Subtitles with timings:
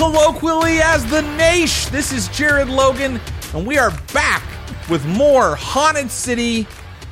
[0.00, 1.84] Colloquially as the Nash?
[1.88, 3.20] This is Jared Logan,
[3.52, 4.42] and we are back
[4.88, 6.66] with more Haunted City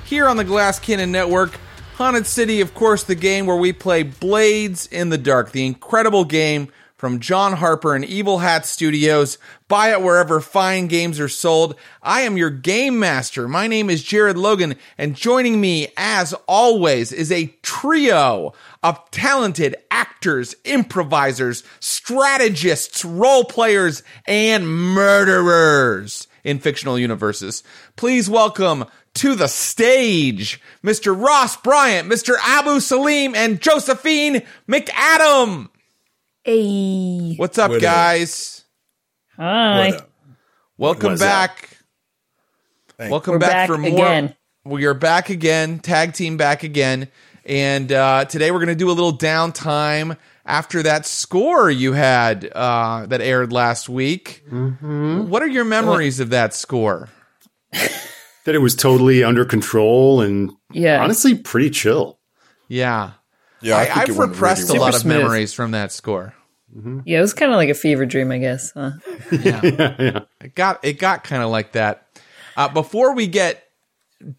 [0.07, 1.53] here on the Glass Cannon Network.
[1.97, 6.25] Haunted City, of course, the game where we play Blades in the Dark, the incredible
[6.25, 9.37] game from John Harper and Evil Hat Studios.
[9.69, 11.75] Buy it wherever fine games are sold.
[12.03, 13.47] I am your game master.
[13.49, 19.75] My name is Jared Logan, and joining me, as always, is a trio of talented
[19.91, 27.63] actors, improvisers, strategists, role players, and murderers in fictional universes.
[27.97, 31.19] Please welcome to the stage Mr.
[31.21, 32.35] Ross Bryant, Mr.
[32.43, 35.69] Abu Salim, and Josephine McAdam.
[36.45, 37.35] Hey.
[37.37, 37.83] What's up, What up?
[37.83, 38.65] guys?
[39.37, 39.89] Hi.
[39.91, 40.11] What up?
[40.77, 41.79] Welcome What's back.
[42.99, 43.91] Welcome We're back, back for more.
[43.91, 44.35] again.
[44.65, 47.09] We are back again, tag team back again.
[47.49, 52.45] And uh, today we're going to do a little downtime after that score you had
[52.55, 54.45] uh, that aired last week.
[54.51, 55.29] Mm-hmm.
[55.29, 57.09] What are your memories of that score?
[57.73, 61.03] that it was totally under control and Yeah.
[61.03, 62.19] honestly pretty chill.
[62.69, 63.13] Yeah.
[63.63, 65.17] Yeah, I, I, think have repressed really a lot of smooth.
[65.23, 66.35] memories from that score.
[67.05, 68.73] Yeah, it was kind of like a fever dream, I guess.
[68.73, 68.91] Huh?
[69.33, 69.61] Yeah.
[69.65, 70.21] yeah, yeah.
[70.43, 72.07] It got it got kind of like that.
[72.57, 73.68] Uh, before we get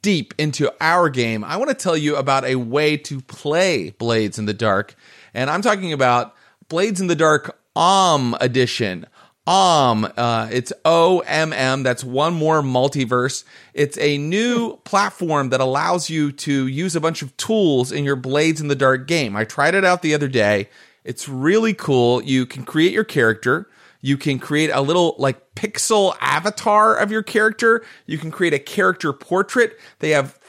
[0.02, 4.40] deep into our game, I want to tell you about a way to play Blades
[4.40, 4.96] in the Dark,
[5.34, 6.36] and I'm talking about
[6.68, 9.06] Blades in the Dark OM edition.
[9.48, 11.82] OM, uh, it's O M M.
[11.82, 13.44] That's one more multiverse.
[13.74, 18.16] It's a new platform that allows you to use a bunch of tools in your
[18.16, 19.36] Blades in the Dark game.
[19.36, 20.70] I tried it out the other day.
[21.04, 22.22] It's really cool.
[22.22, 23.68] You can create your character.
[24.02, 27.84] You can create a little like pixel avatar of your character.
[28.06, 29.78] You can create a character portrait.
[30.00, 30.40] They have,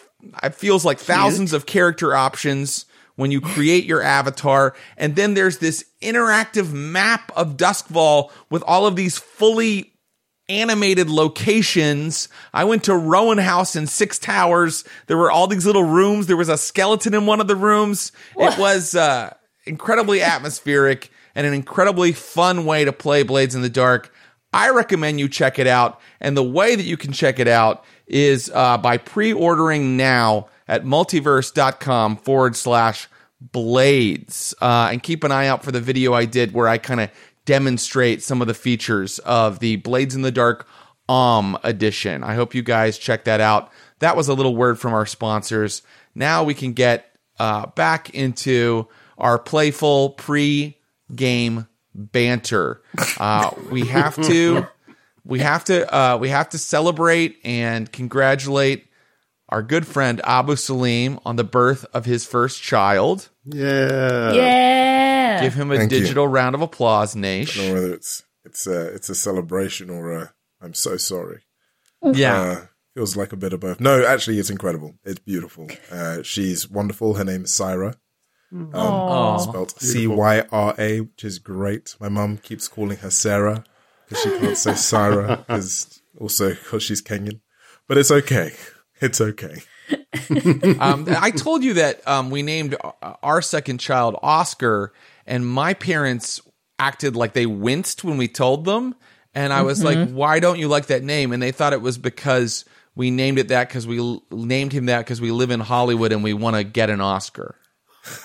[0.42, 4.74] it feels like thousands of character options when you create your avatar.
[4.96, 9.92] And then there's this interactive map of Duskfall with all of these fully
[10.48, 12.28] animated locations.
[12.52, 14.84] I went to Rowan House in Six Towers.
[15.06, 16.26] There were all these little rooms.
[16.26, 18.12] There was a skeleton in one of the rooms.
[18.36, 19.34] It was uh,
[19.64, 24.12] incredibly atmospheric and an incredibly fun way to play Blades in the Dark.
[24.52, 26.00] I recommend you check it out.
[26.20, 30.48] And the way that you can check it out is uh, by pre ordering now
[30.66, 33.08] at multiverse.com forward slash
[33.40, 34.54] blades.
[34.60, 37.10] Uh, and keep an eye out for the video I did where I kind of
[37.44, 40.68] demonstrate some of the features of the Blades in the Dark
[41.08, 42.22] OM edition.
[42.22, 43.70] I hope you guys check that out.
[44.00, 45.82] That was a little word from our sponsors.
[46.14, 48.86] Now we can get uh, back into
[49.18, 50.76] our playful pre
[51.14, 52.82] game banter.
[53.18, 54.66] Uh, we have to.
[55.24, 58.86] We have to uh, we have to celebrate and congratulate
[59.50, 63.28] our good friend Abu Salim on the birth of his first child.
[63.44, 64.32] Yeah.
[64.32, 65.42] yeah.
[65.42, 66.00] Give him a Thank you.
[66.00, 67.56] digital round of applause, I Nash.
[67.56, 71.42] don't know whether it's it's a it's a celebration or a I'm so sorry.
[72.02, 72.40] Yeah.
[72.40, 73.78] Uh, feels like a bit of both.
[73.78, 74.94] No, actually, it's incredible.
[75.04, 75.68] It's beautiful.
[75.90, 77.14] Uh, she's wonderful.
[77.14, 77.94] Her name is Syra.
[78.52, 79.38] Um, Aw.
[79.38, 81.94] spelled C Y R A, which is great.
[82.00, 83.64] My mum keeps calling her Sarah
[84.08, 87.40] because she can't say Sarah because also because she's Kenyan.
[87.86, 88.52] But it's okay.
[89.00, 89.62] It's okay.
[90.78, 94.92] um, I told you that um, we named uh, our second child Oscar,
[95.26, 96.40] and my parents
[96.78, 98.94] acted like they winced when we told them.
[99.32, 101.98] And I was like, "Why don't you like that name?" And they thought it was
[101.98, 102.64] because
[102.96, 106.10] we named it that because we l- named him that because we live in Hollywood
[106.10, 107.54] and we want to get an Oscar.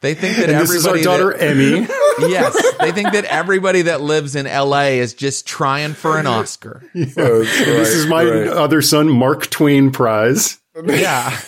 [0.00, 1.86] they think that And this is our everybody daughter that- Emmy.
[2.30, 4.98] yes, they think that everybody that lives in L.A.
[4.98, 6.82] is just trying for an Oscar.
[6.94, 10.58] this is my other son, Mark Twain Prize.
[10.84, 11.38] Yeah.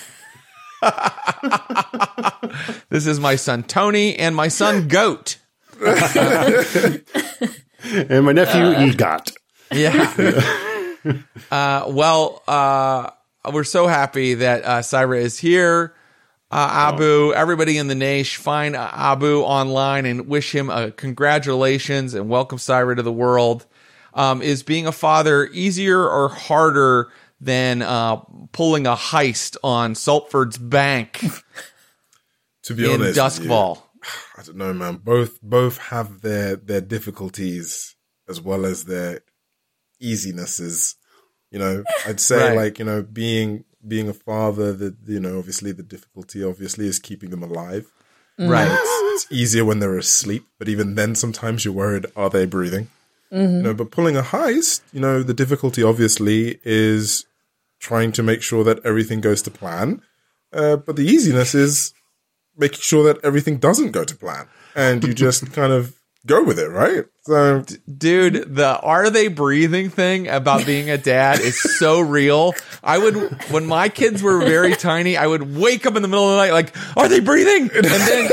[2.90, 5.38] this is my son Tony and my son Goat.
[5.80, 7.04] And
[8.24, 8.62] my nephew,
[8.92, 9.32] Egot.
[9.72, 10.12] Yeah.
[11.50, 13.10] uh, well, uh,
[13.52, 15.94] we're so happy that uh, Syra is here.
[16.50, 22.14] Uh, Abu, everybody in the Nash, find uh, Abu online and wish him a congratulations
[22.14, 23.66] and welcome Syra to the world.
[24.14, 27.08] Um, is being a father easier or harder
[27.38, 28.16] than uh,
[28.52, 31.24] pulling a heist on Saltford's bank?
[32.64, 33.80] To be in honest, Duskfall?
[34.36, 34.96] I don't know, man.
[34.96, 37.94] Both both have their their difficulties
[38.28, 39.20] as well as their
[40.02, 40.96] easinesses.
[41.50, 42.56] You know, I'd say Right.
[42.56, 44.72] like you know being being a father.
[44.72, 47.90] That you know, obviously the difficulty obviously is keeping them alive.
[48.38, 48.68] Right.
[48.70, 52.88] It's, it's easier when they're asleep, but even then, sometimes you're worried: are they breathing?
[53.56, 57.26] You know, but pulling a heist, you know, the difficulty obviously is
[57.78, 60.00] trying to make sure that everything goes to plan.
[60.52, 61.92] Uh, but the easiness is
[62.56, 65.94] making sure that everything doesn't go to plan, and you just kind of
[66.26, 67.04] go with it, right?
[67.28, 67.62] So
[67.96, 72.54] Dude, the are they breathing thing about being a dad is so real.
[72.82, 73.14] I would,
[73.50, 76.36] when my kids were very tiny, I would wake up in the middle of the
[76.38, 77.70] night like, are they breathing?
[77.74, 78.30] And then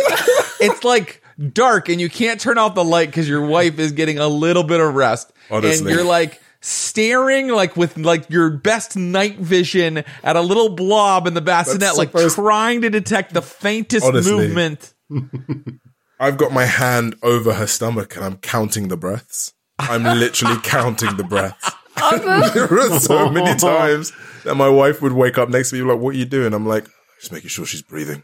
[0.62, 1.22] it's like
[1.52, 4.64] dark and you can't turn off the light because your wife is getting a little
[4.64, 5.34] bit of rest.
[5.52, 5.78] Honestly.
[5.78, 11.28] And you're like, staring like with like your best night vision at a little blob
[11.28, 14.32] in the bassinet, That's like supposed- trying to detect the faintest Honestly.
[14.32, 14.94] movement.
[16.20, 19.54] I've got my hand over her stomach and I'm counting the breaths.
[19.80, 21.72] I'm literally counting the breaths.
[22.54, 24.12] there were so many times
[24.44, 26.66] that my wife would wake up next to me like, "What are you doing?" I'm
[26.68, 26.88] like,
[27.20, 28.24] "Just making sure she's breathing."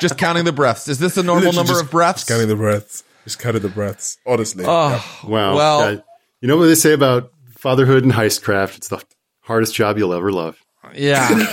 [0.00, 0.88] Just counting the breaths.
[0.88, 2.20] Is this a normal Literally number just- of breaths?
[2.22, 3.04] Just counting the breaths.
[3.24, 4.18] Just counting the breaths.
[4.26, 5.54] Honestly, Oh, Wow.
[5.54, 6.00] Well- Yeah.
[6.40, 8.76] you know what they say about fatherhood and heistcraft?
[8.76, 9.00] It's the
[9.42, 10.58] hardest job you'll ever love.
[10.94, 11.46] Yeah.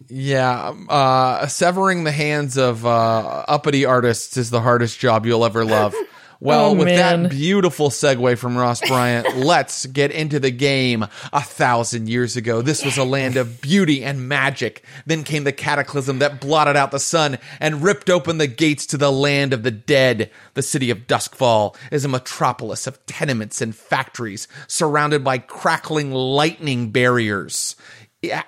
[0.08, 0.74] yeah.
[0.88, 5.94] Uh, severing the hands of uh, uppity artists is the hardest job you'll ever love.
[6.44, 11.06] Well, Oh, with that beautiful segue from Ross Bryant, let's get into the game.
[11.32, 14.84] A thousand years ago, this was a land of beauty and magic.
[15.06, 18.98] Then came the cataclysm that blotted out the sun and ripped open the gates to
[18.98, 20.30] the land of the dead.
[20.52, 26.90] The city of Duskfall is a metropolis of tenements and factories surrounded by crackling lightning
[26.90, 27.74] barriers.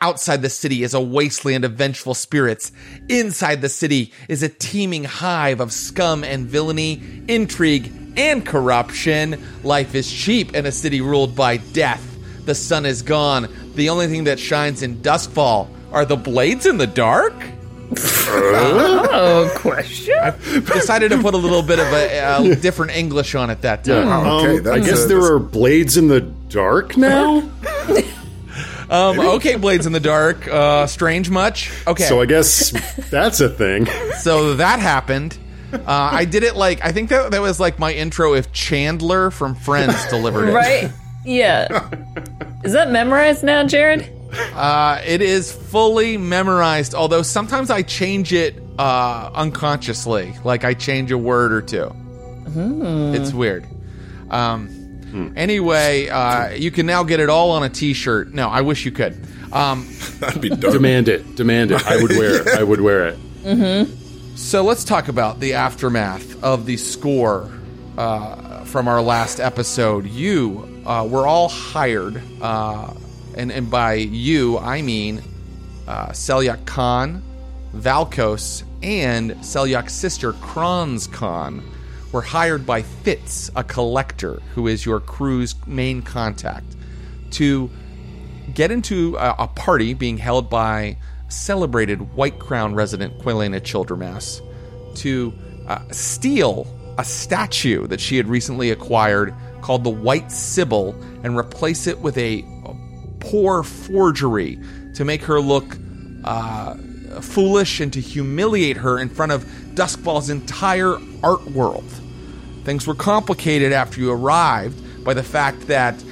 [0.01, 2.73] Outside the city is a wasteland of vengeful spirits.
[3.09, 9.43] Inside the city is a teeming hive of scum and villainy, intrigue, and corruption.
[9.63, 12.03] Life is cheap in a city ruled by death.
[12.45, 13.49] The sun is gone.
[13.75, 17.35] The only thing that shines in Duskfall are the blades in the dark.
[18.29, 20.15] Oh, question.
[20.19, 20.31] I
[20.61, 24.07] decided to put a little bit of a, a different English on it that time.
[24.09, 27.49] Wow, okay, Um, I guess a- there that's- are blades in the dark now.
[28.89, 30.47] Um, okay, blades in the dark.
[30.47, 31.73] Uh, strange much?
[31.87, 32.05] Okay.
[32.05, 32.71] So I guess
[33.11, 33.87] that's a thing.
[34.21, 35.37] So that happened.
[35.73, 39.31] Uh, I did it like I think that that was like my intro if Chandler
[39.31, 40.53] from Friends delivered it.
[40.53, 40.91] Right?
[41.25, 41.91] Yeah.
[42.65, 44.11] Is that memorized now, Jared?
[44.55, 50.35] Uh, it is fully memorized, although sometimes I change it uh, unconsciously.
[50.45, 51.95] Like I change a word or two.
[53.15, 53.67] It's weird.
[54.31, 54.69] Um,
[55.37, 58.33] Anyway, uh, you can now get it all on a T-shirt.
[58.33, 59.19] No, I wish you could.
[59.53, 59.89] Um,
[60.21, 60.73] That'd be dope.
[60.73, 61.37] Demand it.
[61.37, 61.87] Demand it.
[61.87, 62.49] I would wear it.
[62.59, 63.89] I would wear it.
[64.37, 67.51] So let's talk about the aftermath of the score
[67.97, 70.07] uh, from our last episode.
[70.07, 72.93] You uh, were all hired, uh,
[73.37, 75.23] and, and by you, I mean
[75.89, 77.23] uh, Selyak Khan,
[77.75, 81.63] Valkos, and Selyak's sister, Kronz Khan,
[82.17, 86.65] were hired by Fitz, a collector who is your crew's main contact,
[87.31, 87.71] to
[88.55, 90.97] get into a, a party being held by
[91.29, 94.41] celebrated White Crown resident Quilena Childermass
[94.97, 95.35] to
[95.69, 101.87] uh, steal a statue that she had recently acquired called the White Sibyl and replace
[101.87, 102.43] it with a
[103.21, 104.59] poor forgery
[104.95, 105.77] to make her look
[106.25, 106.77] uh,
[107.21, 109.45] foolish and to humiliate her in front of
[109.75, 111.85] Duskfall's entire art world.
[112.67, 116.03] Things were complicated after you arrived by the fact that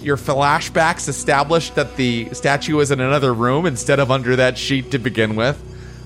[0.00, 4.92] your flashbacks established that the statue was in another room instead of under that sheet
[4.92, 5.60] to begin with.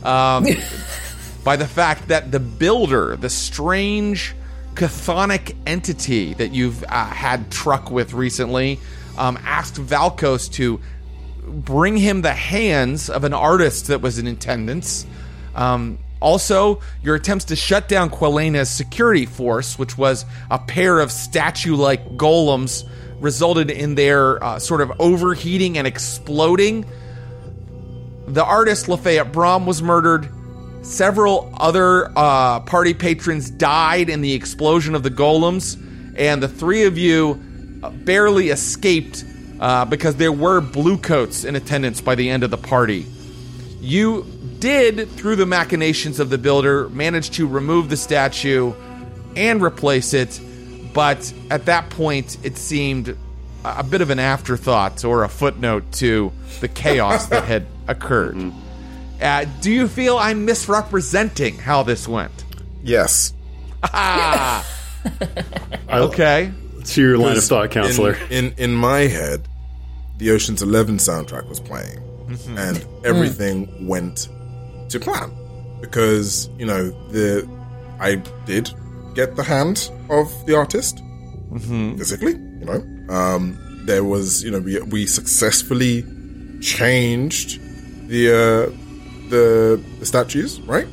[0.07, 0.47] Um,
[1.45, 4.35] by the fact that the builder, the strange
[4.77, 8.81] chthonic entity that you've uh, had truck with recently,
[9.19, 10.81] um, asked Valkos to
[11.47, 15.07] bring him the hands of an artist that was in attendance.
[15.55, 21.13] Um, also, your attempts to shut down Quelena's security force, which was a pair of
[21.13, 22.89] statue like golems,
[23.21, 26.85] resulted in their uh, sort of overheating and exploding.
[28.27, 30.29] The artist Lafayette Brom was murdered.
[30.83, 35.77] Several other uh, party patrons died in the explosion of the golems,
[36.17, 37.41] and the three of you
[37.83, 39.25] uh, barely escaped
[39.61, 43.07] uh, because there were bluecoats in attendance by the end of the party.
[43.81, 44.23] You
[44.61, 48.73] did, through the machinations of the builder, manage to remove the statue
[49.37, 50.41] and replace it,
[50.93, 53.17] but at that point, it seemed
[53.65, 58.53] a bit of an afterthought or a footnote to the chaos that had occurred.
[59.21, 62.45] Uh, do you feel I'm misrepresenting how this went?
[62.83, 63.33] Yes.
[63.83, 64.67] Ah.
[65.91, 66.53] Okay.
[66.85, 68.17] To your line of thought, counselor.
[68.31, 69.49] In, in my head,
[70.19, 71.99] the Ocean's Eleven soundtrack was playing,
[72.29, 72.59] Mm-hmm.
[72.59, 74.29] and everything went
[74.89, 75.31] to plan
[75.81, 77.49] because you know the
[78.01, 78.17] I
[78.47, 78.71] did
[79.15, 81.03] get the hand of the artist
[81.49, 81.97] Mm-hmm.
[81.97, 82.33] physically.
[82.61, 82.81] You know,
[83.15, 86.05] um, there was you know we we successfully
[86.61, 87.61] changed
[88.09, 88.71] the uh,
[89.31, 90.87] the the statues, right?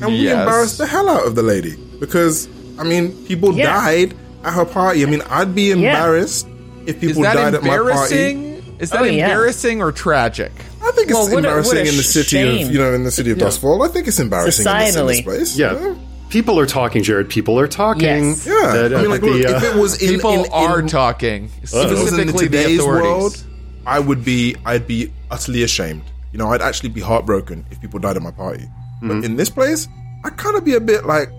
[0.00, 2.46] And we embarrassed the hell out of the lady because
[2.78, 3.72] I mean people Yeah.
[3.74, 4.14] died
[4.44, 5.02] at her party.
[5.04, 6.46] I mean I'd be embarrassed
[6.86, 8.47] if people died at my party.
[8.78, 8.84] Embarrassing?
[8.84, 9.24] Is that Oh, yeah.
[9.26, 10.52] embarrassing or tragic?
[10.82, 12.66] I think it's Well, what a- embarrassing what a in the city shame.
[12.66, 13.86] of you know in the city of Dustfall.
[13.88, 15.24] I think it's embarrassing in this, in this Societally.
[15.24, 15.56] place.
[15.58, 15.94] Yeah.
[16.30, 17.30] People are talking, Jared.
[17.30, 18.02] People are talking.
[18.02, 18.46] Yes.
[18.46, 20.40] Yeah, That, I mean, uh, like, the, look, uh, if it was in, People in,
[20.44, 23.42] in, are talking, if it was in specifically the today's world,
[23.86, 26.02] I would be, I'd be utterly ashamed.
[26.32, 28.64] You know, I'd actually be heartbroken if people died at my party.
[28.64, 29.08] Mm-hmm.
[29.08, 29.88] But in this place,
[30.22, 31.30] I'd kind of be a bit like,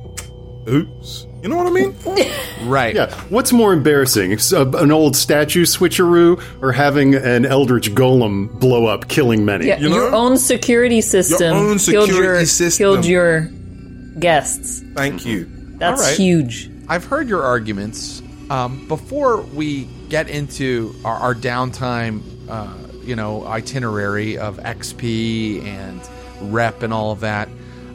[0.67, 1.27] oops.
[1.41, 1.95] You know what I mean?
[2.65, 2.93] Right.
[2.93, 3.13] Yeah.
[3.29, 9.07] What's more embarrassing, a- an old statue switcheroo or having an eldritch golem blow up,
[9.07, 9.67] killing many?
[9.67, 12.83] Yeah, You your own security system own killed your system.
[12.83, 13.49] killed your
[14.19, 14.81] guests.
[14.93, 15.47] Thank you.
[15.77, 16.17] That's All right.
[16.17, 16.69] huge.
[16.89, 18.21] I've heard your arguments.
[18.49, 22.67] Um, before we get into our, our downtime, uh,
[23.03, 26.01] you know, itinerary of XP and
[26.53, 27.47] rep and all of that,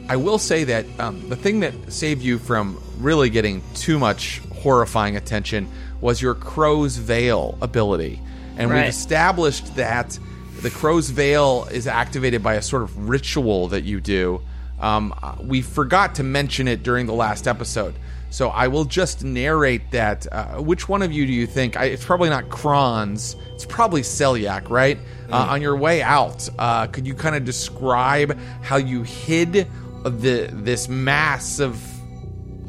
[0.09, 4.39] I will say that um, the thing that saved you from really getting too much
[4.61, 5.67] horrifying attention
[6.01, 8.21] was your Crow's Veil ability.
[8.57, 10.17] And we've established that
[10.61, 14.41] the Crow's Veil is activated by a sort of ritual that you do.
[14.79, 17.95] Um, uh, we forgot to mention it during the last episode.
[18.29, 20.27] So I will just narrate that.
[20.31, 21.77] Uh, which one of you do you think?
[21.77, 23.35] I, it's probably not Kronz.
[23.53, 24.97] It's probably Selyak, right?
[25.31, 29.67] Uh, on your way out, uh, could you kind of describe how you hid
[30.03, 31.75] the this massive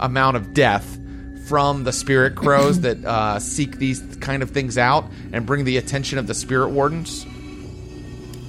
[0.01, 0.99] amount of death
[1.47, 5.77] from the spirit crows that uh, seek these kind of things out and bring the
[5.77, 7.25] attention of the spirit wardens?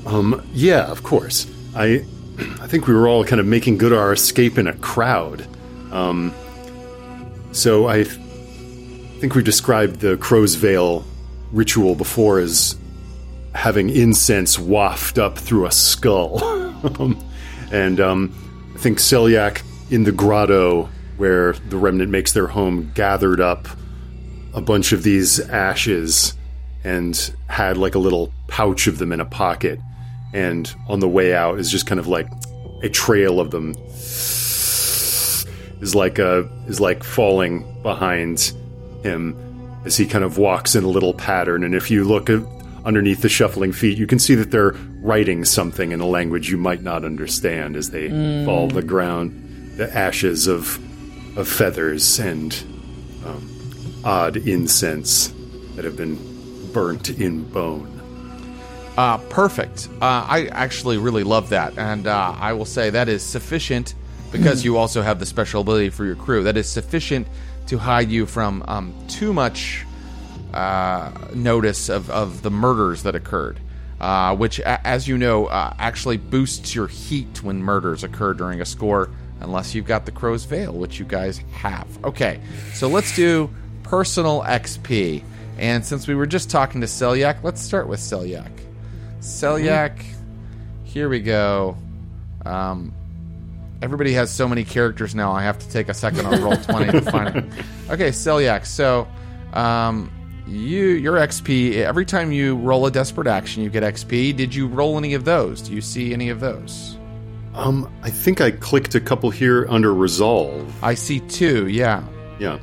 [0.06, 1.50] Um, yeah, of course.
[1.76, 2.06] I,
[2.40, 5.46] I think we were all kind of making good our escape in a crowd.
[5.92, 6.34] Um,
[7.52, 8.20] so I th-
[9.20, 11.06] think we described the Crow's Veil
[11.52, 12.76] ritual before as
[13.54, 16.56] having incense waft up through a skull.
[17.00, 17.20] Um,
[17.72, 20.88] and um, I think Selyak in the grotto
[21.18, 23.68] where the remnant makes their home gathered up
[24.54, 26.34] a bunch of these ashes
[26.84, 29.80] and had like a little pouch of them in a pocket.
[30.34, 32.28] And on the way out is just kind of like
[32.84, 33.74] a trail of them
[35.82, 38.54] is like a is like falling behind
[39.04, 39.36] him
[39.86, 41.64] as he kind of walks in a little pattern.
[41.64, 42.42] And if you look at,
[42.84, 44.72] underneath the shuffling feet, you can see that they're
[45.02, 48.46] writing something in a language you might not understand as they hmm.
[48.46, 49.44] fall to the ground.
[49.78, 50.80] The ashes of
[51.38, 52.54] of feathers and
[53.26, 53.50] um,
[54.04, 55.34] odd incense
[55.76, 56.18] that have been
[56.74, 57.94] burnt in bone.
[58.98, 59.88] Uh, perfect.
[60.02, 63.94] Uh, I actually really love that, and uh, I will say that is sufficient
[64.32, 66.44] because you also have the special ability for your crew.
[66.44, 67.28] That is sufficient
[67.68, 69.86] to hide you from um, too much
[70.54, 73.60] uh, notice of, of the murders that occurred.
[74.00, 78.62] Uh, which, a- as you know, uh, actually boosts your heat when murders occur during
[78.62, 79.10] a score,
[79.42, 81.88] unless you've got the Crow's Veil, which you guys have.
[82.04, 82.40] Okay,
[82.74, 83.50] so let's do
[83.84, 85.24] personal XP.
[85.58, 88.52] And since we were just talking to Selyak, let's start with Selyak.
[89.22, 90.04] Selyak,
[90.84, 91.76] here we go.
[92.46, 92.94] Um,
[93.82, 95.32] everybody has so many characters now.
[95.32, 97.46] I have to take a second on roll twenty to find it.
[97.90, 98.66] Okay, Selyak.
[98.66, 99.08] So,
[99.54, 100.12] um,
[100.48, 104.36] you your XP every time you roll a desperate action, you get XP.
[104.36, 105.62] Did you roll any of those?
[105.62, 106.97] Do you see any of those?
[107.58, 110.72] Um, I think I clicked a couple here under resolve.
[110.84, 111.68] I see two.
[111.68, 112.04] Yeah.
[112.40, 112.60] Yeah.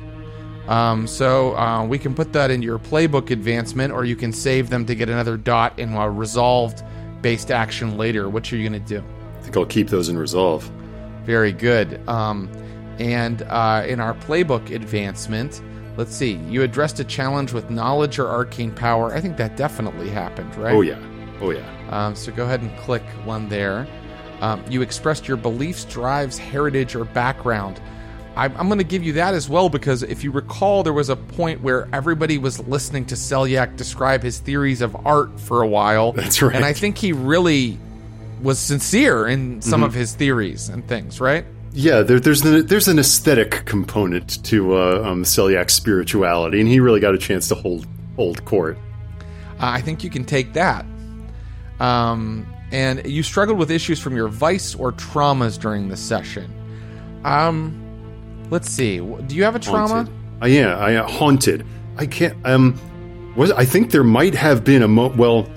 [0.67, 4.69] Um, so uh, we can put that in your playbook advancement, or you can save
[4.69, 6.81] them to get another dot in a resolved
[7.21, 8.29] based action later.
[8.29, 9.03] What are you going to do?
[9.37, 10.63] I think I'll keep those in resolve.
[11.23, 12.07] Very good.
[12.07, 12.49] Um,
[12.97, 15.61] and uh, in our playbook advancement,
[15.97, 16.35] let's see.
[16.35, 19.13] You addressed a challenge with knowledge or arcane power.
[19.13, 20.73] I think that definitely happened, right?
[20.73, 20.99] Oh yeah.
[21.41, 21.69] Oh yeah.
[21.89, 23.85] Um, so go ahead and click one there.
[24.41, 27.79] Um, you expressed your beliefs, drives, heritage, or background.
[28.35, 31.07] I'm, I'm going to give you that as well because if you recall, there was
[31.09, 35.67] a point where everybody was listening to Selyak describe his theories of art for a
[35.67, 36.11] while.
[36.13, 36.53] That's right.
[36.55, 37.77] And I think he really
[38.41, 39.83] was sincere in some Mm-hmm.
[39.87, 41.45] of his theories and things, right?
[41.71, 46.79] Yeah, there, there's an, there's an aesthetic component to uh, um, Selyak's spirituality, and he
[46.81, 47.87] really got a chance to hold
[48.17, 48.77] hold court.
[49.59, 50.85] Uh, I think you can take that.
[51.79, 56.51] Um, and you struggled with issues from your vice or traumas during the session.
[57.23, 57.73] Um,
[58.49, 58.97] let's see.
[58.99, 60.09] Do you have a trauma?
[60.41, 61.65] I yeah, I uh, haunted.
[61.97, 62.35] I can't.
[62.45, 62.77] Um,
[63.37, 65.07] was I think there might have been a mo.
[65.15, 65.49] Well,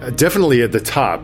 [0.00, 1.22] uh, definitely at the top,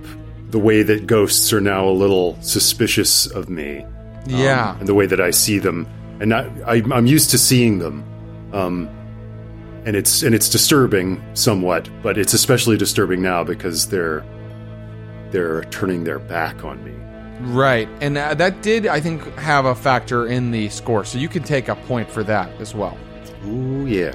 [0.50, 3.82] the way that ghosts are now a little suspicious of me.
[3.84, 3.90] um,
[4.26, 4.78] Yeah.
[4.78, 5.86] and the way that I see them,
[6.20, 8.04] and not, I, I'm used to seeing them,
[8.52, 8.88] um,
[9.86, 14.22] and it's and it's disturbing somewhat, but it's especially disturbing now because they're
[15.36, 16.92] they're turning their back on me.
[17.52, 21.04] Right, and uh, that did, I think, have a factor in the score.
[21.04, 22.96] So you can take a point for that as well.
[23.46, 24.14] Ooh yeah,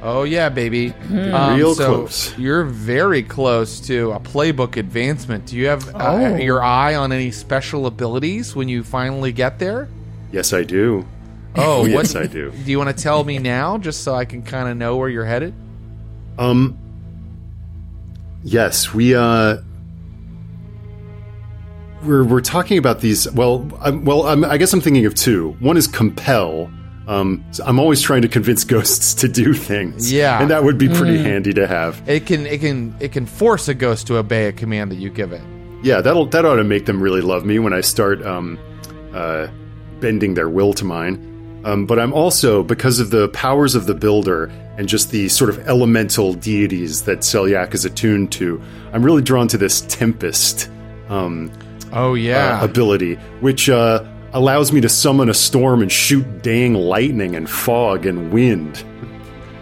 [0.00, 0.94] Oh yeah, baby!
[1.10, 2.38] Um, Real so close.
[2.38, 5.46] You're very close to a playbook advancement.
[5.46, 6.36] Do you have uh, Oh.
[6.36, 9.88] your eye on any special abilities when you finally get there?
[10.30, 11.04] yes I do.
[11.56, 12.52] Oh, what yes I do.
[12.52, 15.08] Do you want to tell me now, just so I can kind of know where
[15.08, 15.54] you're headed?
[16.38, 16.78] Um.
[18.44, 19.58] Yes, we uh.
[22.04, 23.30] We're we're talking about these.
[23.32, 25.56] Well, I'm, well, I'm, I guess I'm thinking of two.
[25.60, 26.70] One is compel.
[27.06, 30.12] Um, so I'm always trying to convince ghosts to do things.
[30.12, 30.40] Yeah.
[30.40, 32.00] and that would be pretty handy to have.
[32.08, 35.10] It can, it can, it can force a ghost to obey a command that you
[35.10, 35.42] give it.
[35.82, 38.58] Yeah, that'll that ought to make them really love me when I start um,
[39.12, 39.48] uh,
[39.98, 41.60] bending their will to mine.
[41.64, 44.44] Um, but I'm also because of the powers of the builder
[44.76, 48.60] and just the sort of elemental deities that Selyak is attuned to.
[48.92, 50.70] I'm really drawn to this tempest
[51.08, 51.52] um,
[51.92, 56.74] Oh yeah, uh, ability, which uh, allows me to summon a storm and shoot dang
[56.74, 58.84] lightning and fog and wind.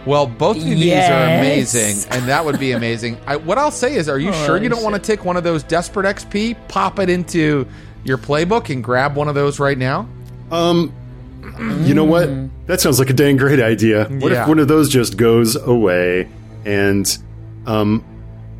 [0.06, 3.18] Well, both of these are amazing, and that would be amazing.
[3.26, 5.37] I, what I'll say is, are you sure you Holy don't want to take one
[5.37, 7.66] of those Desperate XP, pop it into
[8.04, 10.08] your playbook, and grab one of those right now?
[10.50, 10.92] Um,
[11.82, 12.28] you know what?
[12.66, 14.06] That sounds like a dang great idea.
[14.06, 14.42] What Yeah.
[14.42, 16.28] if one of those just goes away
[16.64, 17.18] and
[17.66, 18.04] um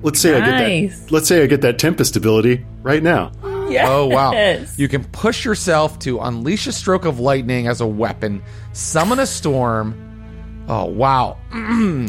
[0.03, 3.33] let's say I get that let's say I get that tempest ability right now.
[3.75, 3.87] Yes.
[3.89, 4.33] Oh wow!
[4.77, 9.27] You can push yourself to unleash a stroke of lightning as a weapon, summon a
[9.27, 10.65] storm.
[10.69, 11.39] Oh wow!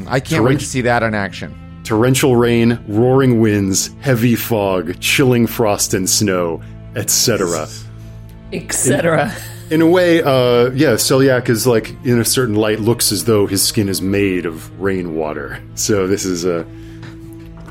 [0.08, 1.56] I can't wait to see that in action.
[1.84, 6.62] Torrential rain, roaring winds, heavy fog, chilling frost and snow,
[6.96, 7.68] etc.
[8.54, 9.34] Etc.
[9.70, 13.48] In a way, uh yeah, Selyak is like in a certain light looks as though
[13.48, 15.62] his skin is made of rainwater.
[15.76, 16.66] So this is a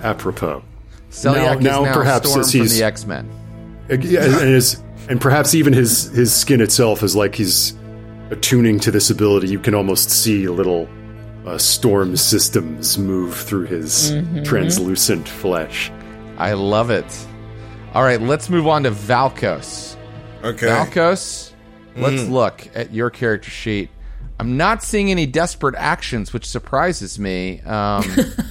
[0.02, 0.62] apropos.
[1.10, 3.28] Selyak is now now perhaps Storm from he's- the X Men.
[3.90, 7.74] Yeah, and, his, and perhaps even his his skin itself is like he's
[8.30, 9.48] attuning to this ability.
[9.48, 10.88] You can almost see little
[11.46, 14.12] uh, storm systems move through his
[14.44, 15.90] translucent flesh.
[16.38, 17.26] I love it.
[17.94, 19.96] All right, let's move on to Valkos.
[20.44, 20.66] Okay.
[20.68, 21.50] Valkos,
[21.96, 22.30] let's Mm.
[22.30, 23.90] look at your character sheet.
[24.38, 27.60] I'm not seeing any desperate actions, which surprises me.
[27.62, 28.04] Um,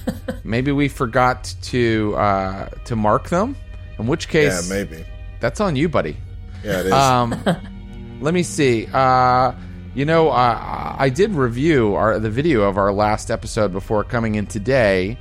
[0.44, 3.56] maybe we forgot to uh, to mark them.
[3.98, 5.04] In which case, yeah, case, maybe.
[5.40, 6.16] That's on you, buddy.
[6.62, 6.92] Yeah, it is.
[6.92, 7.42] Um,
[8.20, 8.86] let me see.
[8.92, 9.52] Uh,
[9.94, 14.36] you know, uh, I did review our the video of our last episode before coming
[14.36, 15.18] in today,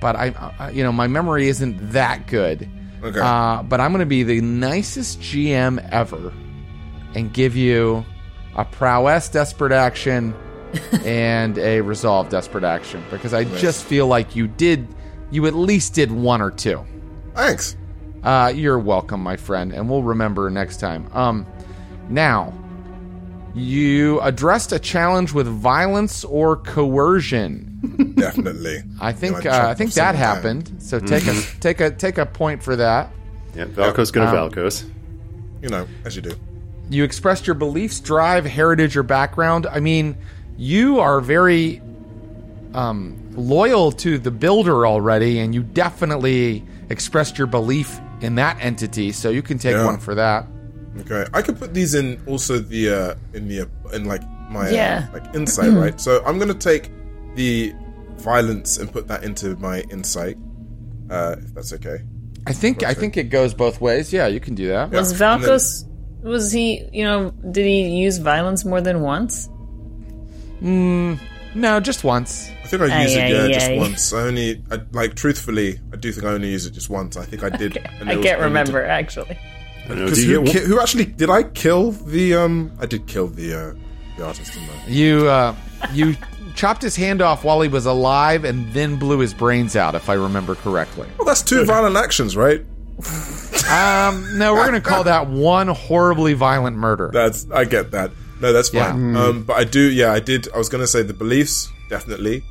[0.00, 2.68] but I, I you know, my memory isn't that good.
[3.02, 3.18] Okay.
[3.18, 6.32] Uh, but I'm going to be the nicest GM ever
[7.14, 8.04] and give you
[8.54, 10.34] a prowess desperate action
[11.04, 14.86] and a resolve desperate action because I just feel like you did,
[15.30, 16.84] you at least did one or two.
[17.34, 17.76] Thanks.
[18.22, 21.08] Uh, you're welcome, my friend, and we'll remember next time.
[21.12, 21.46] Um,
[22.08, 22.52] now,
[23.54, 28.14] you addressed a challenge with violence or coercion.
[28.16, 28.82] Definitely.
[29.00, 30.66] I think Yeah, uh, I think that happened.
[30.66, 30.88] times.
[30.88, 33.10] So take a take a take a point for that.
[33.54, 34.88] Yeah, Valko's gonna Um, Valkos.
[35.62, 36.34] You know, as you do.
[36.90, 39.66] You expressed your beliefs, drive, heritage, or background.
[39.66, 40.16] I mean,
[40.58, 41.80] you are very
[42.74, 49.12] um, loyal to the builder already, and you definitely expressed your belief in that entity.
[49.12, 49.84] So you can take Yeah.
[49.86, 50.46] one for that.
[51.00, 54.68] Okay, I could put these in also the uh in the uh, in like my
[54.68, 55.06] uh, Yeah.
[55.12, 55.98] like insight, right?
[56.06, 56.90] So I'm gonna take
[57.36, 57.72] the
[58.18, 60.36] violence and put that into my insight,
[61.08, 61.98] uh, if that's okay.
[62.46, 64.12] I think I think it goes both ways.
[64.12, 64.90] Yeah, you can do that.
[64.90, 65.84] Was Yeah, and then- Valkos?
[66.22, 66.84] Was he?
[66.92, 69.48] You know, did he use violence more than once?
[71.54, 72.50] No, just once.
[72.62, 73.76] I think I used Aye, it yeah aye, just aye.
[73.76, 74.12] once.
[74.12, 77.16] I only I, like truthfully, I do think I only used it just once.
[77.16, 77.76] I think I did.
[77.76, 79.36] and I was can't only remember actually.
[79.84, 82.70] I don't know, Because who, ki- who actually did I kill the um?
[82.80, 83.74] I did kill the uh
[84.16, 85.56] the artist, didn't You uh,
[85.92, 86.14] you
[86.54, 90.08] chopped his hand off while he was alive, and then blew his brains out, if
[90.08, 91.08] I remember correctly.
[91.18, 92.60] Well, that's two violent actions, right?
[93.70, 97.10] Um, no, we're gonna call that one horribly violent murder.
[97.12, 98.10] That's I get that.
[98.40, 99.14] No, that's fine.
[99.14, 99.22] Yeah.
[99.24, 99.90] Um, but I do.
[99.90, 100.48] Yeah, I did.
[100.54, 102.42] I was gonna say the beliefs definitely.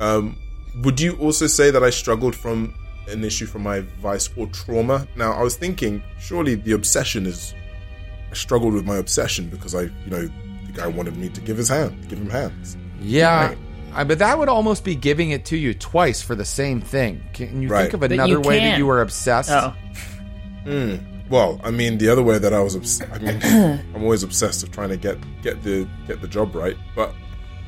[0.00, 0.36] Um,
[0.82, 2.74] would you also say that I struggled from
[3.08, 5.06] an issue from my vice or trauma.
[5.16, 7.54] Now, I was thinking, surely the obsession is.
[8.30, 10.22] I struggled with my obsession because I, you know,
[10.66, 12.76] the guy wanted me to give his hand, give him hands.
[13.00, 13.48] Yeah.
[13.48, 13.58] Right.
[13.92, 17.20] I, but that would almost be giving it to you twice for the same thing.
[17.32, 17.82] Can you Right.
[17.90, 18.78] think of another you way that can't.
[18.78, 19.50] you were obsessed?
[19.50, 19.74] Oh,
[21.30, 23.40] Well, I mean, the other way that I was, obs- I mean,
[23.94, 27.14] I'm always obsessed of trying to get get the get the job right, but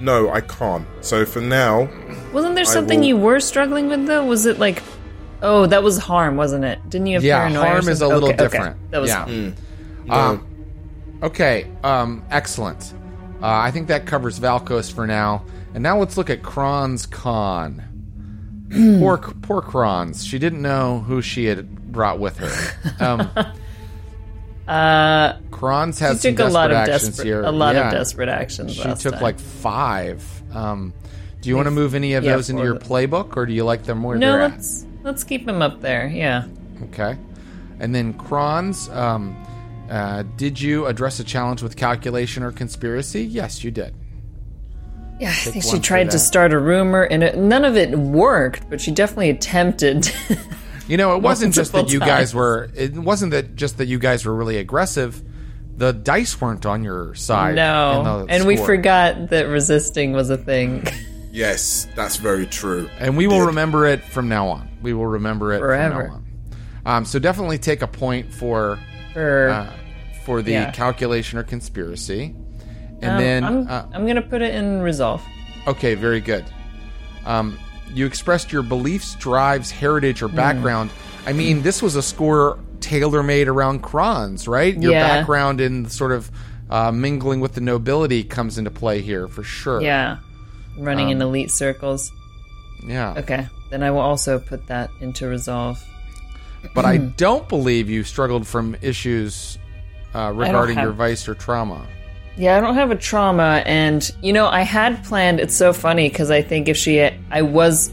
[0.00, 0.86] no, I can't.
[1.00, 1.88] So for now,
[2.32, 4.24] wasn't there I something will- you were struggling with though?
[4.26, 4.82] Was it like,
[5.42, 6.78] oh, that was harm, wasn't it?
[6.90, 7.62] Didn't you have Yeah, paranoia?
[7.62, 8.44] or harm is a little Okay, okay.
[8.58, 8.90] different.
[8.90, 9.24] That was Yeah.
[9.26, 9.54] harm.
[10.10, 10.46] Um,
[11.22, 12.92] okay, um, excellent.
[13.40, 15.44] Uh, I think that covers Valkos for now.
[15.74, 17.82] And now let's look at Kronz Khan.
[18.98, 20.28] poor, poor Kronz.
[20.28, 23.04] She didn't know who she had brought with her.
[23.04, 23.30] Um,
[24.66, 27.42] Uh, Kronz she has some took a lot of actions desperate, here.
[27.42, 27.88] a lot Yeah.
[27.88, 28.72] of desperate actions.
[28.74, 29.20] She took time.
[29.22, 30.24] like five.
[30.54, 30.94] Um,
[31.40, 33.64] do you want to move any of yeah, those into your playbook, or do you
[33.64, 34.50] like them where No, they're at?
[34.52, 36.06] let's let's keep them up there.
[36.06, 36.44] Yeah.
[36.84, 37.16] Okay.
[37.80, 39.36] And then Kronz, um,
[39.90, 43.24] uh, did you address a challenge with calculation or conspiracy?
[43.24, 43.94] Yes, you did.
[45.18, 48.70] Yeah, I think she tried to start a rumor, and it, none of it worked.
[48.70, 50.10] But she definitely attempted.
[50.88, 52.70] You know, it wasn't just that Multiple you guys were.
[52.74, 55.22] It wasn't that just that you guys were really aggressive.
[55.76, 57.54] The dice weren't on your side.
[57.54, 60.84] no, in the and we forgot that resisting was a thing
[61.32, 62.88] yes, that's very true.
[62.98, 63.46] And we will Did.
[63.46, 64.68] remember it from now on.
[64.82, 65.94] We will remember it Forever.
[65.94, 66.96] from now on.
[66.98, 68.78] Um, so definitely take a point for
[69.12, 69.48] for.
[69.48, 69.72] uh,
[70.24, 70.70] for the Yeah.
[70.70, 72.34] calculation or conspiracy,
[73.00, 75.20] and um, then I'm, uh, I'm gonna put it in resolve.
[75.66, 76.44] Okay, very good.
[77.26, 77.58] Um,
[77.94, 80.26] you expressed your beliefs, drives, heritage, Hmm.
[80.26, 80.90] or background.
[81.26, 84.76] I mean, this was a score tailor made around Kronz, right?
[84.76, 85.18] Your Yeah.
[85.18, 86.30] background in sort of
[86.70, 89.82] uh, mingling with the nobility comes into play here for sure.
[89.82, 90.16] Yeah,
[90.78, 92.10] running Um, in elite circles.
[92.86, 93.12] Yeah.
[93.18, 95.78] Okay, then I will also put that into resolve.
[96.74, 99.58] But I don't believe you struggled from issues
[100.14, 101.82] uh, regarding have- your vice or trauma.
[102.36, 105.38] Yeah, I don't have a trauma, and you know, I had planned.
[105.40, 107.92] It's so funny because I think if she, I was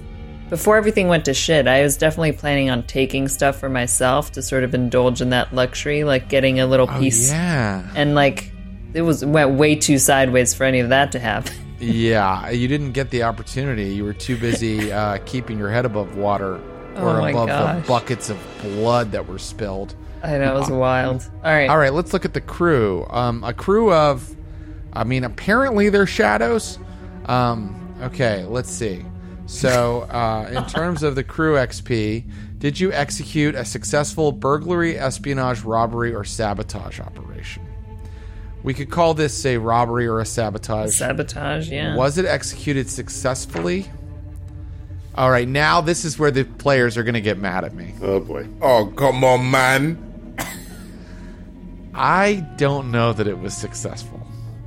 [0.49, 4.41] before everything went to shit, I was definitely planning on taking stuff for myself to
[4.41, 7.87] sort of indulge in that luxury, like getting a little piece, Oh, Yeah.
[7.95, 8.51] and like
[8.93, 11.53] it was went way too sideways for any of that to happen.
[11.79, 12.49] Yeah.
[12.49, 13.93] You didn't get the opportunity.
[13.93, 16.59] You were too busy uh, keeping your head above water
[17.01, 17.47] or Oh above
[17.81, 19.95] the buckets of blood that were spilled.
[20.23, 21.29] I know it was wild.
[21.43, 23.05] All right, All right, let's look at the crew.
[23.09, 24.35] Um, a crew of,
[24.93, 26.77] I mean, apparently they're shadows.
[27.25, 29.05] Um, okay, let's see.
[29.45, 32.25] So, uh, in terms of the crew XP,
[32.57, 37.65] did you execute a successful burglary, espionage, robbery, or sabotage operation?
[38.61, 40.93] We could call this a robbery or a sabotage.
[40.93, 41.69] sabotage.
[41.69, 43.89] Yeah, Was it executed successfully?
[45.15, 47.93] All right, now this is where the players are going to get mad at me.
[48.01, 48.47] Oh boy.
[48.61, 50.05] Oh, come on, man.
[51.93, 54.21] I don't know that it was successful.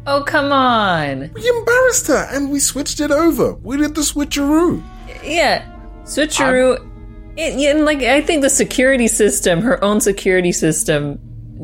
[0.06, 1.30] Oh come on.
[1.32, 3.54] We embarrassed her and we switched it over.
[3.54, 4.82] We did the switcheroo.
[5.22, 5.64] Yeah,
[6.02, 6.88] switcheroo.
[7.36, 11.18] It, and like I think the security system, her own security system,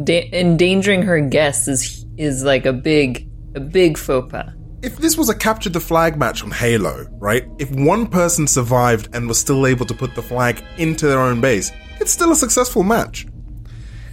[0.05, 4.53] da- endangering her guests is is like a big a big faux pas.
[4.81, 7.45] If this was a capture the flag match on Halo, right?
[7.59, 11.41] If one person survived and was still able to put the flag into their own
[11.41, 13.27] base, it's still a successful match.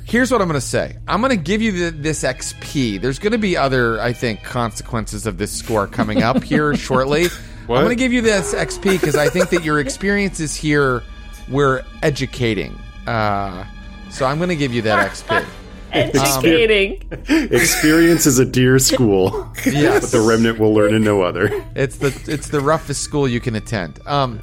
[0.06, 0.97] Here's what I'm going to say.
[1.08, 2.99] I'm going to give you the, this XP.
[2.99, 7.28] There's going to be other, I think, consequences of this score coming up here shortly.
[7.67, 7.78] What?
[7.78, 11.04] I'm going to give you this XP because I think that your experiences here
[11.47, 12.75] were educating.
[13.06, 13.65] Uh,
[14.10, 15.45] so I'm going to give you that XP.
[15.91, 17.02] Educating.
[17.30, 20.02] Experience is a dear school, Yes.
[20.12, 21.50] but the remnant will learn in no other.
[21.76, 24.00] It's the it's the roughest school you can attend.
[24.06, 24.39] Um,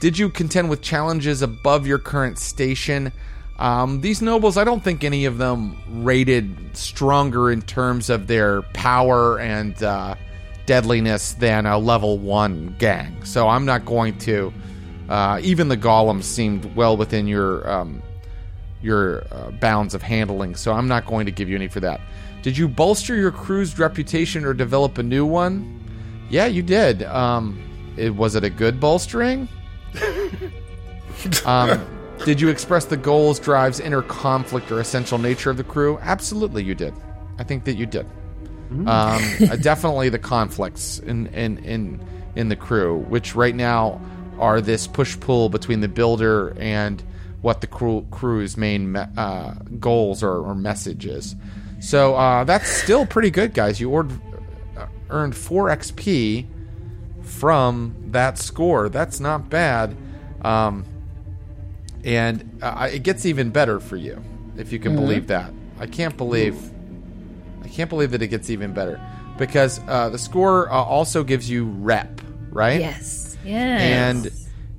[0.00, 3.12] Did you contend with challenges above your current station?
[3.58, 8.62] Um, these nobles, I don't think any of them rated stronger in terms of their
[8.74, 10.14] power and uh,
[10.66, 13.24] deadliness than a level one gang.
[13.24, 14.52] So I'm not going to.
[15.08, 18.02] Uh, even the golems seemed well within your um,
[18.86, 22.00] your uh, bounds of handling, so I'm not going to give you any for that.
[22.42, 25.80] Did you bolster your crew's reputation or develop a new one?
[26.30, 27.02] Yeah, you did.
[27.02, 27.60] Um,
[27.96, 29.48] it was it a good bolstering?
[31.44, 31.84] um,
[32.24, 35.98] did you express the goals, drives, inner conflict, or essential nature of the crew?
[36.02, 36.94] Absolutely, you did.
[37.38, 38.06] I think that you did.
[38.70, 42.00] Um, uh, definitely the conflicts in, in in
[42.34, 44.00] in the crew, which right now
[44.38, 47.02] are this push pull between the builder and
[47.46, 51.36] what the crew, crew's main me- uh, goals or, or message is.
[51.78, 53.78] So uh, that's still pretty good, guys.
[53.80, 54.10] You ord-
[54.76, 56.44] uh, earned four XP
[57.22, 58.88] from that score.
[58.88, 59.96] That's not bad.
[60.42, 60.86] Um,
[62.02, 64.20] and uh, it gets even better for you
[64.56, 65.52] if you can believe that.
[65.78, 66.56] I can't believe,
[67.62, 69.00] I can't believe that it gets even better
[69.38, 72.80] because uh, the score uh, also gives you rep, right?
[72.80, 73.36] Yes.
[73.44, 73.80] Yes.
[74.26, 74.32] and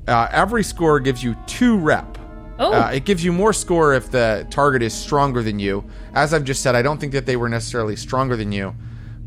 [0.09, 2.17] uh, every score gives you two rep.
[2.59, 2.73] Oh.
[2.73, 5.83] Uh, it gives you more score if the target is stronger than you.
[6.13, 8.75] As I've just said, I don't think that they were necessarily stronger than you,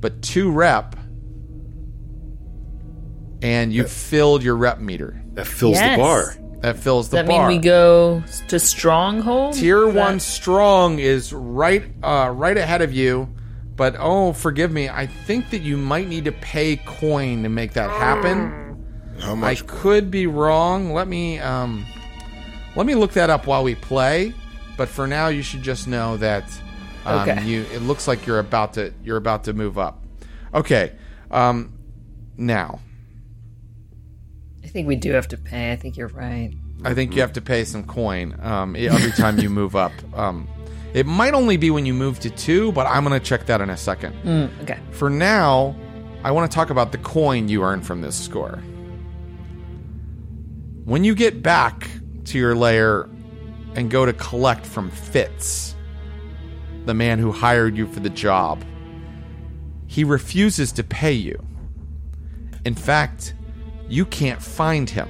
[0.00, 0.96] but two rep,
[3.42, 5.22] and you filled your rep meter.
[5.34, 5.96] That fills Yes.
[5.96, 6.34] the bar.
[6.60, 7.48] That fills the Does that bar.
[7.48, 9.54] mean we go to stronghold?
[9.54, 13.28] Tier that- one strong is right, uh, right ahead of you.
[13.76, 14.90] But oh, forgive me.
[14.90, 18.76] I think that you might need to pay coin to make that happen.
[19.20, 19.62] How much?
[19.62, 20.92] I could be wrong.
[20.92, 21.86] Let me um,
[22.80, 24.32] let me look that up while we play.
[24.78, 26.44] But for now, you should just know that
[27.04, 27.44] um, Okay.
[27.44, 27.66] you.
[27.74, 30.02] It looks like you're about to you're about to move up.
[30.54, 30.92] Okay.
[31.30, 31.74] Um,
[32.38, 32.80] now
[34.64, 35.72] I think we do have to pay.
[35.72, 36.54] I think you're right.
[36.82, 39.92] I think you have to pay some coin um, every time you move up.
[40.14, 40.48] Um,
[40.94, 43.60] it might only be when you move to two, but I'm going to check that
[43.60, 44.12] in a second.
[44.24, 44.78] Mm, okay.
[44.90, 45.76] For now,
[46.24, 48.56] I want to talk about the coin you earn from this score.
[50.84, 51.88] When you get back
[52.30, 53.08] to your lair
[53.74, 55.76] and go to collect from Fitz,
[56.86, 58.64] the man who hired you for the job,
[59.86, 61.44] he refuses to pay you.
[62.64, 63.34] In fact,
[63.88, 65.08] you can't find him.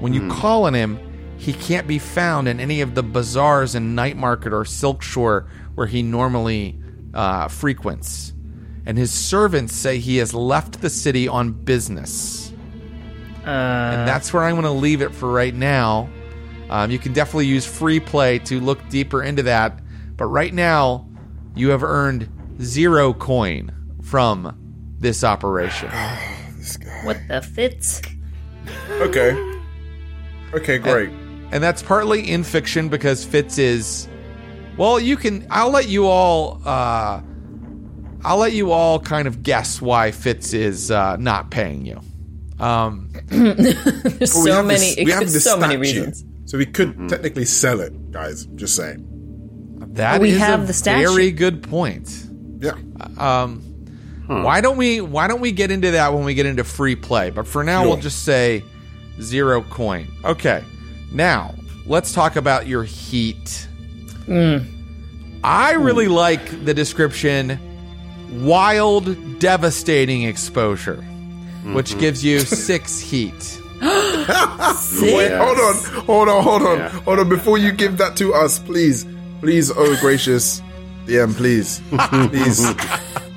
[0.00, 0.98] When you call on him,
[1.38, 5.46] he can't be found in any of the bazaars in Night Market or Silk Shore
[5.74, 6.78] where he normally
[7.12, 8.32] uh, frequents.
[8.86, 12.43] And his servants say he has left the city on business.
[13.44, 16.08] And that's where I'm going to leave it for right now.
[16.70, 19.80] Um, you can definitely use free play to look deeper into that.
[20.16, 21.06] But right now,
[21.54, 22.28] you have earned
[22.60, 23.70] zero coin
[24.02, 24.56] from
[24.98, 25.90] this operation.
[27.04, 28.00] What the fits?
[28.88, 29.32] Okay.
[30.54, 31.10] Okay, great.
[31.52, 34.08] and that's partly in fiction because Fitz is
[34.78, 37.20] well you can I'll let you all uh
[38.24, 42.00] I'll let you all kind of guess why Fitz is uh, not paying you.
[42.64, 44.94] Um, There's so many.
[44.94, 46.24] this- we have this so many statue, reasons.
[46.46, 48.46] So we could technically sell it, guys.
[48.54, 49.06] Just saying.
[49.94, 51.08] that we is have a the statue.
[51.08, 52.26] very good point.
[52.60, 52.72] Yeah.
[53.18, 53.60] Um.
[54.26, 57.30] Why don't we Why don't we get into that when we get into free play?
[57.30, 58.64] But for now, we'll just say
[59.20, 60.06] zero coin.
[60.24, 60.64] Okay.
[61.12, 61.54] Now
[61.86, 63.68] let's talk about your heat.
[64.26, 67.58] I really like the description:
[68.46, 71.04] wild, devastating exposure,
[71.72, 72.00] which mm-hmm.
[72.00, 73.60] gives you six heat.
[73.82, 75.74] Wait, hold on,
[76.06, 77.28] hold on, hold on, hold on.
[77.28, 79.06] Before you give that to us, please,
[79.40, 80.62] please, oh gracious
[81.06, 81.82] DM, please,
[82.30, 82.74] please,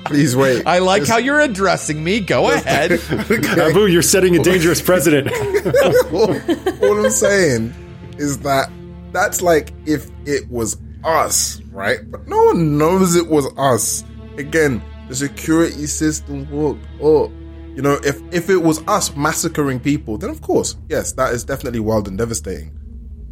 [0.06, 0.66] please wait.
[0.66, 2.20] I like how you're addressing me.
[2.20, 2.92] Go ahead.
[3.10, 5.30] Abu, you're setting a dangerous precedent.
[6.12, 6.34] all,
[6.82, 7.74] all I'm saying
[8.16, 8.70] is that
[9.12, 11.98] that's like if it was us, right?
[12.10, 14.04] But no one knows it was us.
[14.38, 17.30] Again, the security system worked up.
[17.78, 21.44] You know, if if it was us massacring people, then of course, yes, that is
[21.44, 22.76] definitely wild and devastating.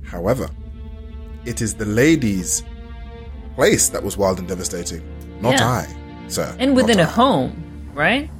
[0.04, 0.48] However,
[1.44, 2.62] it is the lady's
[3.56, 5.02] place that was wild and devastating,
[5.40, 5.68] not Yeah.
[5.68, 6.54] I, sir.
[6.60, 7.12] And within not a I.
[7.12, 8.30] home, right?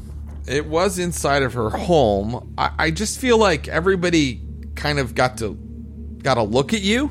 [0.47, 2.55] It was inside of her home.
[2.57, 4.43] I, I just feel like everybody
[4.77, 5.55] kind of got to
[6.23, 7.11] got a look at you.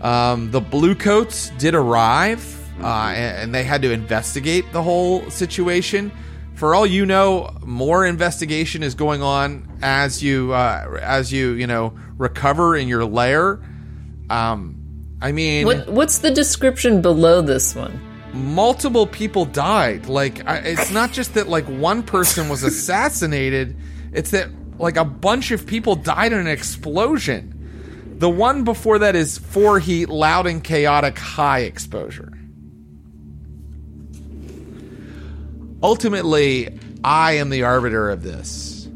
[0.00, 2.42] Um, the bluecoats did arrive,
[2.82, 6.10] uh, and, and they had to investigate the whole situation.
[6.62, 11.66] For all you know, more investigation is going on as you uh, as you you
[11.66, 13.60] know recover in your lair.
[14.30, 18.00] Um, I mean, What What's the description below this one?
[18.32, 20.06] multiple people died.
[20.06, 23.76] Like I, it's not just that like one person was assassinated;
[24.12, 24.48] it's that
[24.78, 28.14] like a bunch of people died in an explosion.
[28.20, 32.32] The one before that is four heat, loud and chaotic, high exposure.
[35.82, 38.88] Ultimately, I am the arbiter of this.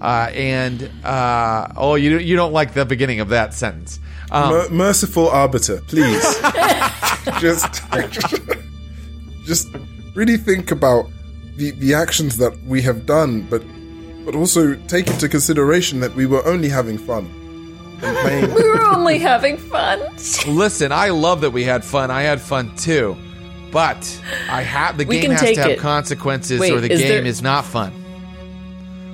[0.00, 3.98] Uh, and uh, oh, you you don't like the beginning of that sentence.
[4.30, 6.22] Um, Mer- merciful arbiter, please.
[7.40, 7.82] just,
[9.44, 9.68] just
[10.14, 11.06] really think about
[11.56, 13.62] the the actions that we have done, but
[14.24, 17.30] but also take into consideration that we were only having fun.
[18.02, 20.00] We were only having fun.
[20.46, 22.10] Listen, I love that we had fun.
[22.10, 23.16] I had fun too.
[23.76, 25.78] But I have the We game can has take to have it.
[25.80, 27.92] consequences Wait, or the is game there- is not fun.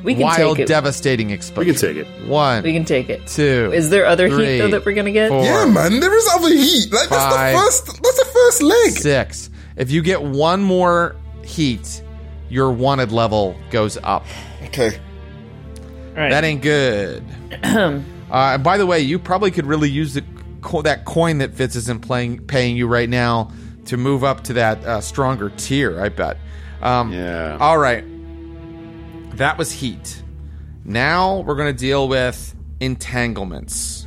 [0.05, 0.69] We can Wild, take it.
[0.69, 1.67] devastating exposure.
[1.67, 2.29] We can take it.
[2.29, 3.27] One, we can take it.
[3.27, 3.73] two.
[3.75, 5.31] Is there other heat three, though that we're gonna get?
[5.31, 6.93] four, yeah, man, there is other heat.
[6.93, 7.55] Like Five.
[7.55, 8.03] that's the first.
[8.05, 8.91] That's the first leg.
[8.93, 9.51] six.
[9.77, 12.01] If you get one more heat,
[12.49, 14.25] your wanted level goes up.
[14.67, 14.91] Okay.
[16.11, 16.31] All right.
[16.31, 17.25] That ain't good.
[18.33, 20.25] Uh, and by the way, you probably could really use the
[20.63, 23.51] co- that coin that Fitz isn't playing paying you right now
[23.87, 26.01] to move up to that uh, stronger tier.
[26.01, 26.37] I bet.
[26.81, 27.57] Um, Yeah.
[27.61, 28.05] All right.
[29.37, 30.23] That was heat.
[30.85, 34.07] Now we're going to deal with entanglements,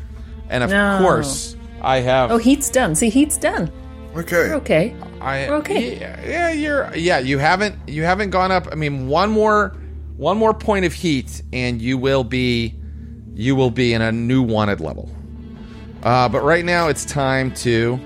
[0.50, 1.00] and of No.
[1.02, 2.32] course, I have.
[2.32, 2.96] Oh, heat's done.
[2.96, 3.72] See, heat's done.
[4.16, 4.50] Okay.
[4.50, 4.96] We're okay.
[5.22, 6.00] I, We're okay.
[6.00, 6.96] Yeah, yeah, you're.
[6.96, 7.76] Yeah, you haven't.
[7.88, 8.68] You haven't gone up.
[8.72, 9.76] I mean, one more,
[10.18, 12.76] one more point of heat, and you will be,
[13.34, 15.10] you will be in a new wanted level.
[16.04, 18.00] Uh, but right now, it's time to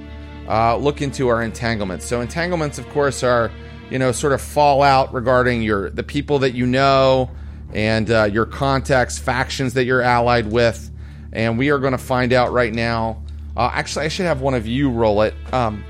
[0.50, 2.06] uh, look into our entanglements.
[2.06, 3.52] So entanglements, of course, are
[3.90, 7.30] you know sort of fallout regarding your the people that you know
[7.74, 10.90] and uh, your contacts, factions that you're allied with,
[11.32, 13.22] and we are going to find out right now.
[13.56, 15.36] Uh, actually, I should have one of you roll it.
[15.54, 15.84] Um,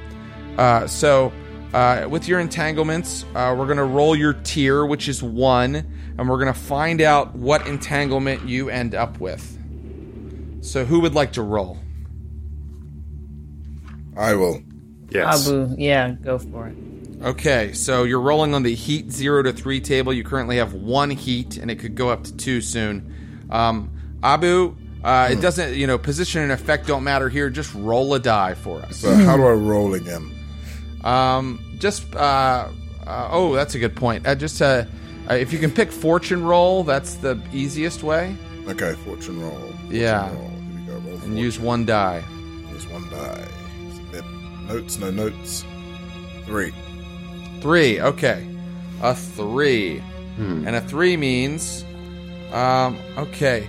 [0.58, 1.32] uh, so,
[1.74, 6.28] uh, with your entanglements, uh, we're going to roll your tier, which is one, and
[6.28, 9.58] we're going to find out what entanglement you end up with.
[10.62, 11.78] So, who would like to roll?
[14.20, 14.62] I will.
[15.10, 15.48] Yes.
[15.48, 16.76] Abu, yeah, go for it.
[17.24, 20.14] Okay, so you're rolling on the heat zero to three table.
[20.14, 23.48] You currently have one heat, and it could go up to two soon.
[23.50, 27.50] Um, Abu, uh, it doesn't, you know, position and effect don't matter here.
[27.50, 28.98] Just roll a die for us.
[28.98, 30.30] So how do I roll again?
[31.04, 32.70] Um, just uh,
[33.08, 34.28] uh, oh, that's a good point.
[34.28, 34.86] Uh, just uh,
[35.30, 38.36] uh, if you can pick fortune roll, that's the easiest way,
[38.68, 39.58] Okay, fortune roll.
[39.58, 40.30] Fortune Yeah.
[40.34, 40.50] Roll.
[40.50, 40.92] Here we go.
[40.94, 41.38] Roll and fortune.
[41.38, 42.24] use one die.
[42.72, 43.46] Use one die.
[44.70, 44.82] Submit.
[44.82, 45.00] Notes.
[45.00, 45.66] No notes.
[46.46, 46.72] Three.
[47.62, 48.00] Three.
[48.02, 48.48] Okay,
[49.02, 50.02] a three,
[50.38, 51.84] and a three means,
[52.54, 53.68] um, okay.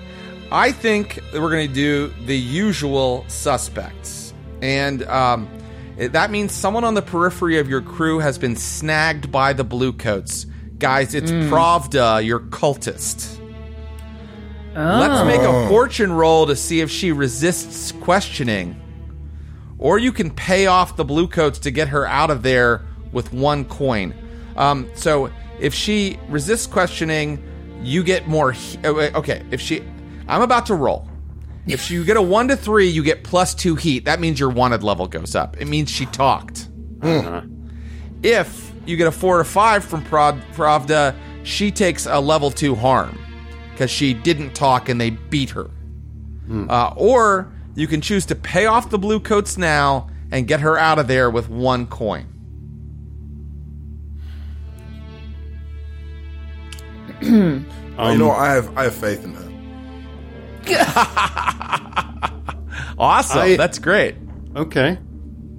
[0.53, 4.33] I think that we're going to do the usual suspects,
[4.63, 5.49] and um,
[5.97, 9.65] it- that means someone on the periphery of your crew has been snagged by the
[9.65, 10.47] bluecoats.
[10.79, 13.37] Guys, it's Pravda, your cultist.
[14.75, 18.80] Let's make a fortune roll to see if she resists questioning.
[19.81, 23.65] Or you can pay off the bluecoats to get her out of there with one
[23.65, 24.15] coin.
[24.57, 27.43] Um, so if she resists questioning,
[27.83, 28.53] you get more.
[28.53, 29.83] He- oh, okay, if she.
[30.29, 31.09] I'm about to roll.
[31.67, 34.05] If you get a one to three, you get plus two heat.
[34.05, 35.57] That means your wanted level goes up.
[35.61, 36.69] It means she talked.
[38.23, 43.19] If you get a four to five from Pravda, she takes a level two harm
[43.73, 45.71] because she didn't talk and they beat her.
[46.69, 50.77] Uh, or you can choose to pay off the blue coats now and get her
[50.79, 52.27] out of there with one coin.
[57.23, 58.39] you know, what?
[58.39, 59.47] I have I have faith in her.
[62.99, 63.39] Awesome.
[63.39, 64.15] I- That's great.
[64.55, 64.99] Okay.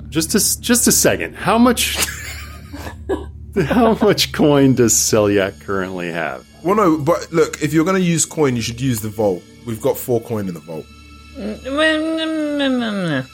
[0.10, 1.36] Just a just a second.
[1.36, 1.98] How much?
[3.68, 6.46] how much coin does Selyak currently have?
[6.64, 9.42] Well, no, but look, if you're going to use coin, you should use the vault.
[9.66, 10.86] We've got four coin in the vault.
[11.42, 13.26] Don't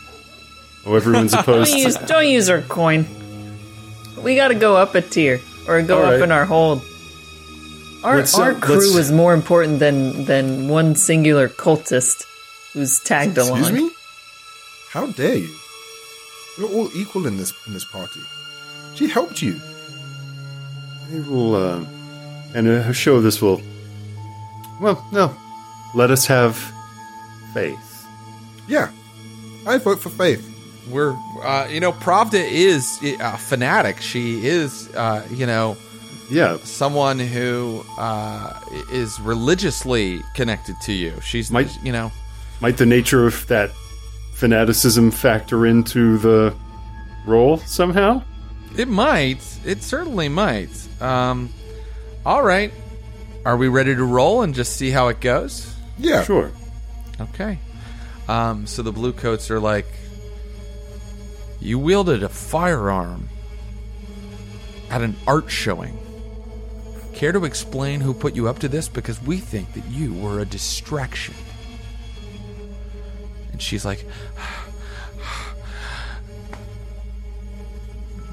[0.86, 1.74] Oh, everyone's opposed.
[1.76, 3.06] use, don't use our coin.
[4.24, 6.22] We got to go up a tier or go All up right.
[6.22, 6.82] in our hold.
[8.04, 12.24] Our, Let's, uh, our crew let's- is more important than than one singular cultist
[12.74, 13.60] who's tagged along.
[13.60, 13.92] Excuse me?
[14.92, 15.54] How dare you?
[16.58, 18.22] We're all equal in this in this party.
[18.96, 19.60] She helped you.
[21.14, 21.84] It'll, uh,
[22.56, 23.62] and a show of this will.
[24.80, 25.36] Well, no.
[25.96, 26.56] Let us have
[27.54, 27.84] faith.
[28.68, 28.92] Yeah,
[29.66, 30.44] I vote for Faith.
[30.90, 34.00] We're, uh, you know, Pravda is a fanatic.
[34.02, 35.76] She is, uh, you know,
[36.30, 36.58] Yeah.
[36.64, 38.60] someone who uh,
[38.92, 41.14] is religiously connected to you.
[41.22, 42.12] She's, Might- you know,
[42.62, 43.72] Might the nature of that
[44.36, 46.54] fanaticism factor into the
[47.26, 48.24] role somehow?
[48.78, 49.40] It might.
[49.66, 50.70] It certainly might.
[51.02, 51.50] Um,
[52.26, 52.72] all right.
[53.46, 55.74] Are we ready to roll and just see how it goes?
[55.98, 56.52] Yeah, Sure.
[57.20, 57.60] Okay.
[58.28, 59.88] Um, so the blue coats are like,
[61.60, 63.30] you wielded a firearm
[64.90, 65.98] at an art showing.
[67.14, 68.88] Care to explain who put you up to this?
[68.88, 71.34] Because we think that you were a distraction.
[73.52, 74.06] And she's like,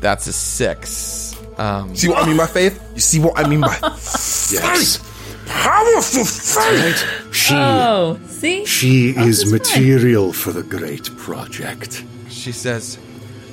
[0.00, 1.40] that's a six.
[1.56, 2.82] Um, See what I mean by Faith?
[2.94, 4.98] You see what I mean by Yes.
[5.46, 7.04] Powerful faith?
[7.34, 8.64] She Oh, see?
[8.64, 9.60] she is is right.
[9.60, 12.04] material for the great project.
[12.28, 12.98] She says,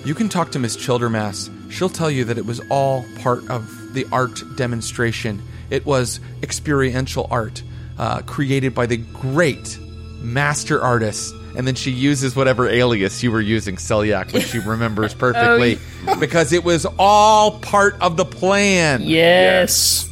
[0.06, 1.50] You can talk to Miss Childermass.
[1.72, 5.42] She'll tell you that it was all part of the art demonstration.
[5.70, 7.64] It was experiential art
[7.98, 9.78] uh, created by the great
[10.22, 11.34] master artist.
[11.56, 15.78] And then she uses whatever alias you were using, Selyak, which she remembers perfectly,
[16.20, 19.02] because it was all part of the plan.
[19.04, 20.10] Yes.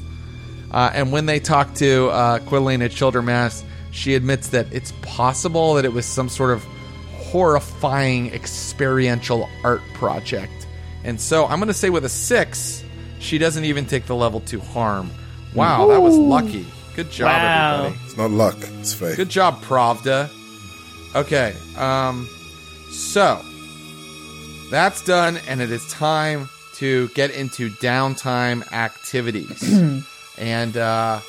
[0.71, 5.73] Uh, and when they talk to uh, Quilleen at Childermass, she admits that it's possible
[5.75, 6.63] that it was some sort of
[7.31, 10.67] horrifying experiential art project.
[11.03, 12.83] And so I'm going to say with a six,
[13.19, 15.09] she doesn't even take the level two harm.
[15.55, 16.65] Wow, that was lucky.
[16.95, 17.75] Good job, Wow.
[17.85, 18.05] everybody.
[18.05, 19.15] It's not luck, it's fate.
[19.15, 20.29] Good job, Pravda.
[21.15, 22.27] Okay, um,
[22.91, 23.41] so
[24.69, 30.03] that's done, and it is time to get into downtime activities.
[30.39, 31.19] and uh,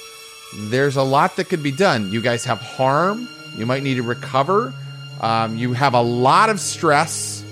[0.69, 2.11] there's a lot that could be done.
[2.13, 3.29] You guys have harm.
[3.57, 4.73] You might need to recover.
[5.21, 7.45] Um, you have a lot of stress,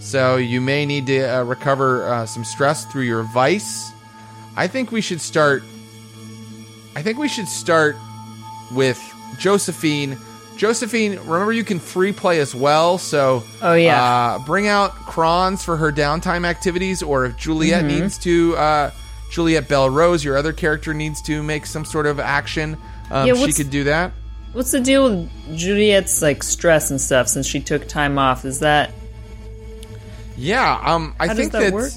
[0.00, 3.90] so you may need to uh, recover uh, some stress through your vice.
[4.56, 5.62] I think we should start.
[6.96, 7.96] I think we should start
[8.72, 8.98] with
[9.38, 10.16] Josephine.
[10.56, 12.98] Josephine, remember you can free play as well.
[12.98, 14.02] So, Oh, yeah.
[14.02, 18.00] uh, bring out Kronz for her downtime activities, or if Juliet Mm-hmm.
[18.00, 18.56] needs to,
[19.30, 22.76] uh, Juliet Bell Rose, your other character needs to make some sort of action.
[23.10, 24.12] Um, Yeah, she could do that.
[24.52, 28.44] What's the deal with Juliet's like stress and stuff since she took time off?
[28.44, 28.92] Is that
[30.36, 31.92] Yeah, um, I How think that work?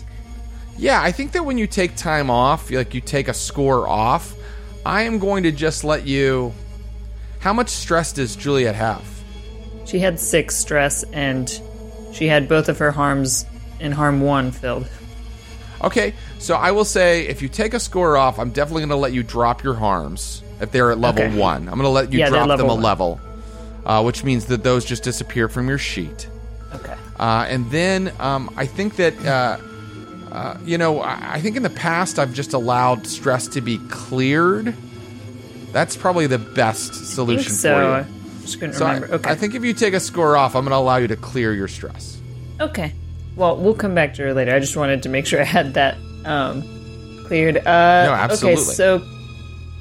[0.78, 4.36] Yeah, I think that when you take time off, like you take a score off,
[4.86, 6.54] I am going to just let you.
[7.40, 9.04] How much stress does Juliet have?
[9.86, 11.60] she had six stress and
[12.14, 13.46] she had both of her harms
[13.80, 14.88] in harm one filled?
[15.84, 16.14] Okay,
[16.44, 19.14] so I will say if you take a score off, I'm definitely going to let
[19.14, 21.38] you drop your harms if they're at level Okay.
[21.38, 21.62] one.
[21.70, 22.82] I'm going to let you Yeah, drop them a one.
[22.82, 23.20] level,
[23.86, 26.28] uh, which means that those just disappear from your sheet.
[26.76, 26.94] Okay.
[27.20, 29.58] Uh, and then um, I think that, uh,
[30.34, 33.78] uh, you know, I, I think in the past I've just allowed stress to be
[33.90, 34.74] cleared.
[35.72, 37.74] That's probably the best I solution so.
[37.74, 38.06] for I you.
[38.42, 39.16] just couldn't So I, remember.
[39.16, 39.30] okay.
[39.32, 41.54] I think if you take a score off, I'm going to allow you to clear
[41.54, 42.20] your stress.
[42.60, 42.94] Okay.
[43.36, 44.54] Well, we'll come back to her later.
[44.54, 46.62] I just wanted to make sure I had that um,
[47.28, 47.58] cleared.
[47.58, 47.62] Uh,
[48.06, 48.62] No, absolutely.
[48.64, 49.02] Okay, so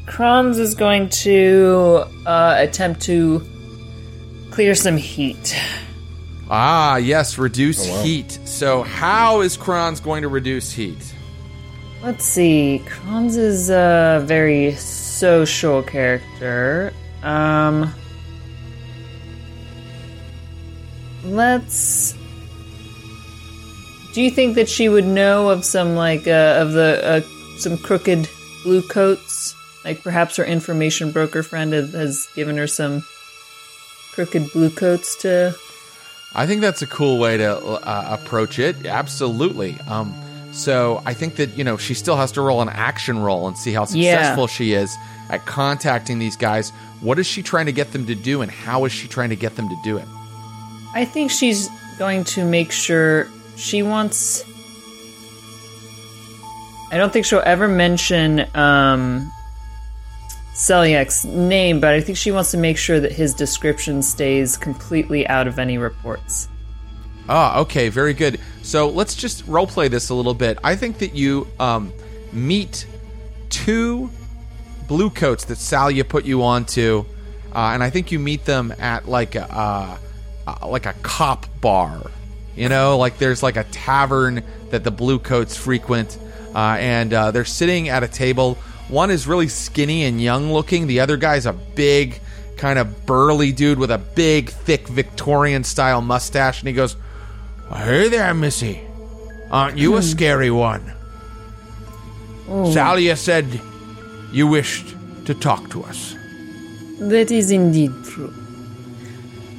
[0.07, 3.47] Kronz is going to uh, attempt to
[4.51, 5.57] clear some heat.
[6.51, 8.03] Ah, yes, reduce Oh, wow.
[8.03, 8.39] heat.
[8.45, 11.15] So how is Kronz going to reduce heat?
[12.03, 12.83] Let's see.
[12.87, 16.93] Kronz is a very social character.
[17.23, 17.95] Um,
[21.25, 22.15] let's.
[24.13, 27.21] Do you think that she would know of some like uh, of the uh,
[27.59, 28.29] some crooked
[28.63, 29.55] blue coats?
[29.85, 33.03] Like perhaps her information broker friend has- given her some
[34.13, 35.55] crooked blue coats to.
[36.35, 38.87] I think that's a cool way to uh, approach it.
[38.87, 39.77] Absolutely.
[39.89, 40.15] Um,
[40.53, 43.57] so I think that you know she still has to roll an action roll and
[43.57, 44.17] see how Yeah.
[44.19, 44.95] successful she is
[45.31, 46.71] at contacting these guys.
[47.01, 49.37] What is she trying to get them to do, and how is she trying to
[49.37, 50.05] get them to do it?
[50.95, 53.27] I think she's going to make sure
[53.63, 54.45] she wants.
[56.91, 59.33] I don't think she'll ever mention um,
[60.55, 65.27] Selyak's name, but I think she wants to make sure that his description stays completely
[65.29, 66.49] out of any reports.
[67.29, 68.41] Ah, okay, very good.
[68.63, 70.59] So let's just role play this a little bit.
[70.65, 71.93] I think that you um,
[72.33, 72.87] meet
[73.49, 74.11] two
[74.89, 77.05] blue coats that Salia put you onto,
[77.55, 79.99] uh, and I think you meet them at like a uh,
[80.47, 82.11] uh, like a cop bar.
[82.57, 86.19] You know, like there's like a tavern that the blue coats frequent,
[86.55, 88.55] uh, and uh, they're sitting at a table.
[88.89, 90.87] One is really skinny and young looking.
[90.87, 92.21] The other guy's a big,
[92.57, 96.97] kind of burly dude with a big, thick Victorian style mustache, and he goes,
[97.75, 98.83] Hey there, Missy.
[99.51, 100.93] Aren't you a scary one?
[102.47, 103.61] Salia said
[104.31, 104.95] you wished
[105.27, 106.15] to talk to us.
[106.99, 108.33] That is indeed true.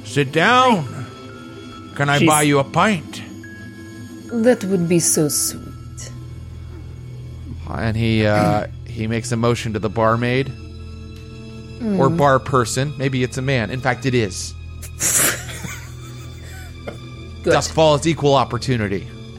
[0.04, 1.03] Sit down.
[1.94, 3.22] Can I She's- buy you a pint?
[4.32, 5.62] That would be so sweet.
[7.70, 10.52] And he uh, he makes a motion to the barmaid
[11.98, 12.92] or bar person.
[12.98, 13.70] Maybe it's a man.
[13.70, 14.54] In fact, it is.
[17.44, 17.52] Good.
[17.54, 19.06] Doskvol is equal opportunity.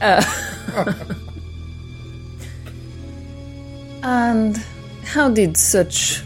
[4.02, 4.56] And
[5.04, 6.22] how did such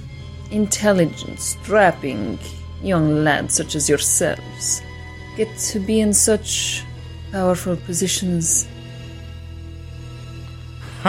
[0.51, 2.39] intelligent, strapping
[2.83, 4.83] young lads such as yourselves
[5.41, 6.85] get to be in such
[7.33, 8.69] powerful positions?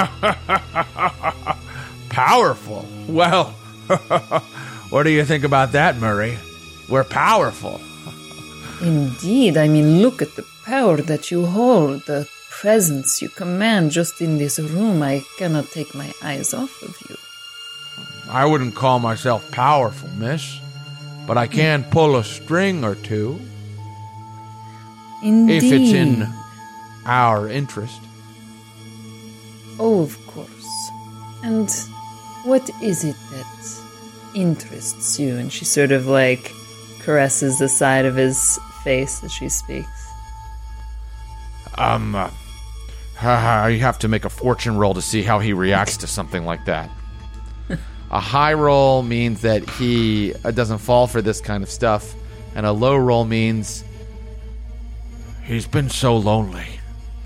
[2.09, 2.85] Powerful.
[3.09, 3.47] Well,
[4.89, 6.37] what do you think about that, Murray?
[6.87, 7.81] We're powerful.
[8.81, 14.21] Indeed, I mean, look at the power that you hold, the presence you command just
[14.21, 15.03] in this room.
[15.03, 17.17] I cannot take my eyes off of you.
[18.31, 20.57] I wouldn't call myself powerful, miss,
[21.27, 23.41] but I can pull a string or two
[25.23, 25.63] Indeed.
[25.63, 26.27] if it's in
[27.05, 28.01] our interest.
[29.79, 30.89] Oh, of course.
[31.43, 31.69] And
[32.43, 33.81] what is it that
[34.35, 35.35] interests you?
[35.37, 36.51] And she sort of like
[36.99, 40.07] caresses the side of his face as she speaks.
[41.77, 42.29] Um, uh,
[43.71, 46.65] you have to make a fortune roll to see how he reacts to something like
[46.65, 46.89] that.
[48.11, 52.13] a high roll means that he uh, doesn't fall for this kind of stuff,
[52.55, 53.83] and a low roll means
[55.43, 56.79] he's been so lonely.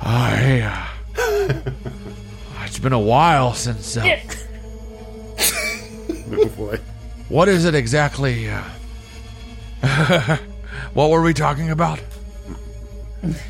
[0.00, 0.60] I,
[1.16, 1.70] uh,
[2.64, 3.96] it's been a while since.
[3.96, 4.18] Uh,
[6.30, 6.78] Oh boy.
[7.28, 8.48] What is it exactly?
[8.50, 8.62] Uh,
[10.94, 12.00] what were we talking about?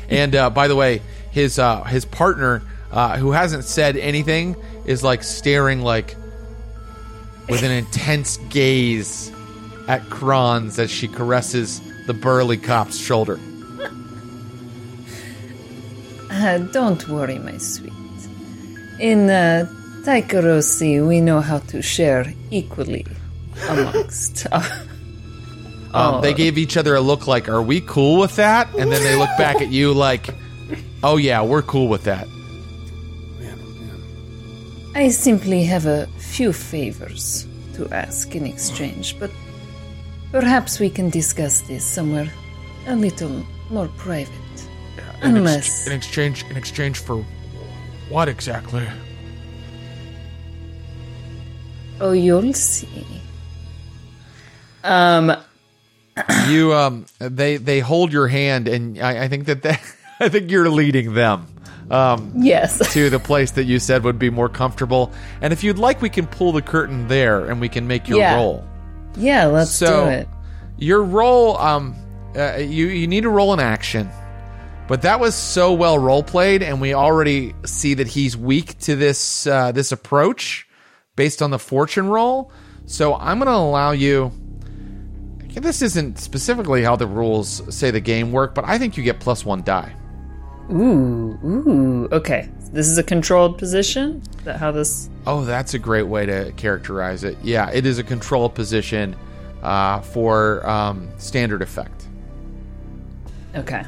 [0.09, 1.01] and uh, by the way,
[1.31, 4.55] his uh, his partner, uh, who hasn't said anything,
[4.85, 6.15] is like staring like
[7.47, 9.31] with an intense gaze
[9.89, 13.37] at Kronz as she caresses the burly cop's shoulder.
[16.31, 17.91] Uh, don't worry, my sweet.
[18.99, 19.67] In uh,
[20.05, 23.05] Taikarosi, we know how to share equally
[23.67, 24.45] amongst.
[25.91, 29.01] Um, They gave each other a look like, "Are we cool with that?" And then
[29.01, 30.29] they look back at you like,
[31.01, 32.27] "Oh yeah, we're cool with that."
[34.93, 39.31] I simply have a few favors to ask in exchange, but
[40.31, 42.31] perhaps we can discuss this somewhere
[42.87, 44.33] a little more private.
[44.97, 45.87] In, ex- Unless.
[45.87, 47.25] in exchange, in exchange for
[48.09, 48.87] what exactly?
[51.99, 53.05] Oh, you'll see.
[54.83, 55.35] Um,
[56.47, 59.77] you um they they hold your hand and I, I think that they,
[60.19, 61.47] I think you're leading them
[61.91, 62.93] um yes.
[62.93, 65.11] to the place that you said would be more comfortable
[65.41, 68.19] and if you'd like we can pull the curtain there and we can make your
[68.19, 68.35] Yeah.
[68.35, 68.65] roll
[69.17, 70.27] Yeah, let's so do it.
[70.77, 71.95] your roll um
[72.35, 74.07] uh, you you need to roll an action
[74.87, 78.95] but that was so well role played and we already see that he's weak to
[78.95, 80.67] this uh, this approach
[81.15, 82.51] based on the fortune roll
[82.85, 84.31] so i'm going to allow you
[85.55, 89.19] this isn't specifically how the rules say the game work but i think you get
[89.19, 89.93] plus one die
[90.71, 92.07] Ooh, ooh.
[92.11, 92.47] Okay.
[92.71, 94.21] This is a controlled position?
[94.39, 95.09] Is that how this.
[95.27, 99.15] oh that's a great way to characterize it yeah it is a controlled position
[99.61, 102.05] uh, for um, standard effect
[103.55, 103.83] Okay.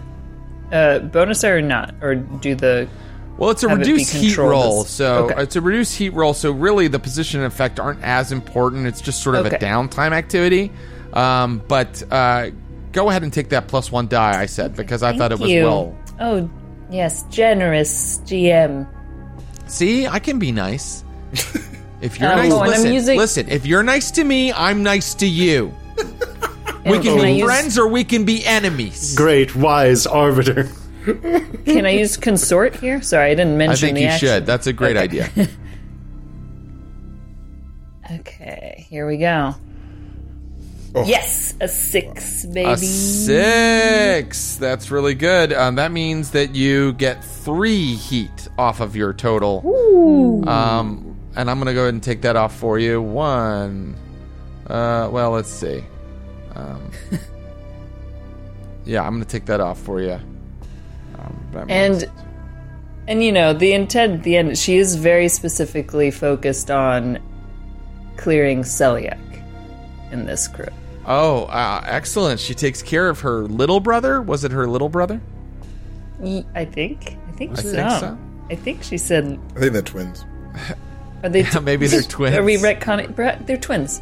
[0.71, 1.93] Uh, bonus or not?
[2.01, 2.87] Or do the.
[3.37, 5.43] Well, it's a have it reduced heat roll, so Okay.
[5.43, 6.33] it's a reduced heat roll.
[6.33, 8.87] So really, the position and effect aren't as important.
[8.87, 10.71] It's just sort of a downtime activity.
[11.13, 12.49] Um, but uh,
[12.91, 14.39] go ahead and take that plus one die.
[14.41, 15.63] I said because I thought it was you.
[15.63, 15.97] well.
[16.19, 16.49] Oh,
[16.91, 17.23] yes.
[17.29, 18.87] Generous GM.
[19.67, 21.03] See, I can be nice.
[22.01, 23.47] If you're um, Oh, nice, and I'm listen, using- listen.
[23.49, 25.71] If you're nice to me, I'm nice to you.
[26.83, 29.13] We And can I be use- friends or we can be enemies.
[29.15, 30.67] Great, wise arbiter.
[31.05, 33.01] Can I use consort here?
[33.03, 34.27] Sorry, I didn't mention I think the you action.
[34.29, 34.45] should.
[34.47, 35.21] That's a great Okay.
[35.21, 35.47] idea.
[38.19, 39.55] Okay, here we go.
[40.93, 41.05] Oh.
[41.05, 42.69] Yes, a six, baby.
[42.69, 44.57] A six.
[44.57, 45.53] That's really good.
[45.53, 49.61] Um, that means that you get three heat off of your total.
[50.47, 53.01] Um, and I'm gonna go ahead and take that off for you.
[53.01, 53.95] One.
[54.67, 55.83] Uh, well, let's see.
[56.55, 56.91] Um,
[58.85, 60.19] yeah, I'm gonna take that off for you.
[61.17, 62.05] Um, And
[63.07, 67.19] and you know the intent at the end she is very specifically focused on
[68.17, 69.17] clearing Selyak
[70.11, 70.67] in this crew
[71.05, 72.39] oh, uh, excellent.
[72.39, 74.21] She takes care of her little brother.
[74.21, 75.21] Was it her little brother?
[76.23, 78.17] I think i think I so think so.
[78.51, 80.23] i think she said I think they're twins.
[81.23, 82.35] are they Yeah, maybe they're twins.
[82.37, 83.15] are we retconning
[83.47, 84.01] they're twins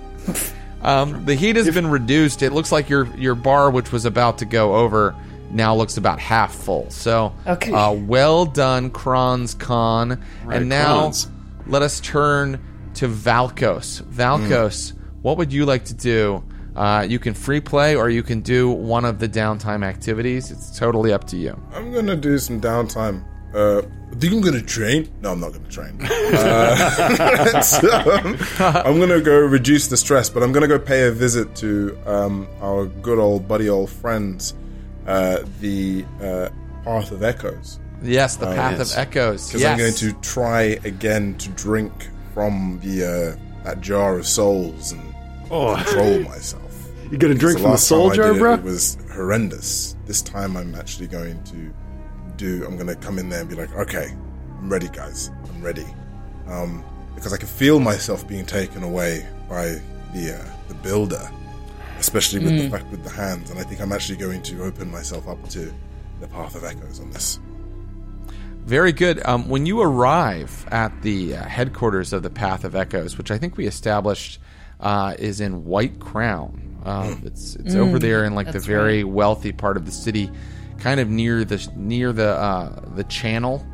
[0.81, 2.41] Um, the heat has been reduced.
[2.41, 5.15] It looks like your your bar, which was about to go over,
[5.51, 6.89] now looks about half full.
[6.89, 7.71] So, Okay.
[7.73, 10.21] uh, well done, Kronz Khan.
[10.45, 11.29] Right, and now Kronz.
[11.67, 12.59] let us turn
[12.95, 14.03] to Valkos.
[14.03, 16.43] Valkos, what would you like to do?
[16.79, 20.49] Uh, you can free play, or you can do one of the downtime activities.
[20.49, 21.59] It's totally up to you.
[21.73, 23.23] I'm gonna do some downtime.
[23.53, 23.81] Uh,
[24.17, 25.09] think I'm gonna train?
[25.21, 25.99] No, I'm not gonna train.
[26.01, 31.11] Uh, so, um, I'm gonna go reduce the stress, but I'm gonna go pay a
[31.11, 34.53] visit to um, our good old buddy, old friends,
[35.05, 36.49] uh, the uh,
[36.85, 38.93] Path of Echoes, Yes, the Path yes.
[38.93, 39.47] of Echoes.
[39.47, 39.71] because Yes.
[39.71, 41.91] I'm going to try again to drink
[42.33, 43.03] from the
[43.37, 45.01] uh, that jar of souls and
[45.51, 46.68] Oh, control myself.
[47.11, 48.53] You gonna drink from the last time soul jar, did it, bro?
[48.53, 49.95] It was horrendous.
[50.05, 51.73] This time I'm actually going to
[52.35, 52.65] do.
[52.65, 54.15] I'm going to come in there and be like, okay,
[54.57, 55.29] I'm ready, guys.
[55.49, 55.85] I'm ready,
[56.47, 56.83] um,
[57.15, 59.81] because I can feel myself being taken away by
[60.13, 61.29] the uh, the builder,
[61.99, 63.51] especially with the fact with the hands.
[63.51, 65.73] And I think I'm actually going to open myself up to
[66.21, 67.39] the path of echoes on this.
[68.65, 69.25] Very good.
[69.25, 73.37] Um, when you arrive at the uh, headquarters of the Path of Echoes, which I
[73.37, 74.39] think we established
[74.79, 79.03] uh, is in White Crown, um, it's it's over there in like the that's very
[79.03, 80.31] wealthy part of the city,
[80.79, 83.65] kind of near the near the uh, the channel,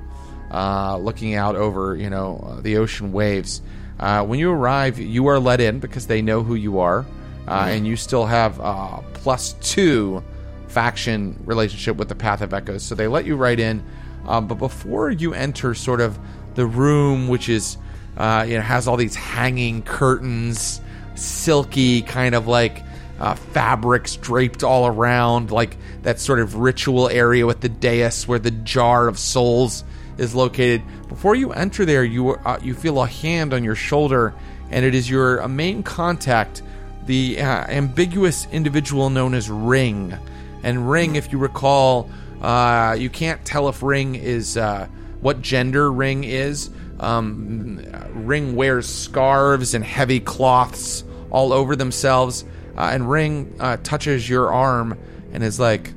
[0.52, 3.62] uh, looking out over you know uh, the ocean waves.
[4.00, 7.06] Uh, when you arrive, you are let in because they know who you are,
[7.48, 10.22] uh, and you still have uh, plus two
[10.68, 12.84] faction relationship with the Path of Echoes.
[12.84, 13.82] So they let you right in.
[14.28, 16.20] Um, but before you enter, sort of
[16.56, 17.78] the room, which is
[18.18, 20.82] uh, you know has all these hanging curtains,
[21.16, 22.85] silky kind of like
[23.20, 28.40] uh, fabrics draped all around, like that sort of ritual area with the dais where
[28.40, 29.84] the jar of souls
[30.18, 30.82] is located.
[31.08, 34.34] Before you enter there, you uh, you feel a hand on your shoulder,
[34.70, 36.62] and it is your uh, main contact,
[37.06, 40.18] the uh, ambiguous individual known as Ring.
[40.64, 42.10] And Ring, if you recall,
[42.42, 44.88] uh, you can't tell if Ring is uh,
[45.22, 46.70] what gender Ring is.
[47.00, 47.80] Um,
[48.14, 52.46] Ring wears scarves and heavy cloths all over themselves,
[52.78, 54.98] uh, and Ring uh, touches your arm
[55.32, 55.94] and is like,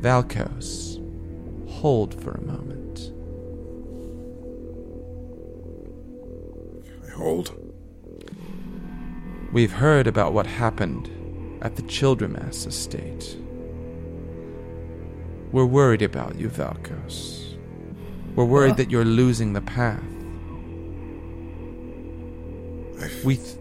[0.00, 0.96] Valkos,
[1.68, 3.12] hold for a moment.
[7.06, 7.54] I hold.
[9.52, 11.10] We've heard about what happened
[11.62, 13.36] at the Childermass estate.
[15.50, 17.56] We're worried about you, Valkos.
[18.34, 20.02] We're worried that you're losing the path.
[23.00, 23.36] I, f- We.
[23.36, 23.56] Th-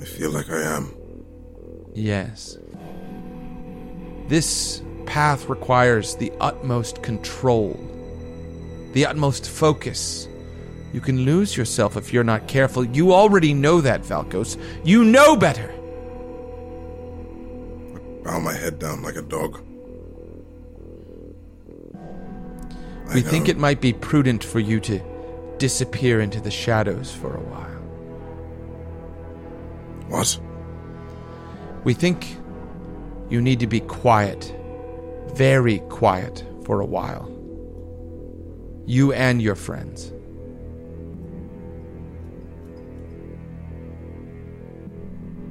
[0.00, 0.94] I feel like I am.
[1.94, 2.58] Yes.
[4.28, 7.78] This path requires the utmost control,
[8.92, 10.28] the utmost focus.
[10.92, 12.84] You can lose yourself if you're not careful.
[12.84, 14.60] You already know that, Valkos.
[14.84, 15.72] You know better!
[17.94, 19.60] I Bow my head down like a dog.
[23.08, 25.00] I We think it might be prudent for you to
[25.58, 27.66] disappear into the shadows for a while.
[30.08, 30.38] What?
[31.84, 32.36] We think
[33.30, 34.54] you need to be quiet,
[35.34, 37.28] very quiet for a while.
[38.86, 40.12] You and your friends.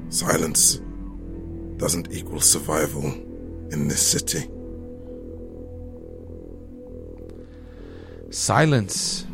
[0.09, 0.81] Silence
[1.77, 3.05] doesn't equal survival
[3.71, 4.49] in this city.
[8.29, 9.25] Silence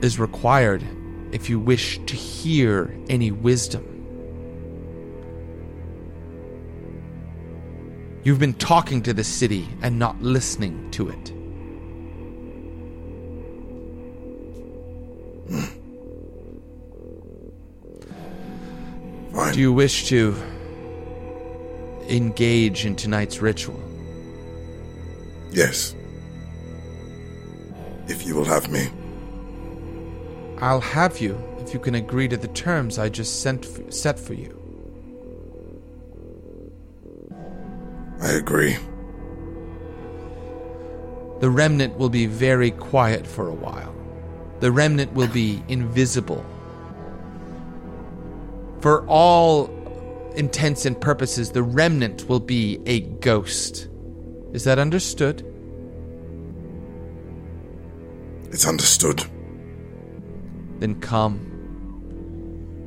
[0.00, 0.84] is required
[1.32, 3.93] if you wish to hear any wisdom.
[8.24, 11.32] You've been talking to the city and not listening to it.
[19.30, 19.52] Fine.
[19.52, 20.34] Do you wish to
[22.08, 23.78] engage in tonight's ritual?
[25.50, 25.94] Yes.
[28.08, 28.88] If you will have me.
[30.62, 34.32] I'll have you if you can agree to the terms I just sent set for
[34.32, 34.63] you.
[38.20, 38.76] I agree.
[41.40, 43.94] The remnant will be very quiet for a while.
[44.60, 46.44] The remnant will be invisible.
[48.80, 49.70] For all
[50.36, 53.88] intents and purposes, the remnant will be a ghost.
[54.52, 55.44] Is that understood?
[58.50, 59.24] It's understood.
[60.78, 61.50] Then come.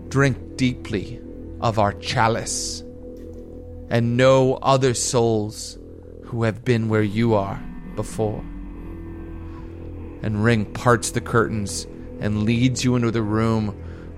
[0.08, 1.22] Drink deeply
[1.60, 2.84] of our chalice,
[3.90, 5.78] and know other souls
[6.26, 7.62] who have been where you are
[7.96, 8.44] before.
[10.22, 11.88] And Ring parts the curtains
[12.20, 13.70] and leads you into the room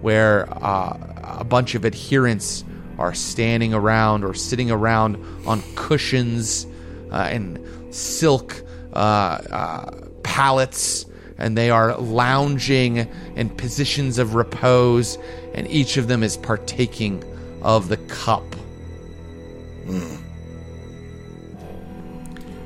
[0.01, 0.97] where uh,
[1.39, 2.63] a bunch of adherents
[2.97, 6.65] are standing around or sitting around on cushions
[7.11, 7.59] uh, and
[7.93, 8.61] silk
[8.93, 9.91] uh, uh,
[10.23, 11.05] pallets,
[11.37, 12.97] and they are lounging
[13.35, 15.17] in positions of repose,
[15.53, 17.23] and each of them is partaking
[17.61, 18.43] of the cup.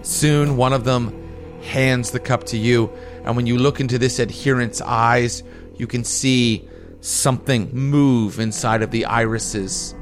[0.01, 1.19] Soon, one of them
[1.63, 2.91] hands the cup to you,
[3.23, 5.43] and when you look into this adherent's eyes,
[5.77, 6.67] you can see
[6.99, 9.95] something move inside of the irises.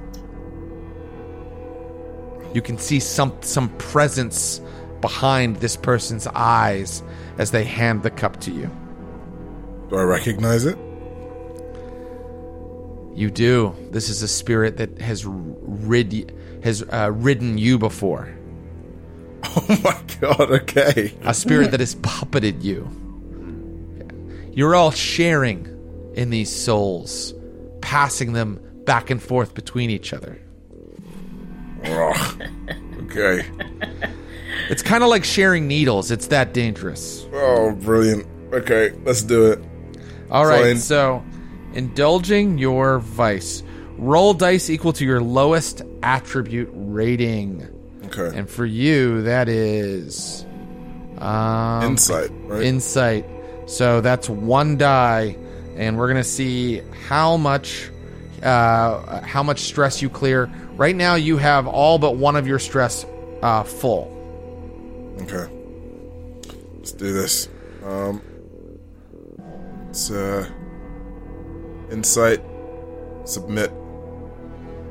[2.53, 4.59] You can see some some presence
[4.99, 7.01] behind this person's eyes
[7.37, 8.69] as they hand the cup to you.
[9.89, 10.77] Do I recognize it?
[13.13, 13.75] You do.
[13.91, 16.33] This is a spirit that has rid
[16.63, 18.33] has uh, ridden you before.
[19.43, 21.13] Oh my god, okay.
[21.23, 22.87] a spirit that has puppeted you.
[24.53, 25.65] You're all sharing
[26.15, 27.33] in these souls,
[27.81, 30.39] passing them back and forth between each other.
[31.85, 32.37] Oh,
[33.03, 33.45] okay.
[34.69, 36.11] It's kind of like sharing needles.
[36.11, 37.25] It's that dangerous.
[37.33, 38.27] Oh, brilliant.
[38.53, 39.59] Okay, let's do it.
[40.29, 40.77] All right, Fine.
[40.77, 41.23] so
[41.73, 43.63] indulging your vice.
[43.97, 47.67] Roll dice equal to your lowest attribute rating.
[48.05, 48.37] Okay.
[48.37, 50.45] And for you, that is
[51.17, 52.63] um, Insight, right?
[52.63, 53.25] Insight.
[53.67, 55.37] So that's one die,
[55.75, 57.89] and we're gonna see how much
[58.43, 60.51] uh, how much stress you clear.
[60.75, 63.05] Right now, you have all but one of your stress
[63.41, 64.17] uh, full.
[65.21, 65.47] Okay.
[66.77, 67.47] Let's do this.
[67.83, 68.21] Um
[69.89, 70.49] it's uh
[71.91, 72.41] insight
[73.25, 73.71] submit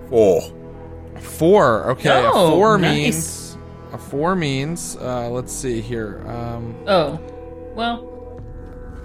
[0.09, 0.43] four.
[1.21, 1.91] Four.
[1.93, 2.91] Okay, a four nice.
[2.95, 3.59] means
[3.93, 4.97] a four means.
[4.97, 6.23] Uh, let's see here.
[6.27, 7.19] Um, Oh,
[7.75, 8.07] well,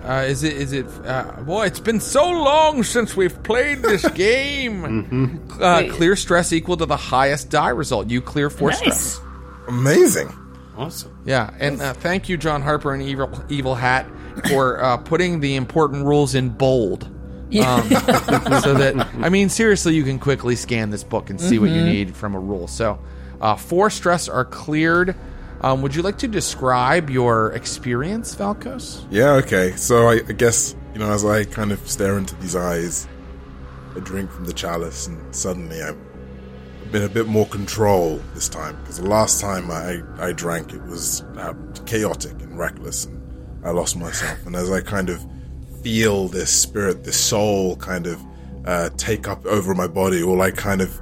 [0.04, 0.54] Uh, is it?
[0.54, 0.86] Is it?
[1.04, 5.42] Uh, boy, it's been so long since we've played this game.
[5.60, 8.10] uh, clear stress equal to the highest die result.
[8.10, 8.78] You clear four nice.
[8.80, 9.20] stress.
[9.68, 10.32] Amazing.
[10.78, 11.18] Awesome.
[11.26, 14.06] Yeah, and uh, thank you, John Harper and Evil Evil Hat,
[14.50, 17.10] for uh, putting the important rules in bold.
[17.46, 17.90] Um,
[18.62, 21.84] so that I mean, seriously, you can quickly scan this book and see what you
[21.84, 22.68] need from a rule.
[22.68, 23.00] So,
[23.40, 25.16] uh, four stress are cleared.
[25.62, 29.06] Um, would you like to describe your experience, Valkos?
[29.10, 29.76] Yeah, okay.
[29.76, 33.08] So I, I guess, you know, as I kind of stare into these eyes,
[33.96, 35.98] I drink from the chalice, and suddenly I've
[36.92, 38.78] been a bit more control this time.
[38.82, 41.54] Because the last time I, I drank, it was uh,
[41.86, 43.22] chaotic and reckless, and
[43.64, 44.46] I lost myself.
[44.46, 45.26] And as I kind of
[45.86, 48.20] feel this spirit, this soul kind of
[48.66, 51.00] uh, take up over my body, or I kind of,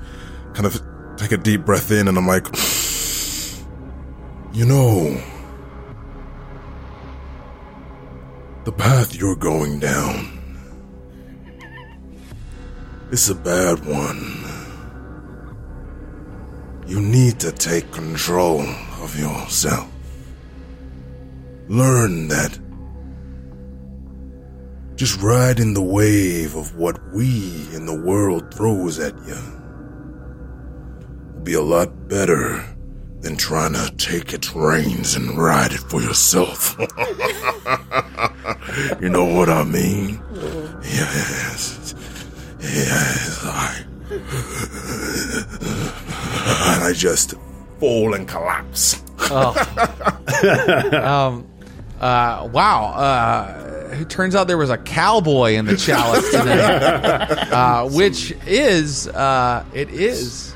[0.53, 0.84] kind of
[1.15, 2.45] take a deep breath in, and I'm like,
[4.53, 5.23] you know,
[8.65, 10.67] the path you're going down
[13.09, 14.43] is a bad one.
[16.88, 18.63] You need to take control
[18.99, 19.89] of yourself.
[21.69, 22.59] Learn that
[24.95, 29.37] just ride in the wave of what we in the world throws at you
[31.29, 32.63] It'll be a lot better
[33.21, 36.75] than trying to take its reins and ride it for yourself.
[39.01, 40.21] you know what I mean?
[40.83, 41.95] Yes.
[42.61, 43.83] Yes, I.
[46.75, 47.33] And I just
[47.79, 49.01] fall and collapse.
[50.93, 51.47] Um,
[52.04, 52.86] uh, wow.
[52.93, 59.08] Uh, it turns out there was a cowboy in the chalice today, uh, which is
[59.08, 60.56] uh, it is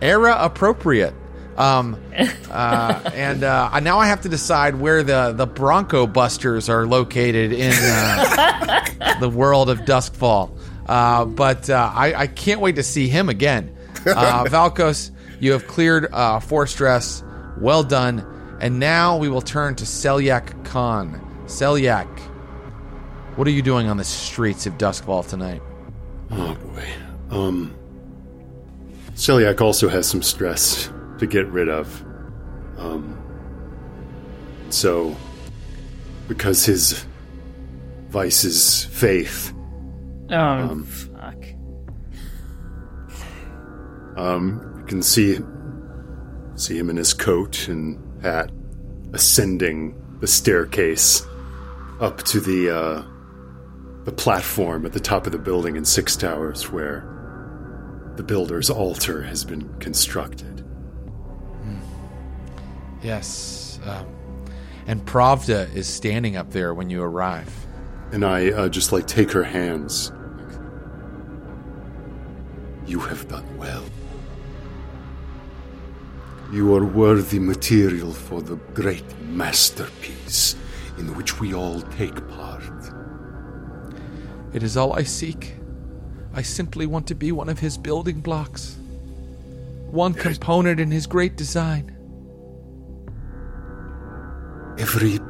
[0.00, 1.14] era appropriate.
[1.56, 2.02] Um,
[2.50, 7.52] uh, and uh, now I have to decide where the the Bronco Busters are located
[7.52, 10.58] in uh, the world of Doskvol.
[10.86, 13.76] Uh, but uh, I, I can't wait to see him again.
[14.06, 17.22] Uh, Valkos, you have cleared uh, four stress.
[17.58, 18.26] Well done.
[18.62, 21.20] And now we will turn to Selyak Khan.
[21.46, 22.06] Selyak,
[23.34, 25.60] what are you doing on the streets of Doskvol tonight?
[26.30, 26.84] Oh boy.
[27.30, 27.74] Um
[29.14, 32.04] Selyak also has some stress to get rid of.
[32.78, 33.18] Um
[34.70, 35.16] so
[36.28, 37.04] because his
[38.10, 39.52] vice is faith,
[40.30, 41.44] oh fuck.
[44.16, 45.38] um you can see
[46.54, 48.50] see him in his coat and hat
[49.12, 51.26] ascending the staircase
[52.00, 53.02] up to the uh
[54.04, 57.08] the platform at the top of the building in Six Towers where
[58.16, 60.64] the builder's altar has been constructed.
[63.02, 63.80] Yes.
[63.84, 64.06] Um,
[64.86, 67.52] and Pravda is standing up there when you arrive.
[68.12, 70.12] And I uh, just like take her hands.
[72.86, 73.84] You have done well.
[76.52, 80.54] You are worthy material for the great masterpiece
[80.98, 82.62] in which we all take part.
[84.52, 85.54] It is all I seek.
[86.34, 88.76] I simply want to be one of his building blocks,
[89.90, 91.96] one component in his great design.
[94.78, 95.20] Every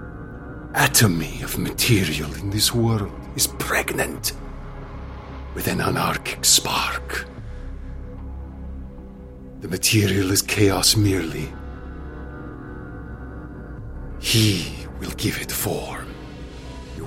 [0.75, 4.33] atomy of material in this world is pregnant
[5.55, 7.29] with an anarchic spark.
[9.63, 11.49] The material is chaos merely.
[14.19, 16.13] He will give it form.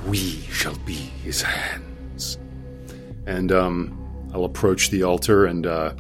[0.08, 2.38] We shall be his hands.
[3.26, 5.94] And um, I'll approach the altar and uh,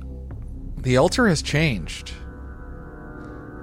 [0.77, 2.11] The altar has changed.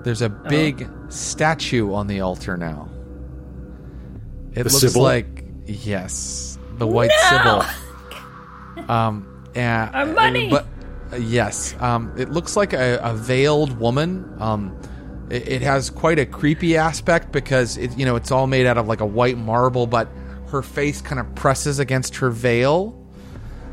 [0.05, 2.88] There's a big statue on the altar now.
[4.53, 5.03] It The looks Sybil?
[5.03, 7.62] like yes, the white No!
[7.62, 7.64] Sybil.
[8.88, 10.49] Um, yeah, Our money!
[10.49, 10.66] But
[11.18, 14.34] yes, um, it looks like a, a veiled woman.
[14.38, 14.78] Um,
[15.30, 18.78] it, it has quite a creepy aspect because it, you know, it's all made out
[18.78, 20.08] of like a white marble, but
[20.48, 22.98] her face kind of presses against her veil.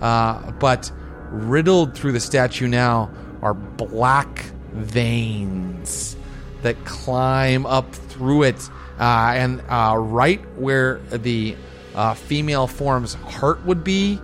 [0.02, 0.92] Uh, but
[1.30, 3.12] riddled through the statue now
[3.42, 4.40] are black
[4.72, 6.16] veins
[6.62, 8.70] that climb up through it.
[9.00, 11.56] Uh, and uh, right where the
[11.96, 14.20] uh, female form's heart would be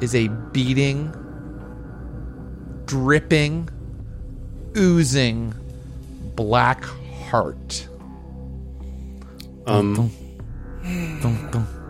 [0.00, 1.12] is a beating,
[2.86, 3.68] dripping,
[4.76, 5.54] oozing
[6.34, 6.84] black
[7.30, 7.88] heart.
[9.66, 10.10] Um,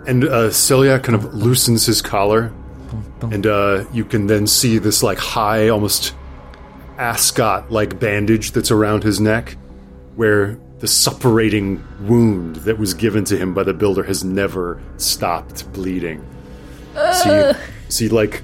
[0.06, 2.52] and uh, Selyak kind of loosens his collar,
[3.20, 6.14] and uh, you can then see this like high, almost
[6.96, 9.56] ascot like bandage that's around his neck,
[10.14, 15.70] where the suppurating wound that was given to him by the builder has never stopped
[15.72, 16.24] bleeding.
[16.94, 17.54] So, you,
[17.88, 18.42] so he like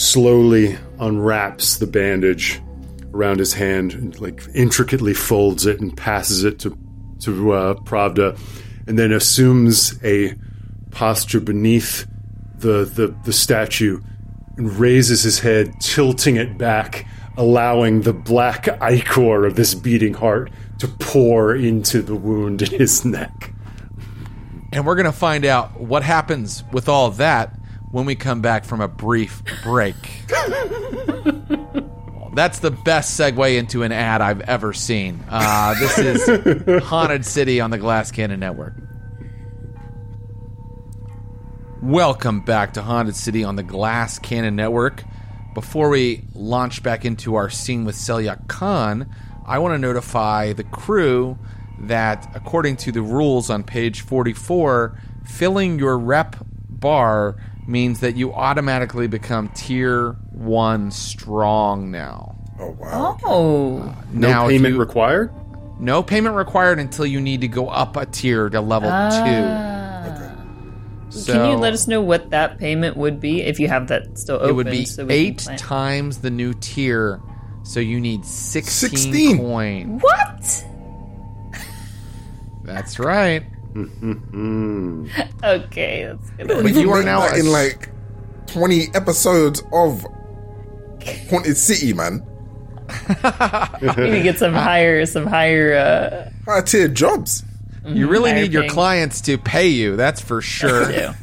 [0.00, 2.60] slowly unwraps the bandage
[3.12, 6.76] around his hand and like intricately folds it and passes it to
[7.20, 8.38] to uh, Pravda,
[8.86, 10.34] and then assumes a
[10.90, 12.06] posture beneath
[12.56, 14.00] the, the the statue
[14.56, 20.50] and raises his head, tilting it back, allowing the black ichor of this beating heart
[20.78, 23.52] to pour into the wound in his neck.
[24.72, 27.59] And we're to find out what happens with all that
[27.90, 29.94] when we come back from a brief break.
[32.32, 35.24] That's the best segue into an ad I've ever seen.
[35.28, 38.74] Uh, this is Haunted City on the Glass Cannon Network.
[41.82, 45.02] Welcome back to Haunted City on the Glass Cannon Network.
[45.54, 49.12] Before we launch back into our scene with Selyak Khan,
[49.44, 51.36] I want to notify the crew
[51.80, 56.36] that, according to the rules on page 44, filling your rep
[56.68, 57.36] bar
[57.70, 62.36] means that you automatically become tier 1 strong now.
[62.58, 63.16] Oh wow.
[63.24, 63.78] Oh.
[63.78, 65.32] Uh, no now, if payment you- required.
[65.78, 69.70] no payment required until you need to go up a tier to level ah.
[71.10, 71.10] 2.
[71.10, 74.16] So Can you let us know what that payment would be if you have that
[74.16, 74.48] still open?
[74.50, 77.20] it would be so eight times the new tier.
[77.64, 79.38] So you need 16, 16?
[79.38, 79.98] coin.
[79.98, 80.64] What?
[82.62, 83.44] That's right.
[85.44, 86.48] Okay, that's good.
[86.48, 87.88] But you are now in like
[88.46, 90.04] twenty episodes of
[91.30, 92.26] Haunted City, man.
[93.80, 95.74] you need to get some higher, some higher.
[95.74, 97.44] uh High tier jobs.
[97.86, 98.72] You really need your paying.
[98.72, 99.96] clients to pay you.
[99.96, 101.14] That's for sure.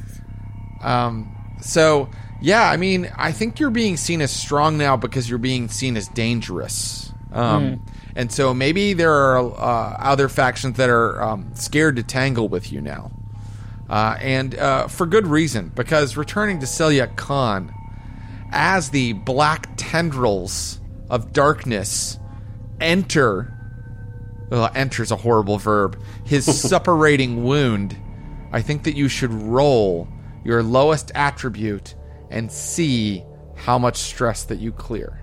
[0.81, 2.09] Um, so
[2.41, 5.97] yeah, I mean, I think you're being seen as strong now because you're being seen
[5.97, 7.11] as dangerous.
[7.31, 7.83] Um,
[8.17, 12.71] and so maybe there are uh, other factions that are um, scared to tangle with
[12.71, 13.11] you now,
[13.89, 15.71] uh, and uh, for good reason.
[15.75, 17.71] Because returning to Selyak Khan,
[18.51, 22.17] as the black tendrils of darkness
[22.81, 23.53] enter
[24.49, 26.01] well, enters a horrible verb.
[26.25, 27.95] His suppurating wound.
[28.51, 30.07] I think that you should roll
[30.43, 31.95] your lowest attribute
[32.31, 33.23] and see
[33.55, 35.21] how much stress that you clear.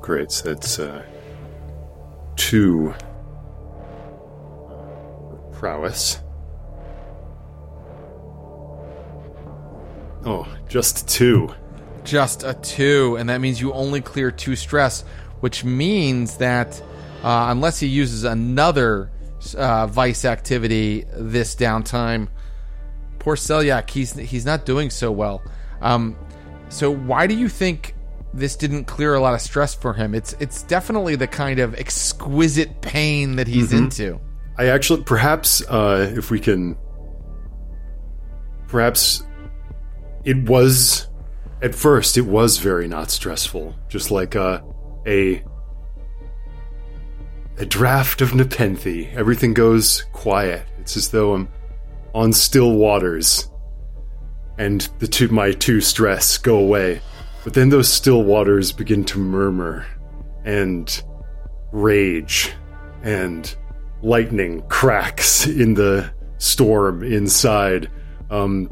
[0.00, 0.30] Great.
[0.30, 1.04] So that's uh,
[2.48, 2.92] two
[5.52, 6.20] prowess.
[10.24, 11.54] Oh, just two.
[12.02, 15.02] Just a two, and that means you only clear two stress,
[15.38, 16.82] which means that
[17.22, 19.12] uh, unless he uses another
[19.56, 22.28] uh, vice activity this downtime,
[23.20, 25.42] poor Selyak, he's he's not doing so well.
[25.80, 26.16] Um,
[26.70, 27.94] so why do you think
[28.34, 30.14] this didn't clear a lot of stress for him?
[30.14, 34.20] It's it's definitely the kind of exquisite pain that he's into.
[34.58, 36.76] I actually, perhaps, uh, if we can,
[38.68, 39.22] perhaps
[40.24, 41.08] it was
[41.62, 44.60] at first it was very not stressful, just like uh,
[45.06, 45.42] a
[47.58, 49.08] a draft of Nepenthe.
[49.14, 50.66] Everything goes quiet.
[50.80, 51.48] It's as though I'm
[52.14, 53.50] on still waters,
[54.58, 57.00] and the two my two stress go away.
[57.44, 59.86] But then those still waters begin to murmur
[60.44, 61.02] and
[61.72, 62.52] rage
[63.02, 63.54] and
[64.02, 67.90] lightning cracks in the storm inside.
[68.30, 68.70] Um,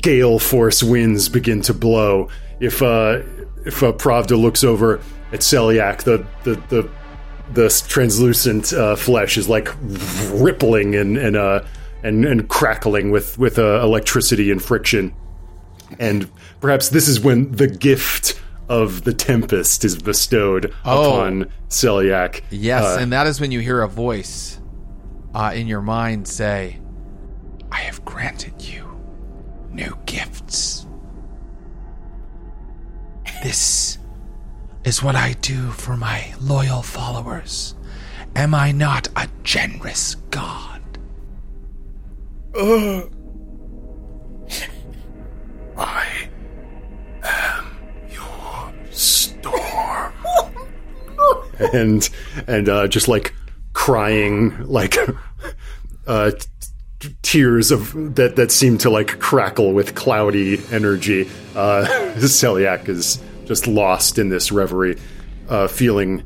[0.00, 2.28] gale force winds begin to blow.
[2.60, 3.22] If uh,
[3.64, 5.00] if uh, Pravda looks over
[5.32, 6.90] at Selyak, the the the,
[7.52, 9.68] the translucent uh, flesh is like
[10.30, 11.64] rippling and and uh,
[12.02, 15.14] and, and crackling with with uh, electricity and friction.
[15.98, 16.30] And
[16.60, 21.08] perhaps this is when the gift of the tempest is bestowed Oh.
[21.14, 22.42] upon Selyak.
[22.50, 24.60] Yes, Uh, and that is when you hear a voice
[25.34, 26.80] uh, in your mind say,
[27.70, 28.84] I have granted you
[29.70, 30.86] new gifts.
[33.42, 33.98] This
[34.84, 37.74] is what I do for my loyal followers.
[38.34, 40.80] Am I not a generous god?
[51.72, 52.08] and
[52.46, 53.34] and uh, just like
[53.72, 54.96] crying, like
[56.06, 56.32] uh,
[56.98, 61.28] t- tears of that that seem to like crackle with cloudy energy.
[61.54, 61.86] Uh,
[62.16, 64.98] Selyak is just lost in this reverie,
[65.48, 66.22] uh, feeling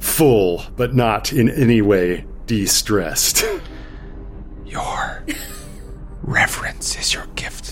[0.00, 3.44] full, but not in any way de-stressed.
[4.66, 5.24] Your
[6.22, 7.71] reverence is your gift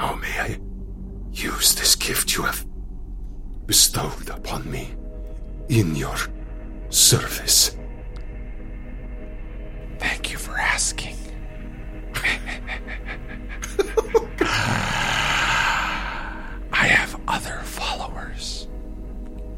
[0.00, 0.58] How may I
[1.30, 2.64] use this gift you have
[3.66, 4.94] bestowed upon me
[5.68, 6.16] in your
[6.88, 7.76] service?
[9.98, 11.16] Thank you for asking.
[16.72, 18.68] I have other followers,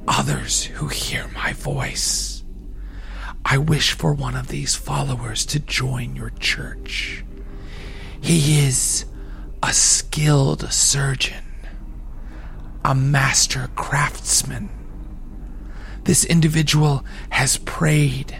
[0.08, 2.42] others who hear my voice.
[3.44, 7.24] I wish for one of these followers to join your church.
[8.20, 9.04] He is
[9.62, 11.44] a skilled surgeon,
[12.84, 14.68] a master craftsman.
[16.04, 18.36] This individual has prayed,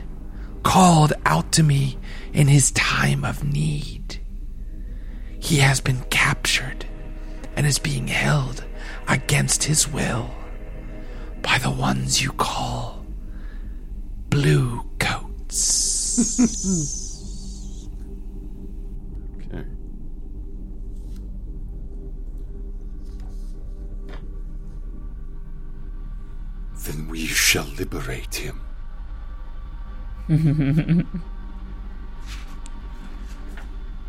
[0.65, 1.99] called out to me
[2.33, 4.21] in his time of need.
[5.39, 6.87] He has been captured
[7.57, 8.65] and is being held
[9.07, 10.31] against his will
[11.41, 13.05] by the ones you call
[14.29, 16.99] blue coats.
[26.85, 28.61] Then we shall liberate him.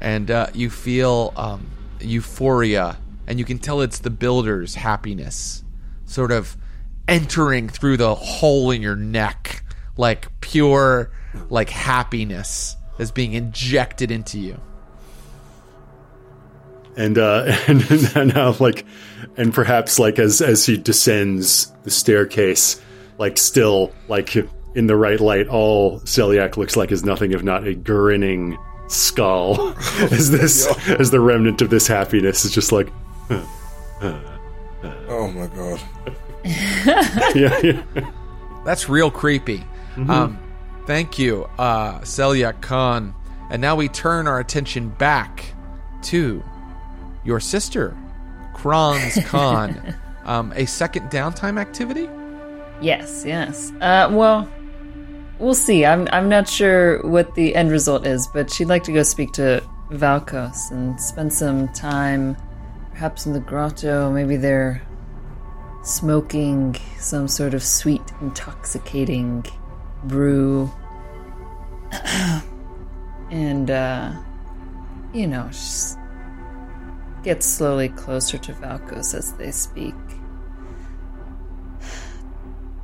[0.02, 1.68] and uh, you feel um,
[2.00, 2.98] euphoria,
[3.28, 5.64] and you can tell it's the builder's happiness,
[6.06, 6.58] sort of
[7.08, 9.64] entering through the hole in your neck,
[9.98, 11.12] like pure,
[11.50, 14.60] like happiness is being injected into you.
[16.96, 18.86] And uh and now like
[19.38, 22.82] and perhaps like as as he descends the staircase
[23.18, 24.36] like still like
[24.76, 29.74] in the right light all Selyak looks like is nothing if not a grinning skull
[30.12, 32.90] as this as the remnant of this happiness is just like
[35.08, 35.80] Oh my god.
[37.36, 38.12] yeah, yeah.
[38.66, 39.64] That's real creepy.
[39.96, 40.40] Um,
[40.88, 43.14] thank you, uh, Selyak Khan.
[43.50, 45.54] And now we turn our attention back
[46.04, 46.44] to
[47.24, 47.96] your sister,
[48.54, 49.96] Kronz Khan.
[50.26, 52.10] um, a second downtime activity?
[52.82, 53.72] Yes, yes.
[53.82, 54.50] Uh, well,
[55.40, 55.86] we'll see.
[55.86, 59.32] I'm I'm not sure what the end result is, but she'd like to go speak
[59.34, 62.36] to Valkos and spend some time,
[62.92, 64.12] perhaps in the grotto.
[64.12, 64.82] Maybe they're
[65.84, 69.46] smoking some sort of sweet, intoxicating
[70.06, 70.72] brew,
[73.32, 74.12] and uh,
[75.14, 75.98] you know, just
[77.24, 79.96] get slowly closer to Valkos as they speak.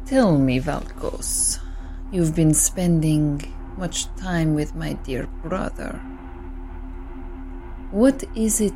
[0.06, 1.60] Tell me, Valkos,
[2.12, 6.02] you've been spending much time with my dear brother.
[7.92, 8.74] What is it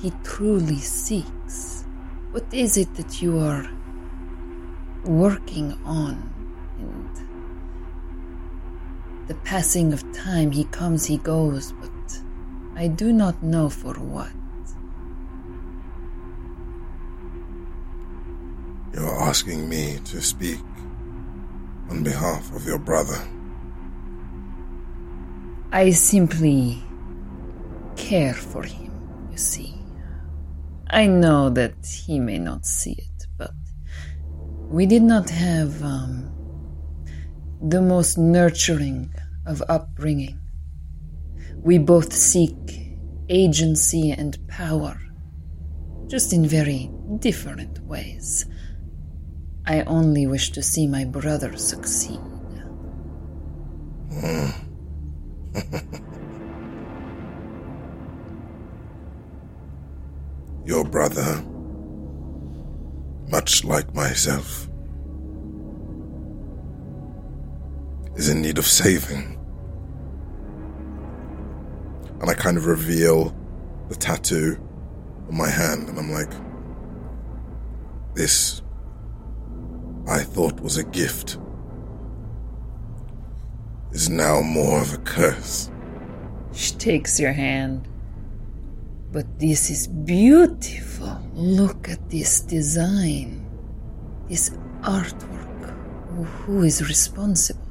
[0.00, 1.84] he truly seeks?
[2.30, 3.68] What is it that you are
[5.04, 6.32] working on?
[6.78, 7.10] And
[9.28, 12.22] the passing of time, he comes, he goes, but
[12.74, 14.30] I do not know for what.
[18.94, 20.60] You're asking me to speak
[21.90, 23.18] on behalf of your brother.
[25.72, 26.82] I simply
[27.96, 29.74] care for him, you see.
[30.88, 31.74] I know that
[32.06, 33.52] he may not see it, but
[34.70, 36.32] we did not have um,
[37.60, 39.12] the most nurturing
[39.44, 40.40] of upbringing.
[41.56, 42.56] We both seek
[43.28, 44.98] agency and power,
[46.06, 48.46] just in very different ways.
[49.70, 52.18] I only wish to see my brother succeed.
[60.64, 61.44] Your brother,
[63.28, 64.70] much like myself,
[68.16, 69.38] is in need of saving.
[72.22, 73.36] And I kind of reveal
[73.90, 74.58] the tattoo
[75.28, 76.32] on my hand, and I'm like,
[78.14, 78.62] this
[80.08, 81.38] I thought was a gift
[83.92, 85.70] is now more of a curse.
[86.52, 87.88] She takes your hand.
[89.10, 91.20] But this is beautiful.
[91.34, 93.44] Look at this design,
[94.28, 94.50] this
[94.82, 95.46] artwork.
[96.44, 97.62] Who is responsible?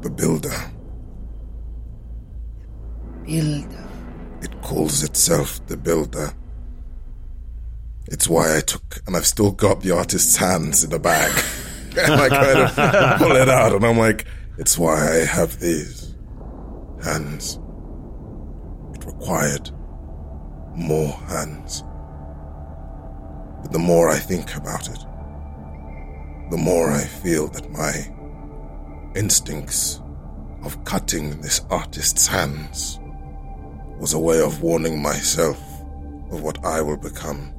[0.00, 0.58] The builder,
[3.26, 3.88] Builder.
[4.42, 6.32] it calls itself the Builder.
[8.10, 11.30] It's why I took, and I've still got the artist's hands in the bag.
[11.98, 16.14] and I kind of pull it out, and I'm like, it's why I have these
[17.04, 17.58] hands.
[18.94, 19.70] It required
[20.74, 21.84] more hands.
[23.62, 24.98] But the more I think about it,
[26.50, 27.92] the more I feel that my
[29.14, 30.00] instincts
[30.64, 32.98] of cutting this artist's hands
[33.98, 35.58] was a way of warning myself
[36.30, 37.52] of what I will become.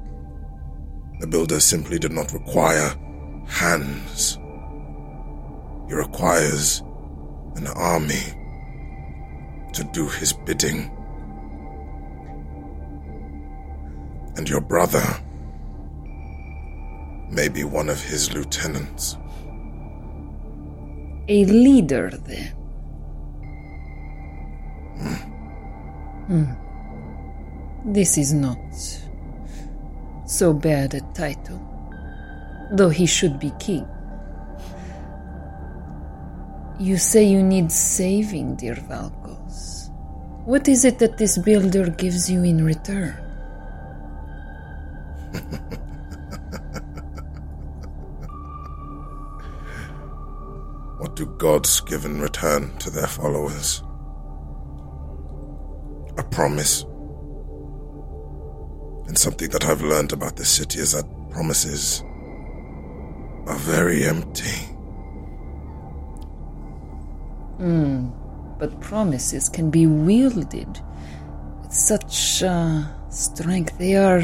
[1.20, 2.94] The builder simply did not require
[3.46, 4.38] hands.
[5.86, 6.82] He requires
[7.56, 8.22] an army
[9.74, 10.90] to do his bidding.
[14.36, 15.04] And your brother
[17.30, 19.18] may be one of his lieutenants.
[21.28, 22.52] A leader, then.
[26.26, 26.52] Hmm.
[27.84, 28.58] This is not
[30.30, 31.60] so bad a title,
[32.70, 33.86] though he should be king.
[36.78, 39.90] You say you need saving, dear Valkos.
[40.46, 43.16] What is it that this builder gives you in return?
[51.00, 53.82] What do gods give in return to their followers?
[56.18, 56.84] A promise.
[59.10, 62.04] And something that I've learned about this city is that promises
[63.48, 64.56] are very empty.
[67.58, 68.10] Hmm.
[68.60, 70.80] But promises can be wielded
[71.60, 73.76] with such uh, strength.
[73.78, 74.22] They are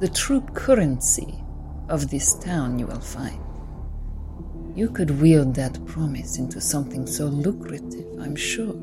[0.00, 1.36] the true currency
[1.88, 3.40] of this town, you will find.
[4.74, 8.74] You could wield that promise into something so lucrative, I'm sure.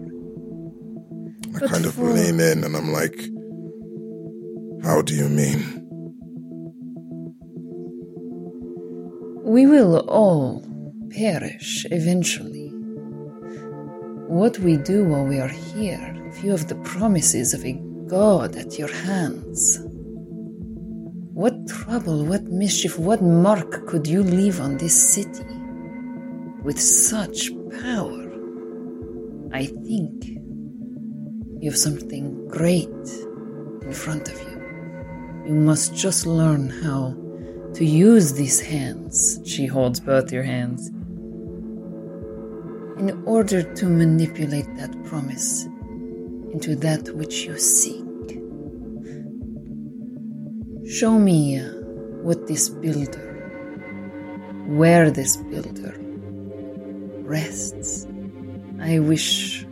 [1.56, 3.20] I But kind of for- lean in and I'm like,
[4.84, 5.62] how do you mean?
[9.44, 10.64] We will all
[11.10, 12.70] perish eventually.
[14.28, 17.74] What we do while we are here, few of the promises of a
[18.08, 19.80] god at your hands.
[21.34, 25.46] What trouble, what mischief, what mark could you leave on this city?
[26.64, 27.52] With such
[27.82, 28.30] power,
[29.52, 30.26] I think
[31.62, 32.88] you have something great
[33.82, 34.49] in front of you.
[35.50, 37.18] You must just learn how
[37.74, 40.90] to use these hands She holds both your hands.
[43.00, 45.66] in order to manipulate that promise
[46.54, 48.30] into that which you seek.
[50.88, 51.64] Show me uh,
[52.22, 53.30] what this builder,
[54.68, 55.96] where this builder
[57.24, 58.06] rests.
[58.80, 59.66] I wish.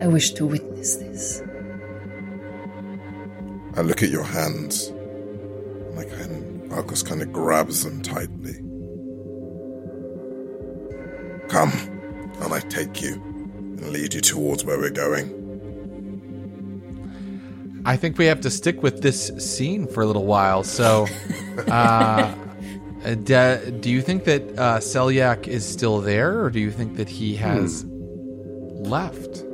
[0.00, 1.42] I wish to witness this.
[3.74, 8.54] I look at your hands, and I kind Marcus kind of grabs them tightly.
[11.48, 11.72] Come,
[12.42, 15.34] and I take you and lead you towards where we're going.
[17.84, 20.62] I think we have to stick with this scene for a little while.
[20.62, 21.06] So,
[21.68, 22.34] uh,
[23.24, 27.08] do, do you think that uh, Selyak is still there, or do you think that
[27.08, 29.44] he has left?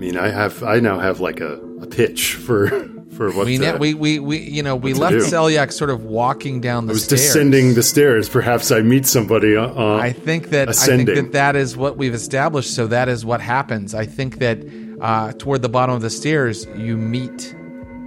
[0.00, 2.68] Mean, I have I now have like a, a pitch for
[3.16, 5.18] for what We, to, ne- we, we, we, you know, we left do.
[5.20, 7.20] Selyak sort of walking down the I was stairs.
[7.20, 8.28] descending the stairs.
[8.28, 9.56] Perhaps I meet somebody.
[9.56, 11.06] Uh, uh, I think that I ascending.
[11.14, 12.74] think that that is what we've established.
[12.74, 13.94] So that is what happens.
[13.94, 14.58] I think that
[15.02, 17.54] uh, toward the bottom of the stairs, you meet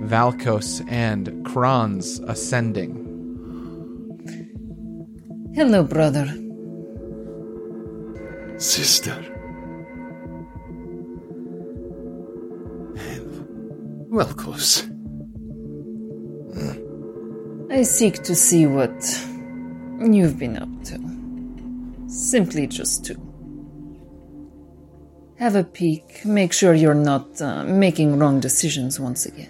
[0.02, 3.02] Valkos and Kronz ascending.
[5.54, 6.26] Hello, brother.
[8.58, 9.24] sister.
[14.14, 14.88] Welcos.
[17.72, 18.94] I seek to see what
[20.00, 21.00] you've been up to.
[22.08, 23.16] Simply just to
[25.40, 29.50] have a peek, make sure you're not uh, making wrong decisions once again.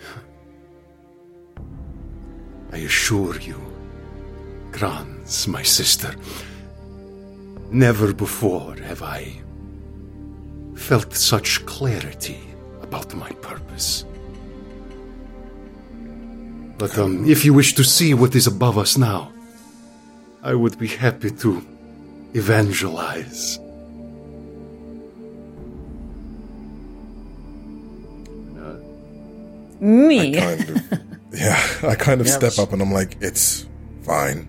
[2.72, 3.62] I assure you,
[4.72, 6.16] Kronz, my sister,
[7.70, 9.40] never before have I
[10.74, 12.45] felt such clarity
[12.88, 14.04] about my purpose.
[16.78, 19.32] But um, if you wish to see what is above us now,
[20.42, 21.62] I would be happy to
[22.34, 23.58] evangelize.
[29.80, 30.34] Me?
[30.34, 31.00] Kind of,
[31.32, 32.32] yeah, I kind of Yeah.
[32.38, 33.66] step up and I'm like, it's
[34.02, 34.48] fine.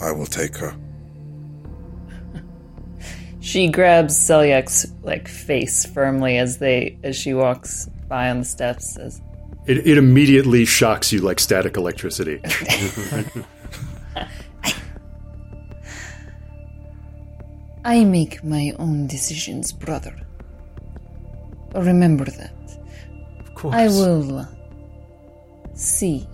[0.00, 0.74] I will take her.
[3.44, 8.94] She grabs Selyak's like face firmly as they as she walks by on the steps.
[8.94, 9.20] Says,
[9.66, 12.40] It, it immediately shocks you like static electricity.
[17.84, 20.16] I make my own decisions, brother.
[21.74, 22.78] Remember that.
[23.40, 23.74] Of course.
[23.74, 24.48] I will
[25.74, 26.26] see.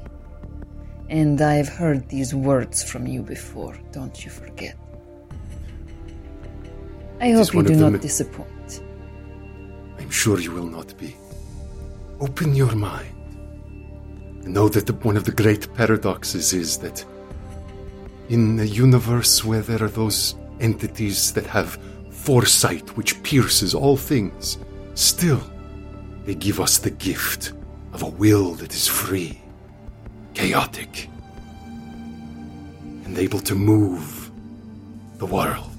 [1.09, 4.77] And I've heard these words from you before, don't you forget.
[7.21, 8.83] I hope you do not the- disappoint.
[9.99, 11.17] I'm sure you will not be.
[12.21, 13.15] Open your mind.
[14.43, 17.05] And know that the, one of the great paradoxes is that
[18.29, 21.79] in a universe where there are those entities that have
[22.11, 24.59] foresight which pierces all things,
[24.95, 25.43] still
[26.25, 27.53] they give us the gift
[27.93, 29.41] of a will that is free,
[30.35, 31.09] chaotic,
[33.05, 34.31] and able to move
[35.19, 35.70] the world.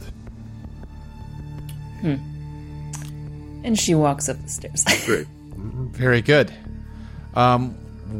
[2.03, 4.83] And she walks up the stairs.
[5.05, 5.27] Great.
[5.55, 6.53] Very good.
[7.35, 7.71] Um,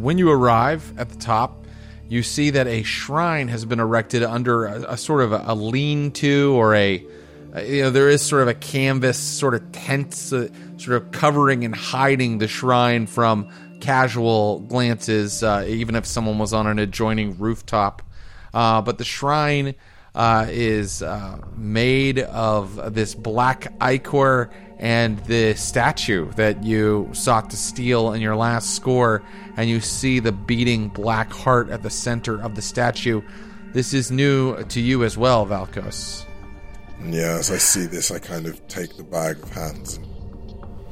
[0.02, 1.66] when you arrive at the top,
[2.08, 5.56] you see that a shrine has been erected under a, a sort of a, a
[5.56, 7.06] lean-to or a,
[7.54, 10.48] a- you know, there is sort of a canvas sort of tent, uh,
[10.78, 13.50] sort of covering and hiding the shrine from
[13.80, 18.02] casual glances, uh, even if someone was on an adjoining rooftop.
[18.54, 19.74] Uh, but the shrine
[20.14, 27.58] uh, is uh, made of this black ichor and the statue that you sought to
[27.58, 29.22] steal in your last score,
[29.56, 33.22] and you see the beating black heart at the center of the statue.
[33.74, 36.26] This is new to you as well, Valkos.
[37.06, 40.08] Yeah, as I see this, I kind of take the bag of hands and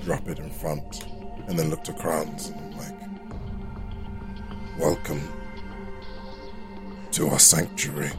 [0.06, 1.06] drop it in front,
[1.48, 2.96] and then look to Kronz and I'm like,
[4.80, 5.22] "Welcome
[7.12, 8.12] to our sanctuary."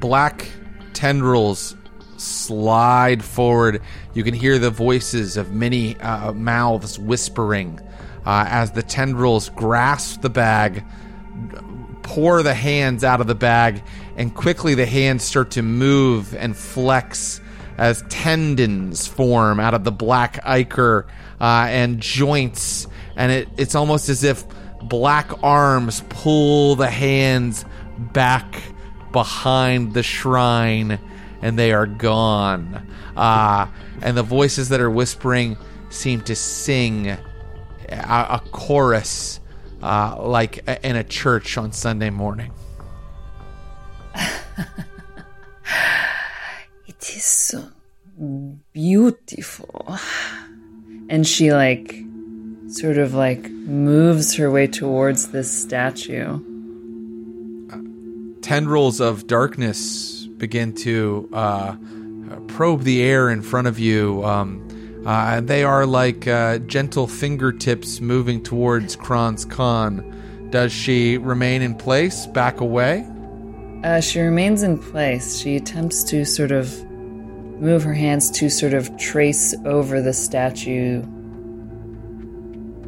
[0.00, 0.50] Black
[0.92, 1.76] tendrils
[2.16, 3.82] slide forward.
[4.14, 7.80] You can hear the voices of many uh, mouths whispering
[8.26, 10.84] uh, as the tendrils grasp the bag,
[12.02, 13.82] pour the hands out of the bag,
[14.16, 17.40] and quickly the hands start to move and flex
[17.76, 21.06] as tendons form out of the black ichor
[21.40, 22.86] uh, and joints.
[23.16, 24.44] And it, it's almost as if
[24.82, 27.64] black arms pull the hands
[27.98, 28.62] back
[29.12, 30.98] behind the shrine
[31.42, 32.86] and they are gone.
[33.16, 33.66] Uh,
[34.02, 35.56] and the voices that are whispering
[35.90, 37.18] seem to sing a,
[37.88, 39.40] a chorus
[39.82, 42.52] uh, like in a church on Sunday morning.
[47.00, 47.68] It is so
[48.72, 49.98] beautiful.
[51.08, 51.94] and she like
[52.68, 56.40] sort of like moves her way towards this statue.
[58.42, 61.76] Tendrils of darkness begin to uh,
[62.48, 64.24] probe the air in front of you.
[64.24, 70.48] Um, uh, they are like uh, gentle fingertips moving towards Kronz Khan.
[70.50, 73.06] Does she remain in place, back away?
[73.84, 75.38] Uh, she remains in place.
[75.38, 76.84] She attempts to sort of
[77.60, 81.02] move her hands to sort of trace over the statue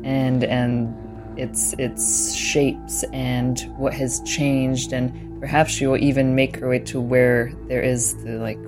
[0.04, 0.94] and and
[1.38, 6.78] its its shapes and what has changed and perhaps she will even make her way
[6.78, 8.58] to where there is the like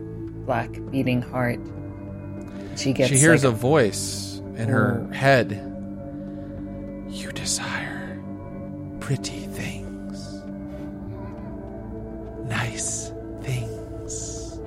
[0.46, 1.60] black beating heart.
[2.76, 5.12] She gets she hears like, a voice in her oh.
[5.12, 5.68] head.
[7.08, 8.18] You desire
[9.00, 10.42] pretty things,
[12.46, 13.12] nice
[13.42, 14.58] things,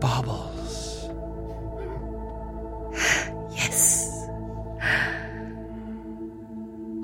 [0.00, 1.10] baubles.
[3.56, 4.10] Yes.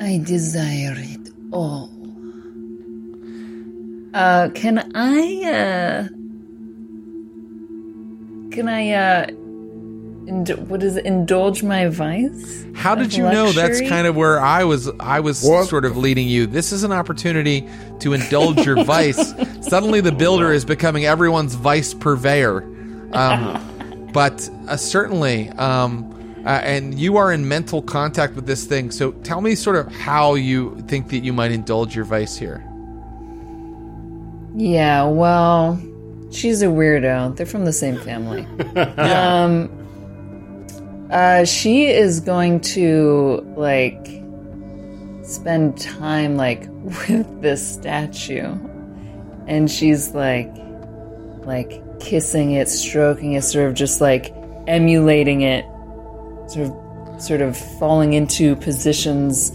[0.00, 1.99] I desire it all.
[4.12, 6.08] Uh, can I, uh,
[8.50, 9.26] can I, uh,
[10.26, 12.64] ind- what is it, indulge my vice?
[12.74, 15.68] How did Of you know that's kind of where I was I was What?
[15.68, 16.46] sort of leading you.
[16.46, 17.68] This is an opportunity
[18.00, 19.34] to indulge your vice.
[19.60, 22.62] Suddenly the builder is becoming everyone's vice purveyor.
[23.12, 26.10] Um, but uh, certainly um,
[26.46, 28.90] uh, and you are in mental contact with this thing.
[28.90, 32.64] So tell me sort of how you think that you might indulge your vice here.
[34.60, 35.80] Yeah, well,
[36.30, 37.34] she's a weirdo.
[37.34, 38.42] They're from the same family.
[38.98, 39.70] um,
[41.10, 44.06] uh, she is going to like
[45.22, 46.66] spend time like
[47.08, 48.54] with this statue,
[49.46, 50.52] and she's like,
[51.46, 54.30] like kissing it, stroking it, sort of just like
[54.66, 55.64] emulating it,
[56.50, 59.52] sort of, sort of falling into positions.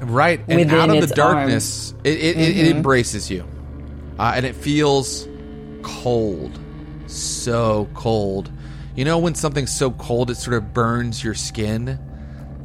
[0.00, 3.44] Right, and out of the darkness, it, it, it, it embraces you,
[4.18, 5.26] uh, and it feels
[5.82, 6.58] cold,
[7.06, 8.50] so cold.
[8.94, 11.98] You know when something's so cold it sort of burns your skin?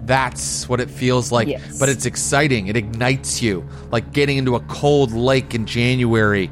[0.06, 1.80] That's what it feels like, Yes.
[1.80, 2.68] but it's exciting.
[2.68, 6.50] It ignites you, like getting into a cold lake in January,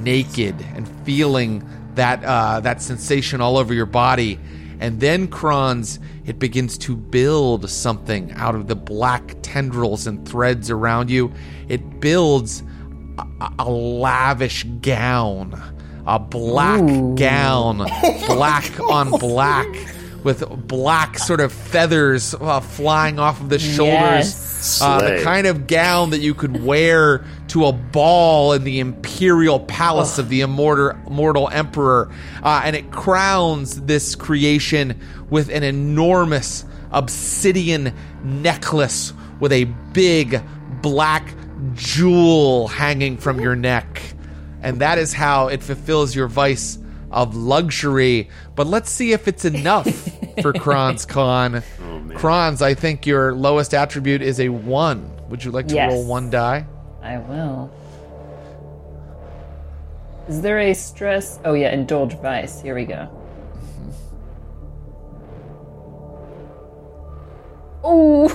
[0.00, 4.38] naked and feeling that uh, that sensation all over your body.
[4.80, 10.70] And then, Kronz, it begins to build something out of the black tendrils and threads
[10.70, 11.32] around you.
[11.68, 12.62] It builds
[13.18, 15.60] a, a lavish gown,
[16.06, 16.82] a black
[17.16, 17.78] gown,
[18.26, 19.66] black on black,
[20.24, 24.26] with black sort of feathers uh, flying off of the shoulders.
[24.26, 24.80] Yes.
[24.82, 29.60] Uh, the kind of gown that you could wear to a ball in the imperial
[29.60, 32.10] palace of the immortal, immortal emperor.
[32.42, 37.92] Uh, and it crowns this creation with an enormous obsidian
[38.22, 40.42] necklace with a big
[40.80, 41.34] black
[41.74, 44.02] jewel hanging from your neck.
[44.62, 46.78] And that is how it fulfills your vice
[47.10, 48.28] of luxury.
[48.54, 49.86] But let's see if it's enough
[50.42, 51.56] for Kronz Khan.
[51.56, 55.10] Oh, Kronz, I think your lowest attribute is a one.
[55.28, 55.92] Would you like to Yes.
[55.92, 56.66] roll one die?
[57.02, 57.70] I will.
[60.28, 61.38] Is there a stress?
[61.44, 62.62] Oh yeah, indulge vice.
[62.62, 63.08] Here we go.
[67.82, 68.28] Oh,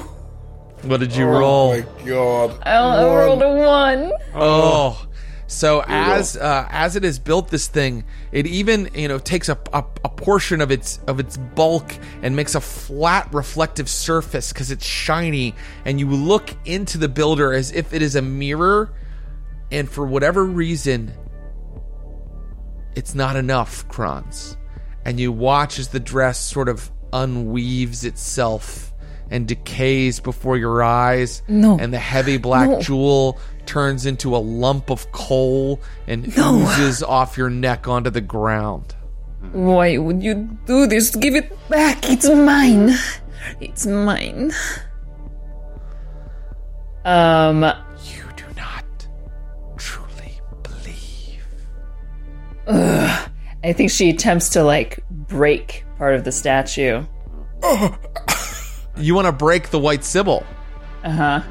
[0.83, 1.71] What did you Oh roll?
[1.71, 2.59] Oh my god.
[2.63, 4.11] I, I rolled a one.
[4.33, 5.07] Oh,
[5.47, 9.57] so as uh, as it has built this thing, it even you know takes a,
[9.73, 11.91] a, a portion of its of its bulk
[12.21, 17.51] and makes a flat reflective surface because it's shiny, and you look into the builder
[17.51, 18.93] as if it is a mirror,
[19.71, 21.13] and for whatever reason,
[22.95, 24.55] it's not enough, Kronz.
[25.03, 28.88] And you watch as the dress sort of unweaves itself
[29.31, 31.41] and decays before your eyes.
[31.47, 31.77] No.
[31.79, 32.81] And the heavy black No.
[32.81, 36.55] jewel turns into a lump of coal and No.
[36.63, 38.95] oozes off your neck onto the ground.
[39.53, 41.15] Why would you do this?
[41.15, 42.09] Give it back.
[42.09, 42.95] It's mine.
[43.61, 44.51] It's mine.
[47.05, 48.83] Um, You do not
[49.77, 51.43] truly believe.
[53.63, 57.03] I think she attempts to like break part of the statue.
[58.99, 60.45] You want to break the white sybil.
[61.03, 61.41] Uh huh.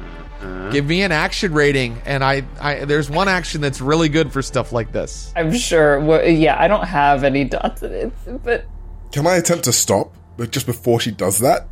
[0.71, 4.41] Give me an action rating, and I, I there's one action that's really good for
[4.41, 5.33] stuff like this.
[5.35, 5.99] I'm sure.
[5.99, 8.65] Well, yeah, I don't have any dots in it, but
[9.11, 11.67] Can I attempt to stop, but just before she does that?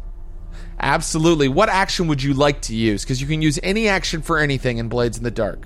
[0.79, 1.47] Absolutely.
[1.47, 3.03] What action would you like to use?
[3.03, 5.65] Because you can use any action for anything in Blades in the Dark.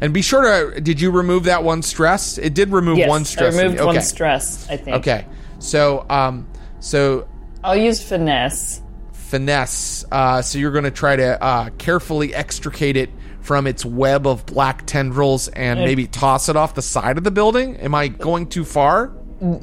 [0.00, 0.80] And be sure to.
[0.80, 2.38] Did you remove that one stress?
[2.38, 3.56] It did remove yes, one stress.
[3.56, 3.86] I removed you.
[3.86, 4.68] one stress.
[4.70, 4.96] I think.
[4.98, 5.26] Okay.
[5.58, 7.28] So, um, so
[7.62, 8.80] I'll use finesse.
[9.12, 10.04] finesse.
[10.10, 13.10] Uh, so you're going to try to uh, carefully extricate it
[13.40, 17.30] from its web of black tendrils and maybe toss it off the side of the
[17.30, 17.76] building.
[17.76, 19.12] Am I going too far?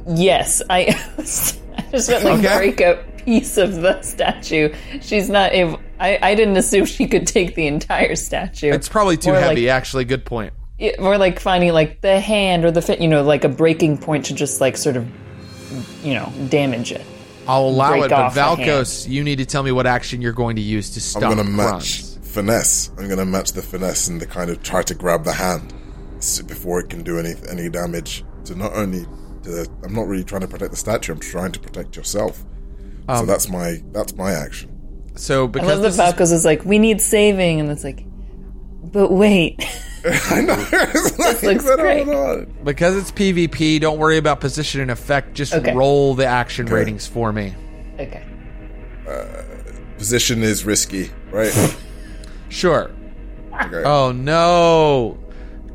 [0.06, 0.80] Yes, I.
[1.78, 2.56] I just meant like Okay.
[2.56, 4.74] break a piece of the statue.
[5.00, 5.78] She's not able.
[6.00, 8.72] I, I didn't assume she could take the entire statue.
[8.72, 9.70] It's probably too More like- heavy.
[9.70, 10.52] actually, good point.
[10.78, 13.98] it, or like finding like the hand or the fit, you know, like a breaking
[13.98, 15.08] point to just like sort of,
[16.04, 17.02] you know, damage it.
[17.48, 18.34] I'll allow break it, but off.
[18.34, 21.22] Valkos, you need to tell me what action you're going to use to stop.
[21.22, 22.90] I'm going to match finesse.
[22.98, 25.74] I'm going to match the finesse and the kind of try to grab the hand
[26.46, 28.24] before it can do any any damage.
[28.44, 29.04] To not only
[29.42, 31.12] to the, I'm not really trying to protect the statue.
[31.12, 32.44] I'm trying to protect yourself.
[33.08, 34.74] so um, that's my that's my action.
[35.16, 38.04] So I because love that this is is like, we need saving, and it's like,
[38.84, 39.64] but wait,
[40.30, 40.66] I know.
[40.72, 42.04] It's like, looks great.
[42.06, 42.54] hold on.
[42.64, 45.34] because it's PvP, don't worry about position and effect.
[45.34, 45.74] Just Okay.
[45.74, 47.54] roll the action ratings for me.
[47.98, 48.24] okay,
[49.08, 49.24] uh,
[49.98, 51.52] Position is risky, right?
[52.50, 52.90] Sure.
[53.52, 53.82] Okay.
[53.84, 55.18] Oh no.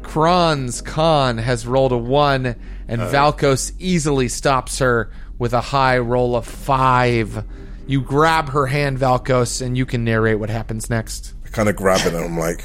[0.01, 2.55] Kronz Khan has rolled a one,
[2.87, 3.11] and uh.
[3.11, 7.45] Valkos easily stops her with a high roll of five.
[7.85, 11.33] You grab her hand, Valkos, and you can narrate what happens next.
[11.45, 12.63] I kind of grab it and I'm like,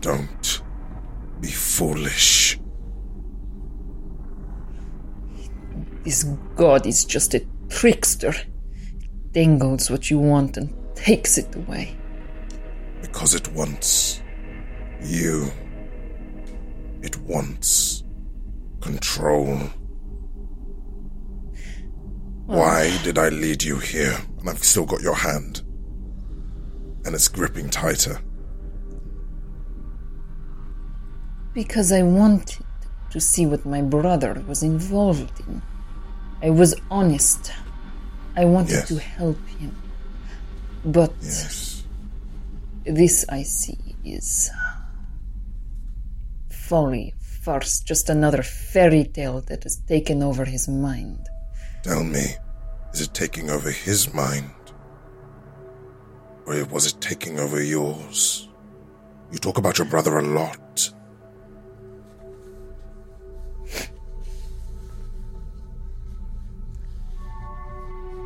[0.00, 0.62] don't
[1.40, 2.58] be foolish.
[6.04, 6.24] This
[6.54, 8.32] god is just a trickster.
[9.32, 11.96] Dangles what you want and takes it away.
[13.02, 14.22] Because it wants
[15.02, 15.50] you.
[17.02, 18.04] It wants
[18.80, 19.58] control.
[22.46, 24.16] Why did I lead you here?
[24.38, 25.62] And I've still got your hand.
[27.04, 28.20] And it's gripping tighter.
[31.56, 32.62] Because I wanted
[33.08, 35.62] to see what my brother was involved in.
[36.42, 37.50] I was honest.
[38.36, 38.88] I wanted Yes.
[38.88, 39.72] to help him.
[40.84, 41.82] But Yes.
[42.84, 44.50] this I see is
[46.50, 51.22] folly, farce, just another fairy tale that has taken over his mind.
[51.82, 52.36] Tell me,
[52.92, 54.50] is it taking over his mind?
[56.46, 58.46] Or was it taking over yours?
[59.32, 60.92] You talk about your brother a lot.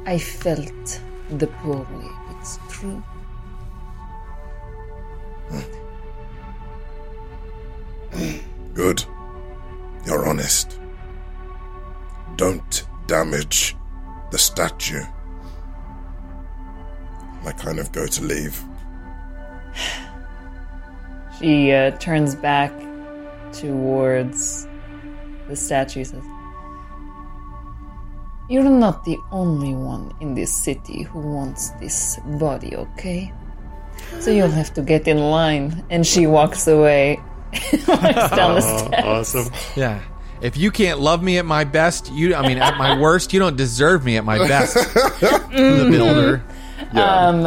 [0.06, 1.00] I felt
[1.30, 1.86] the pull,
[2.30, 3.02] it's true.
[8.74, 9.04] Good.
[10.06, 10.78] You're honest.
[12.36, 13.76] Don't damage
[14.30, 15.02] the statue.
[17.44, 18.62] I kind of go to leave.
[21.38, 22.72] She uh, turns back
[23.52, 24.66] towards
[25.48, 26.04] the statue.
[26.04, 26.22] Says,
[28.50, 33.32] You're not the only one in this city who wants this body, okay?
[34.18, 35.84] So you'll have to get in line.
[35.88, 37.20] and she walks away.
[37.86, 39.04] walks down the steps.
[39.06, 39.52] Awesome.
[39.76, 40.00] Yeah.
[40.40, 43.38] If you can't love me at my best, you I mean at my worst, you
[43.38, 44.74] don't deserve me at my best.
[44.74, 46.42] the builder.
[46.98, 47.46] Um,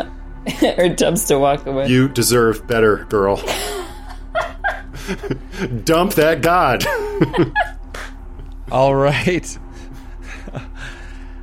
[0.77, 1.87] or attempts to walk away.
[1.87, 3.37] You deserve better, girl.
[5.83, 6.85] Dump that god.
[8.71, 9.57] All right.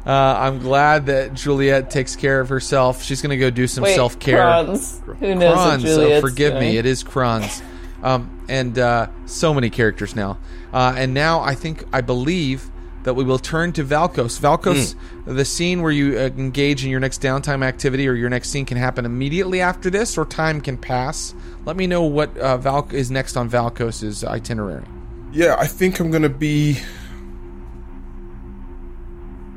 [0.07, 3.03] Uh, I'm glad that Juliet takes care of herself.
[3.03, 4.39] She's going to go do some self care.
[4.39, 5.01] Kronz.
[5.19, 7.63] Who knows what Kronz, oh, Juliet's forgive me, it is Kronz.
[8.03, 10.39] Um, and uh, so many characters now.
[10.73, 12.71] Uh, and now I think, I believe
[13.03, 14.39] that we will turn to Valkos.
[14.41, 14.95] Valkos,
[15.25, 15.35] Hmm.
[15.37, 18.65] the scene where you uh, engage in your next downtime activity or your next scene
[18.67, 21.35] can happen immediately after this, or time can pass.
[21.67, 24.85] Let me know what uh, Val- is next on Valkos's itinerary.
[25.33, 26.79] Yeah, I think I'm gonna be.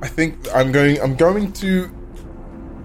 [0.04, 1.00] I think I'm going.
[1.02, 1.86] I'm going to.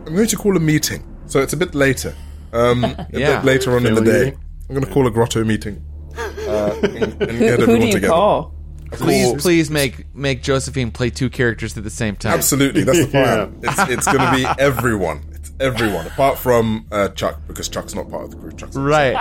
[0.06, 1.02] I'm going to call a meeting.
[1.26, 2.14] So it's a bit later.
[2.52, 3.36] Um, a Yeah.
[3.36, 4.24] bit later on in the day.
[4.26, 4.40] meeting?
[4.68, 5.84] I'm going to call a grotto meeting.
[6.16, 8.08] Uh, and, and get Who everyone do you together.
[8.12, 8.54] call?
[8.92, 9.36] Please, Cool.
[9.36, 12.32] please make make Josephine play two characters at the same time.
[12.32, 13.60] Absolutely, that's the plan.
[13.62, 15.20] It's, it's going to be everyone.
[15.34, 18.52] It's everyone apart from uh, Chuck because Chuck's not part of the crew.
[18.52, 19.14] Chuck's Right.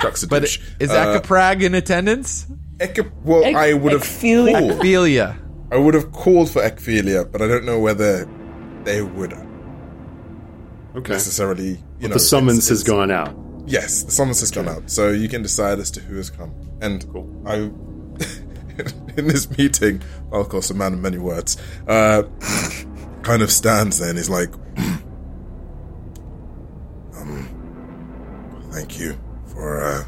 [0.00, 0.60] Chuck's a But douche.
[0.78, 2.46] is Uh, Ekaprag in attendance?
[2.80, 5.36] Eke- well, Ek- I would have Ekphilia.
[5.70, 8.26] I would have called for Ekphilia, but I don't know whether
[8.84, 9.34] they would
[10.96, 11.12] Okay.
[11.12, 11.78] necessarily.
[12.00, 13.34] You know, The summons it's- has gone out.
[13.66, 16.52] Yes, the summons has gone out, so you can decide as to who has come.
[16.80, 17.04] And
[17.44, 17.54] I,
[19.16, 20.00] in this meeting,
[20.32, 22.22] of course, a man of many words, uh,
[23.22, 24.48] kind of stands there and he's like,
[27.20, 27.48] um,
[28.72, 29.18] "Thank you
[29.52, 30.04] for, uh,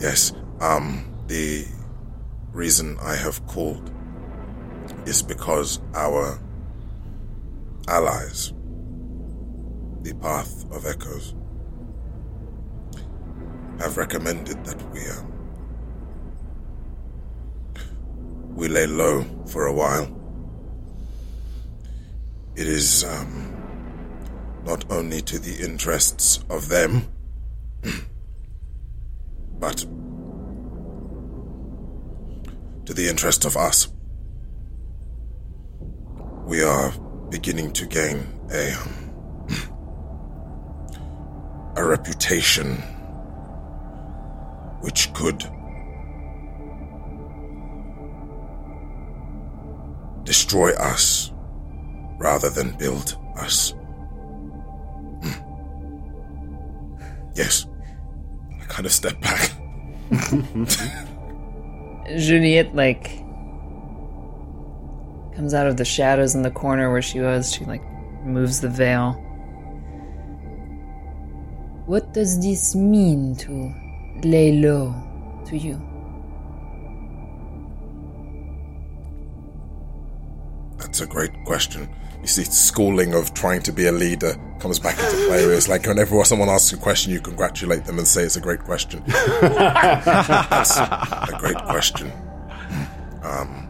[0.00, 1.66] yes, um, the
[2.58, 3.90] reason I have called
[5.06, 6.38] is because our
[7.86, 8.52] allies."
[10.02, 11.34] the path of echoes
[13.78, 15.26] have recommended that we um,
[18.54, 20.08] we lay low for a while.
[22.56, 23.54] It is um,
[24.64, 27.06] not only to the interests of them,
[29.58, 29.84] but
[32.88, 33.88] to the interest of us.
[36.46, 36.90] We are
[37.28, 38.74] beginning to gain a
[41.76, 42.76] a reputation
[44.80, 45.40] which could
[50.24, 51.30] destroy us
[52.18, 53.74] rather than build us.
[55.22, 55.40] Hmm.
[57.34, 57.66] Yes.
[58.58, 59.52] I kind of step back.
[62.16, 63.18] Juliet like
[65.34, 67.52] comes out of the shadows in the corner where she was.
[67.52, 67.82] She like
[68.24, 69.12] moves the veil.
[71.86, 73.72] What does this mean to
[74.22, 74.94] lay low
[75.46, 75.80] to you?
[80.78, 81.88] That's a great question.
[82.20, 85.46] You see, schooling of trying to be a leader comes back into play.
[85.46, 88.40] Where it's like whenever someone asks a question, you congratulate them and say it's a
[88.40, 89.02] great question.
[89.40, 92.12] That's a great question.
[93.22, 93.68] Um,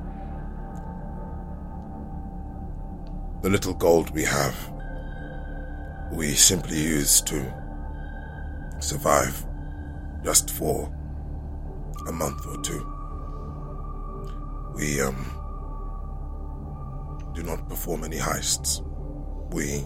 [3.43, 4.57] the little gold we have,
[6.12, 7.55] we simply use to
[8.81, 9.45] survive
[10.25, 10.93] just for
[12.07, 12.95] a month or two.
[14.75, 15.38] We, um,
[17.39, 18.82] do not perform any heists.
[19.52, 19.85] We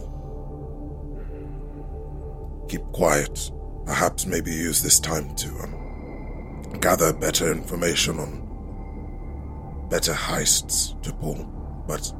[2.68, 3.50] keep quiet.
[3.84, 11.44] Perhaps maybe use this time to um, gather better information on better heists to pull.
[11.86, 12.10] But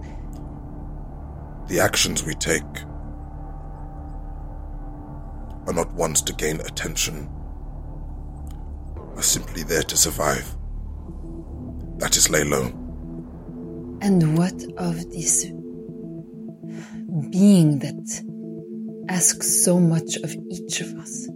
[1.68, 2.62] the actions we take
[5.66, 7.30] are not ones to gain attention,
[9.16, 10.56] are simply there to survive.
[11.96, 12.81] That is lay low.
[14.03, 15.45] And what of this
[17.31, 21.29] being that asks so much of each of us?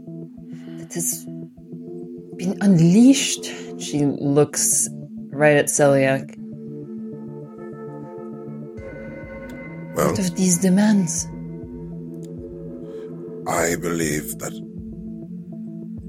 [0.79, 1.25] That has
[2.37, 3.45] been unleashed?
[3.81, 4.89] She looks
[5.31, 6.37] right at Selyak.
[9.95, 11.27] Well, What of these demands?
[13.49, 14.53] I believe that.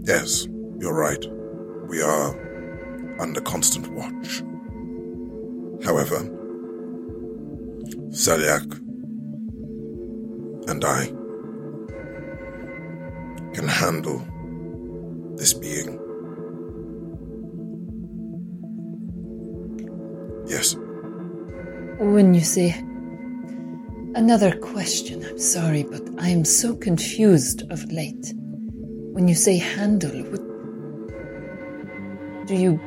[0.05, 0.47] Yes,
[0.79, 1.23] you're right.
[1.87, 4.43] We are under constant watch.
[5.85, 6.33] However,
[8.17, 8.65] Selyak
[10.67, 11.05] and I
[13.53, 14.25] can handle
[15.37, 15.99] this being.
[20.47, 20.75] Yes,
[21.99, 22.71] When you say
[24.15, 28.33] another question, I'm sorry, but I am so confused of late.
[29.13, 30.41] When you say handle, what
[32.47, 32.79] do you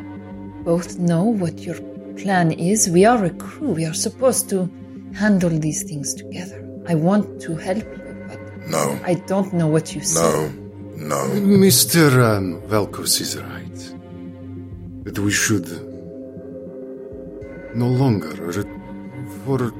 [0.65, 1.79] both know what your
[2.17, 2.91] plan is?
[2.91, 3.75] We are a crew.
[3.75, 4.69] We are supposed to
[5.15, 6.67] handle these things together.
[6.89, 10.21] I want to help you, but no, I don't know what you say.
[10.21, 10.49] no,
[10.97, 11.41] no.
[11.59, 12.37] Mr.
[12.37, 13.95] Um, Velkos is right.
[15.05, 15.69] That we should
[17.75, 18.35] no longer,
[19.45, 19.73] for.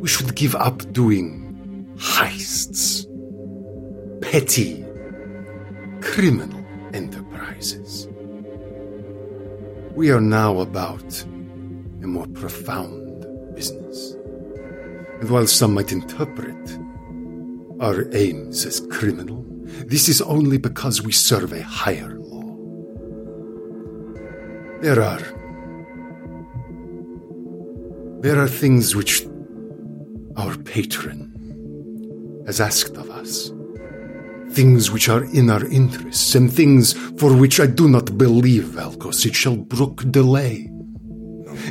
[0.00, 3.06] We should give up doing heists,
[4.20, 4.84] petty,
[6.02, 6.62] criminal
[6.92, 8.06] enterprises.
[9.94, 11.24] We are now about
[12.04, 14.12] a more profound business.
[15.20, 16.78] And while some might interpret
[17.80, 19.44] our aims as criminal,
[19.86, 22.44] this is only because we serve a higher law.
[24.82, 25.22] There are.
[28.20, 29.26] There are things which
[30.36, 31.32] our patron
[32.46, 33.50] has asked of us.
[34.50, 39.26] Things which are in our interests, and things for which I do not believe, Valkos,
[39.26, 40.70] it shall brook delay.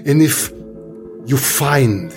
[0.06, 0.52] And if
[1.26, 2.12] you find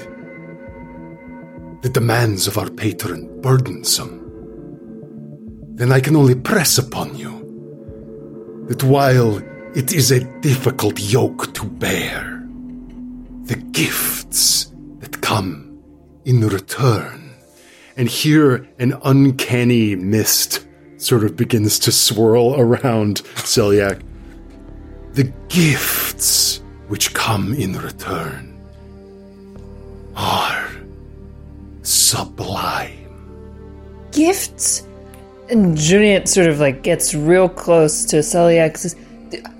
[1.82, 4.22] the demands of our patron burdensome,
[5.76, 9.38] then I can only press upon you that while
[9.74, 12.42] it is a difficult yoke to bear,
[13.44, 15.78] the gifts that come
[16.24, 17.30] in return.
[17.96, 20.66] And here an uncanny mist
[20.96, 24.02] sort of begins to swirl around Selyak.
[25.12, 28.52] The gifts which come in return
[30.16, 30.68] are
[31.82, 32.92] sublime.
[34.12, 34.82] Gifts?
[35.50, 38.94] And Juliet sort of like gets real close to Selyak.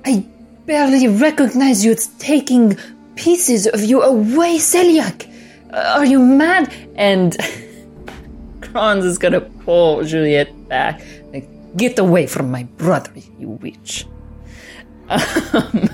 [0.05, 0.27] I
[0.67, 1.93] barely recognize you.
[1.93, 2.77] It's taking
[3.15, 5.31] pieces of you away, Selyak.
[5.73, 6.73] Are you mad?
[6.97, 7.33] and
[8.61, 11.03] Kronz is gonna pull Juliet back.
[11.33, 14.07] Like, Get away from my brother, you witch.
[15.09, 15.89] Um,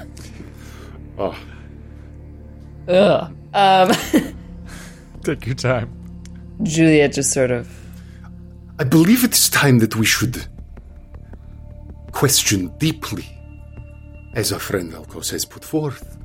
[1.22, 1.36] Oh,
[2.88, 3.36] ugh.
[3.54, 3.92] Um,
[5.24, 5.88] Take your time.
[6.62, 7.68] Juliet just sort of
[8.78, 10.44] I believe it's time that we should
[12.10, 13.24] question deeply,
[14.34, 16.18] as our friend Velkos has put forth,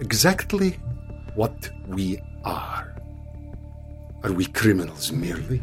[0.00, 0.70] exactly
[1.36, 2.92] what we are.
[4.24, 5.62] Are we criminals merely?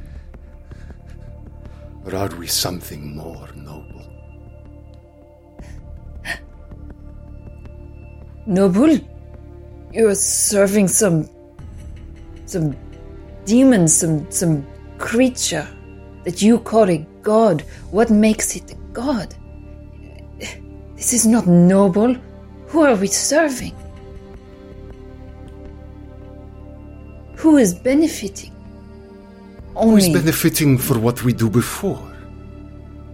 [2.06, 3.50] Or are we something more
[8.46, 8.88] noble?
[8.88, 9.00] Noble,
[9.94, 11.28] you're serving some.
[12.46, 12.76] some
[13.46, 14.30] demon, some.
[14.32, 14.66] some
[15.00, 15.68] creature
[16.26, 17.62] that you call a god.
[17.90, 19.34] What makes it a god?
[20.96, 22.16] This is not noble.
[22.68, 23.76] Who are we serving?
[27.38, 28.54] Who is benefiting?
[29.76, 29.92] Only...
[29.92, 32.06] Who is benefiting for what we do before?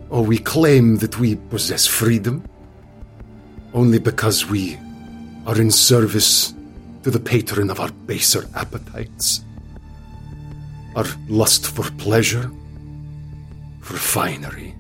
[0.10, 2.44] Or we claim that we possess freedom
[3.74, 4.78] only because we
[5.46, 6.54] are in service
[7.04, 9.42] to the patron of our baser appetites,
[10.96, 12.50] our lust for pleasure,
[13.82, 14.74] for finery.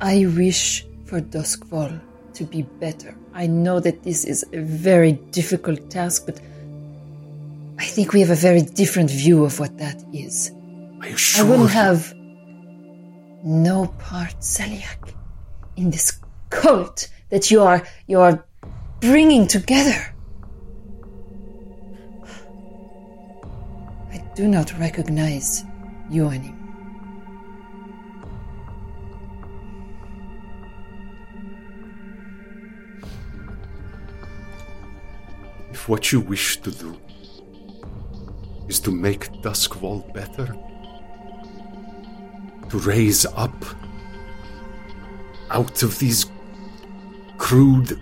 [0.00, 2.00] I wish for Duskwall
[2.34, 3.14] to be better.
[3.34, 6.40] I know that this is a very difficult task, but
[7.78, 10.50] I think we have a very different view of what that is.
[11.00, 12.14] I I you- have
[13.44, 15.12] no part, Selyak,
[15.76, 16.12] in this
[16.52, 18.44] cult that you are you are
[19.00, 20.14] bringing together.
[24.12, 25.64] I do not recognize
[26.10, 26.58] you anymore.
[35.72, 36.96] If what you wish to do
[38.68, 40.54] is to make Duskwall better,
[42.68, 43.64] to raise up
[45.50, 46.26] out of these
[47.52, 48.00] crude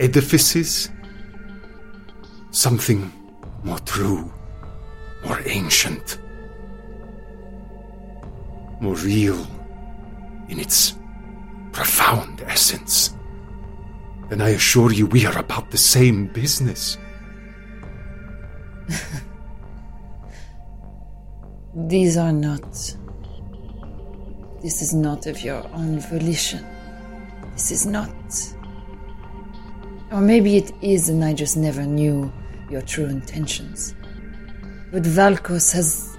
[0.00, 0.88] edifices
[2.52, 3.12] something
[3.64, 4.32] more true,
[5.26, 6.18] more ancient,
[8.80, 9.46] more real
[10.48, 10.94] in its
[11.72, 13.14] profound essence,
[14.30, 16.96] then I assure you we are about the same business.
[21.74, 22.72] These are not.
[24.62, 26.64] This is not of your own volition.
[27.52, 28.08] This is not.
[30.12, 32.30] Or maybe it is, and I just never knew
[32.68, 33.94] your true intentions.
[34.90, 36.10] But Valkos has.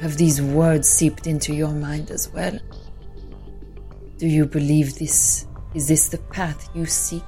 [0.00, 2.58] Have these words seeped into your mind as well?
[4.16, 5.46] Do you believe this?
[5.74, 7.22] Is this the path you seek?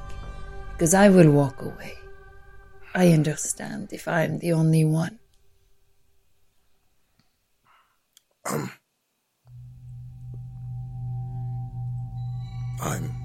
[0.73, 1.95] Because I will walk away.
[2.95, 5.19] I understand if I am the only one.
[8.45, 8.71] Um,
[12.83, 13.22] I'm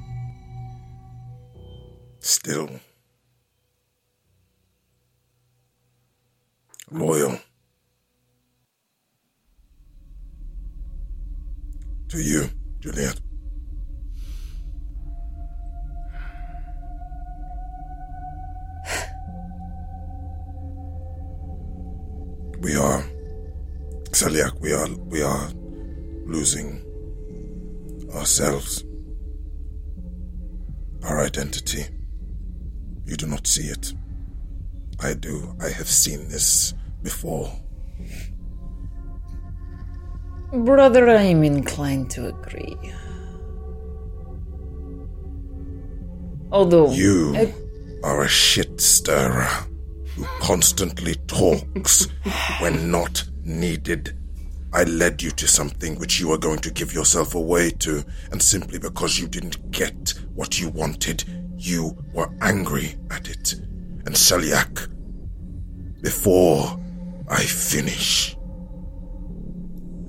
[2.28, 2.70] still
[6.92, 7.40] loyal
[12.10, 12.50] to you,
[12.82, 13.22] Juliet.
[22.60, 23.04] We are
[24.12, 25.50] Selyak, we are we are
[26.26, 26.84] losing
[28.14, 28.84] ourselves
[31.04, 31.97] our identity.
[33.08, 33.94] You do not see it.
[35.00, 35.56] I do.
[35.62, 37.52] I have seen this before.
[40.52, 42.78] Brother, I am inclined to agree.
[46.52, 46.92] Although.
[46.92, 47.54] You I-
[48.04, 49.50] are a shit stirrer
[50.16, 52.08] who constantly talks
[52.60, 54.16] when not needed.
[54.74, 58.42] I led you to something which you are going to give yourself away to, and
[58.42, 61.24] simply because you didn't get what you wanted,
[61.68, 63.54] you were angry at it.
[64.06, 64.88] And Selyak,
[66.02, 66.80] before
[67.30, 68.38] I finish,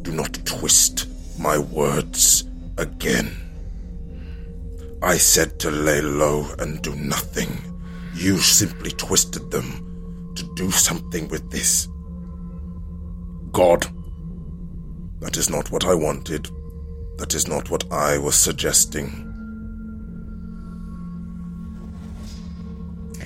[0.02, 1.09] do not twist
[1.39, 2.44] my words
[2.76, 3.36] again.
[5.02, 7.51] I said to lay low and do nothing.
[8.14, 11.89] You simply twisted them to do something with this.
[13.52, 13.86] God,
[15.20, 16.48] that is not what I wanted.
[17.16, 19.28] That is not what I was suggesting.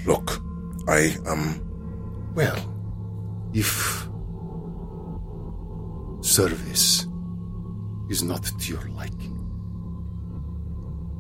[0.05, 0.43] Look,
[0.89, 1.61] I am.
[2.35, 2.57] Well,
[3.53, 4.09] if
[6.21, 7.07] service
[8.09, 9.39] is not to your liking,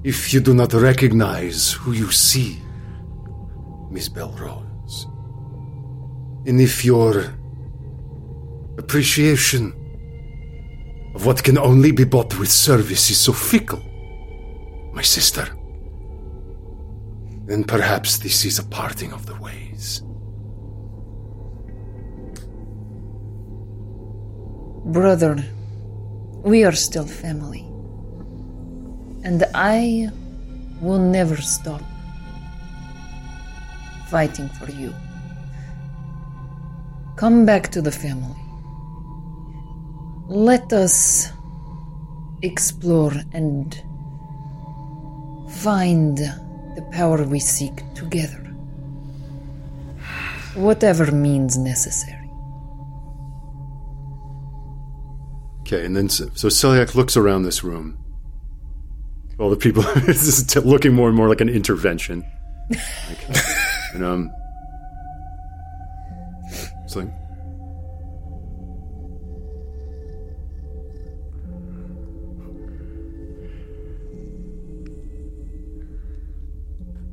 [0.04, 2.60] if you do not recognize who you see,
[3.90, 5.06] Miss Belrose,
[6.46, 7.24] and if your
[8.78, 9.72] appreciation
[11.14, 13.82] of what can only be bought with service is so fickle,
[14.92, 15.46] my sister,
[17.46, 20.02] then perhaps this is a parting of the ways.
[24.84, 25.44] Brother,
[26.44, 27.60] we are still family.
[29.24, 30.10] And I
[30.80, 31.82] will never stop
[34.08, 34.92] fighting for you.
[37.16, 38.42] Come back to the family.
[40.28, 41.32] Let us
[42.42, 43.80] explore and
[45.48, 46.18] find
[46.74, 48.38] the power we seek together.
[50.54, 52.18] Whatever means necessary.
[55.60, 57.98] Okay, and then so, so Selyak looks around this room.
[59.38, 62.24] All the people, this is t- looking more and more like an intervention.
[62.70, 63.18] Like,
[63.94, 64.30] and um,
[66.84, 67.08] it's like,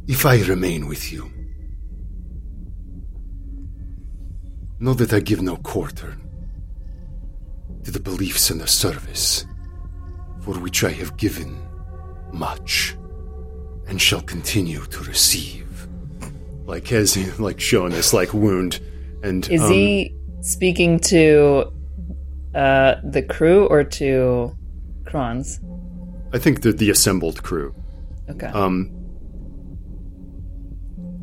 [0.09, 1.31] if I remain with you,
[4.79, 6.17] know that I give no quarter
[7.83, 9.45] to the beliefs and the service
[10.41, 11.55] for which I have given
[12.33, 12.97] much
[13.87, 15.87] and shall continue to receive.
[16.65, 18.79] Like as like showing this like wound
[19.21, 21.71] and Is um, he speaking to
[22.55, 24.57] uh, the crew or to
[25.03, 25.59] Kronz?
[26.33, 27.75] I think the the assembled crew.
[28.27, 28.47] Okay.
[28.47, 28.98] Um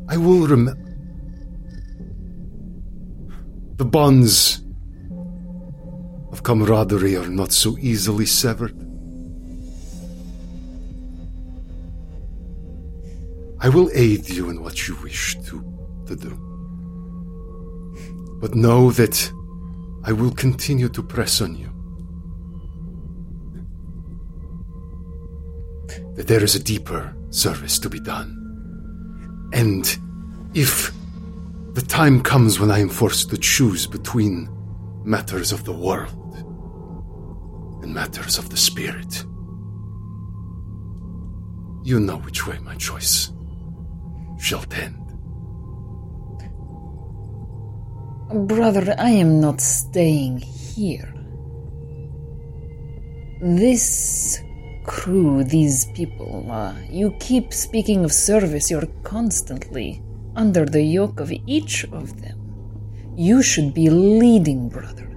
[0.09, 0.83] I will remember
[3.75, 4.63] the bonds
[6.31, 8.75] of camaraderie are not so easily severed.
[13.59, 15.63] I will aid you in what you wish to,
[16.07, 16.31] to do.
[18.39, 19.31] But know that
[20.03, 21.77] I will continue to press on you.
[26.17, 28.36] that there is a deeper service to be done.
[29.53, 29.97] And
[30.53, 30.91] if
[31.73, 34.49] the time comes when I am forced to choose between
[35.03, 36.35] matters of the world
[37.81, 39.23] and matters of the spirit,
[41.83, 43.31] you know which way my choice
[44.39, 45.03] shall tend.
[48.47, 51.13] Brother, I am not staying here.
[53.41, 54.41] This
[54.87, 60.01] crew, these people, uh, you keep speaking of service, you're constantly
[60.35, 62.37] under the yoke of each of them.
[63.15, 65.07] You should be leading, brother.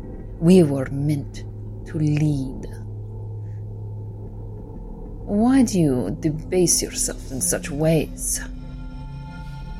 [0.41, 1.45] We were meant
[1.87, 2.67] to lead.
[5.25, 8.41] Why do you debase yourself in such ways?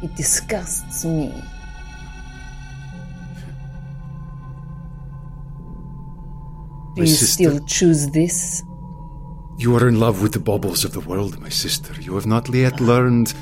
[0.03, 1.35] It disgusts me.
[6.95, 8.63] Do you still choose this?
[9.61, 11.93] You are in love with the baubles of the world, my sister.
[12.01, 13.35] You have not yet learned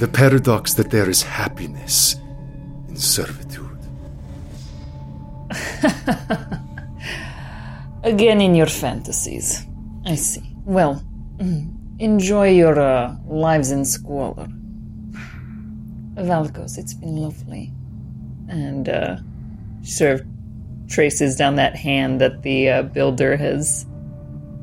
[0.00, 2.16] the paradox that there is happiness
[2.88, 3.78] in servitude.
[8.02, 9.64] Again in your fantasies.
[10.04, 10.56] I see.
[10.64, 11.04] Well,
[12.00, 14.48] enjoy your uh, lives in squalor.
[16.16, 17.70] Valkos, it's been lovely.
[18.48, 19.18] And uh,
[19.84, 20.26] sort of
[20.88, 23.86] traces down that hand that the uh, builder has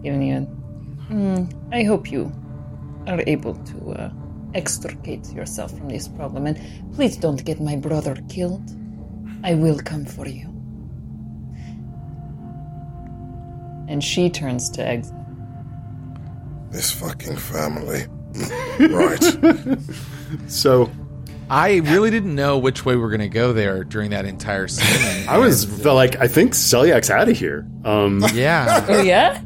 [0.04, 0.57] given you.
[1.10, 2.32] I hope you
[3.08, 4.12] are able to uh,
[4.54, 6.48] extricate yourself from this problem.
[6.48, 6.60] And
[6.94, 8.70] please don't get my brother killed.
[9.44, 10.48] I will come for you.
[13.88, 15.16] And she turns to exit.
[16.72, 18.06] This fucking family.
[18.80, 19.78] right.
[20.48, 20.92] So
[21.50, 24.68] I really didn't know which way we are going to go there during that entire
[24.68, 25.26] scene.
[25.30, 27.66] I was felt like I think Selyak's out of here.
[27.86, 28.86] Um, yeah.
[28.90, 29.42] Oh, yeah?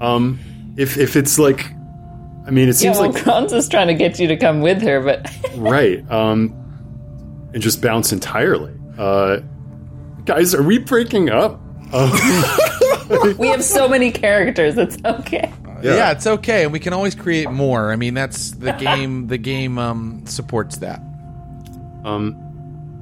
[0.00, 0.40] um,
[0.76, 1.64] if if it's like,
[2.46, 4.60] I mean, it Yeah, seems well, like Kronz is trying to get you to come
[4.60, 6.08] with her, but right.
[6.10, 6.60] Um,
[7.52, 8.74] and just bounce entirely.
[8.98, 9.38] Uh,
[10.24, 11.60] guys, are we breaking up?
[13.38, 14.76] we have so many characters.
[14.76, 15.52] It's okay.
[15.82, 17.92] yeah, it's okay, and we can always create more.
[17.92, 19.28] I mean, that's the game.
[19.28, 21.00] The game um, supports that.
[22.04, 22.40] Um,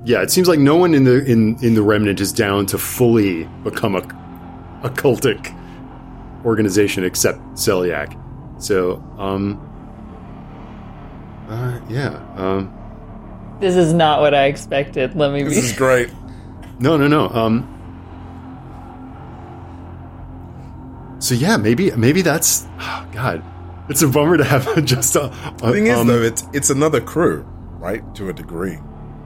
[0.04, 2.78] yeah, it seems like no one in the in in the remnant is down to
[2.78, 4.00] fully become a
[4.82, 5.56] a cultic
[6.44, 8.16] organization except Selyak.
[8.62, 9.60] So, um,
[11.48, 12.72] uh, yeah, um,
[13.60, 15.14] This is not what I expected.
[15.14, 15.58] Let me This be.
[15.60, 16.10] is great.
[16.78, 17.28] no, no, no.
[17.28, 17.68] Um,
[21.18, 23.44] so yeah, maybe maybe that's oh, God.
[23.88, 25.24] It's a bummer to have just a.
[25.26, 27.42] a The thing is, um, though, it's it's another crew,
[27.78, 28.02] right?
[28.16, 28.78] To a degree,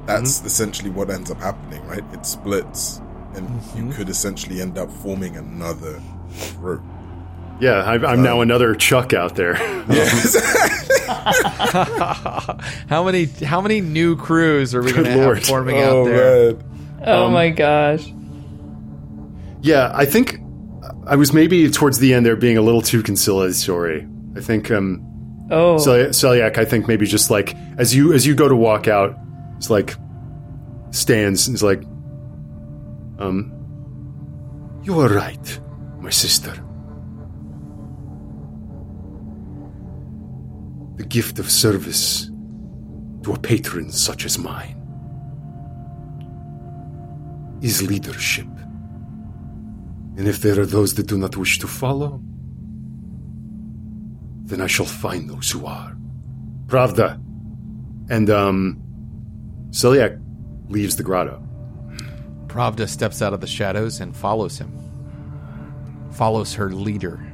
[0.06, 0.46] that's Mm-hmm.
[0.46, 2.02] essentially what ends up happening, right?
[2.12, 3.00] It splits,
[3.34, 3.78] and Mm-hmm.
[3.88, 6.02] you could essentially end up forming another
[6.58, 6.82] crew.
[7.60, 9.54] Yeah, I'm, I'm now another Chuck out there.
[12.88, 16.52] How many how many new crews are we going to have forming oh out there?
[16.54, 16.64] man,
[17.04, 18.06] Oh my gosh.
[19.62, 20.38] Yeah, I think
[21.06, 24.06] I was maybe towards the end there being a little too conciliatory.
[24.36, 25.02] I think um,
[25.50, 25.78] Oh.
[25.78, 29.16] Celi- Selyak, I think maybe just like as you as you go to walk out,
[29.56, 29.94] it's like
[30.90, 31.46] stands.
[31.48, 31.82] and It's like,
[33.18, 33.52] um,
[34.84, 35.60] you are right,
[36.00, 36.52] my sister.
[41.08, 42.30] Gift of service
[43.22, 44.82] to a patron such as mine
[47.62, 48.46] is leadership.
[50.16, 52.20] And if there are those that do not wish to follow,
[54.44, 55.96] then I shall find those who are.
[56.66, 57.20] Pravda.
[58.08, 58.80] And, um,
[59.70, 60.20] Selyak
[60.68, 61.42] leaves the grotto.
[62.46, 64.72] Pravda steps out of the shadows and follows him.
[66.12, 67.25] Follows her leader.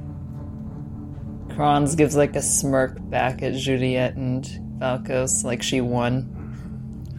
[1.55, 4.45] Kronz gives like a smirk back at Juliet and
[4.79, 6.29] Valkos, like she won.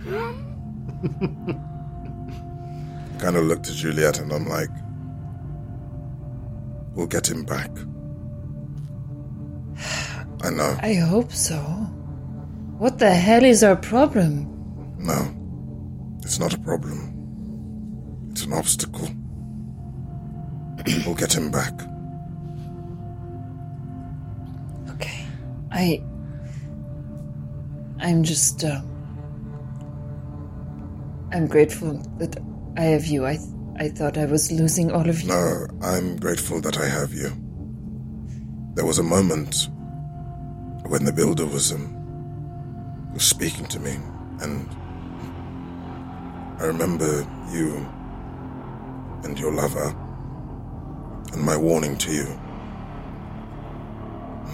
[3.19, 4.69] kind of looked at Juliet, and I'm like,
[6.93, 7.69] "We'll get him back."
[10.41, 10.77] I know.
[10.81, 11.57] I hope so.
[12.79, 14.49] What the hell is our problem?
[14.97, 15.35] No,
[16.23, 18.29] it's not a problem.
[18.31, 19.07] It's an obstacle.
[21.05, 21.73] we'll get him back.
[25.73, 26.01] I.
[27.99, 28.63] I'm just.
[28.63, 28.81] Uh,
[31.31, 32.37] I'm grateful that
[32.77, 33.25] I have you.
[33.25, 33.39] I,
[33.77, 35.29] I thought I was losing all of you.
[35.29, 37.31] No, I'm grateful that I have you.
[38.75, 39.69] There was a moment
[40.85, 41.95] when the builder was um,
[43.13, 43.97] was speaking to me,
[44.41, 44.69] and
[46.59, 47.87] I remember you
[49.23, 49.95] and your lover,
[51.33, 52.39] and my warning to you.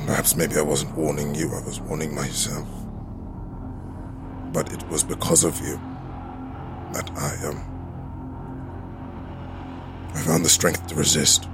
[0.05, 2.67] Perhaps maybe I wasn't warning you, I was warning myself.
[4.51, 5.79] But it was because of you
[6.93, 7.63] that I um
[10.15, 11.47] I found the strength to resist.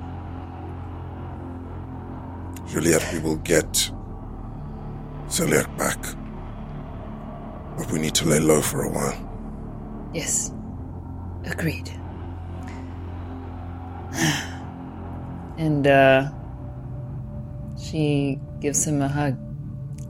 [2.67, 3.91] Juliet, we will get
[5.27, 5.99] Selyak back.
[7.77, 9.17] But we need to lay low for a while.
[10.13, 10.51] Yes.
[11.45, 11.89] Agreed.
[15.57, 16.31] And uh
[17.89, 19.37] she gives him a hug.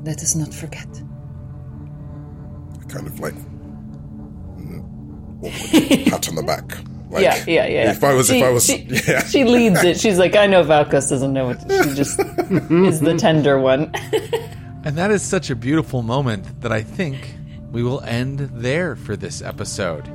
[0.03, 0.87] Let us not forget.
[2.89, 3.33] Kind of like
[4.57, 6.77] mm, awkward pat on the back.
[7.09, 7.91] Like, yeah, yeah, yeah.
[7.91, 8.77] If I was, she, if I was, she,
[9.07, 9.23] yeah.
[9.23, 9.99] she leads it.
[9.99, 11.61] She's like, I know Valkos doesn't know what.
[11.61, 12.19] She just
[12.69, 13.91] is the tender one.
[14.83, 17.35] And that is such a beautiful moment that I think
[17.71, 20.07] we will end there for this episode.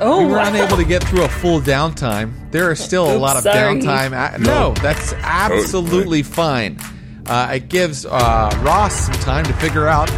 [0.00, 0.48] Oh, We were wow.
[0.48, 2.50] unable to get through a full downtime.
[2.50, 3.80] There are still a lot of sorry.
[3.80, 4.34] downtime.
[4.34, 6.78] A- no, that's absolutely fine.
[7.26, 10.10] Uh, it gives uh, Ross some time to figure out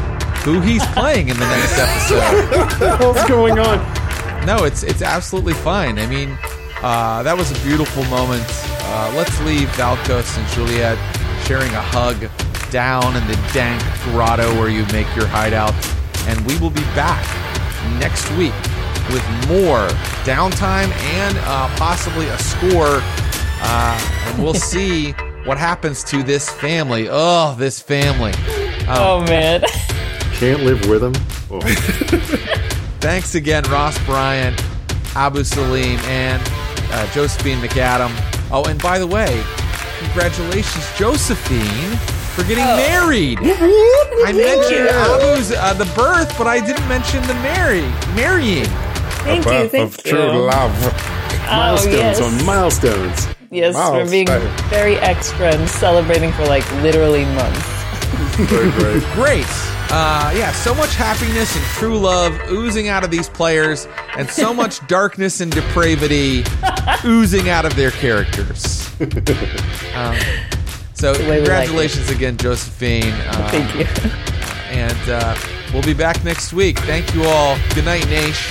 [0.42, 3.00] who he's playing in the next episode.
[3.00, 3.78] What's going on?
[4.46, 5.98] No, it's it's absolutely fine.
[5.98, 6.38] I mean,
[6.82, 8.44] uh, that was a beautiful moment.
[8.48, 10.98] Uh, let's leave Valkos and Juliet
[11.46, 12.28] sharing a hug
[12.70, 15.74] down in the dank grotto where you make your hideout,
[16.26, 17.24] and we will be back
[17.98, 18.54] next week
[19.10, 19.86] with more
[20.26, 23.00] downtime and uh, possibly a score,
[23.62, 25.14] uh, and we'll see
[25.46, 27.08] what happens to this family.
[27.10, 28.32] Oh, this family.
[28.88, 29.62] Oh man.
[30.34, 31.14] Can't live with him.
[31.50, 31.60] Oh.
[33.00, 34.60] Thanks again, Ross Bryant,
[35.14, 36.42] Abu Salim, and
[36.92, 38.10] uh, Josephine McAdam.
[38.50, 39.42] Oh, and by the way,
[39.98, 41.96] congratulations, Josephine,
[42.34, 43.38] for getting married.
[43.40, 47.82] I mentioned Abu's uh, the birth, but I didn't mention the marry
[48.14, 48.66] marrying.
[49.24, 49.50] Thank you.
[49.50, 50.12] birth Thank of you.
[50.12, 50.72] true love.
[51.46, 52.20] milestones Oh, yes.
[52.20, 53.35] on milestones.
[53.50, 54.68] Yes, we're being Milestone.
[54.70, 57.66] very extra and celebrating for like literally months.
[58.36, 59.02] Very great.
[59.14, 59.46] Great.
[59.88, 63.86] Uh, yeah, so much happiness and true love oozing out of these players,
[64.16, 66.42] and so much darkness and depravity
[67.04, 68.88] oozing out of their characters.
[69.94, 70.16] Um,
[70.94, 73.12] so, way we like congratulations again, Josephine.
[73.12, 73.84] Uh, Thank you.
[74.76, 75.36] And uh,
[75.72, 76.78] we'll be back next week.
[76.80, 77.56] Thank you all.
[77.74, 78.50] Good night, Nash.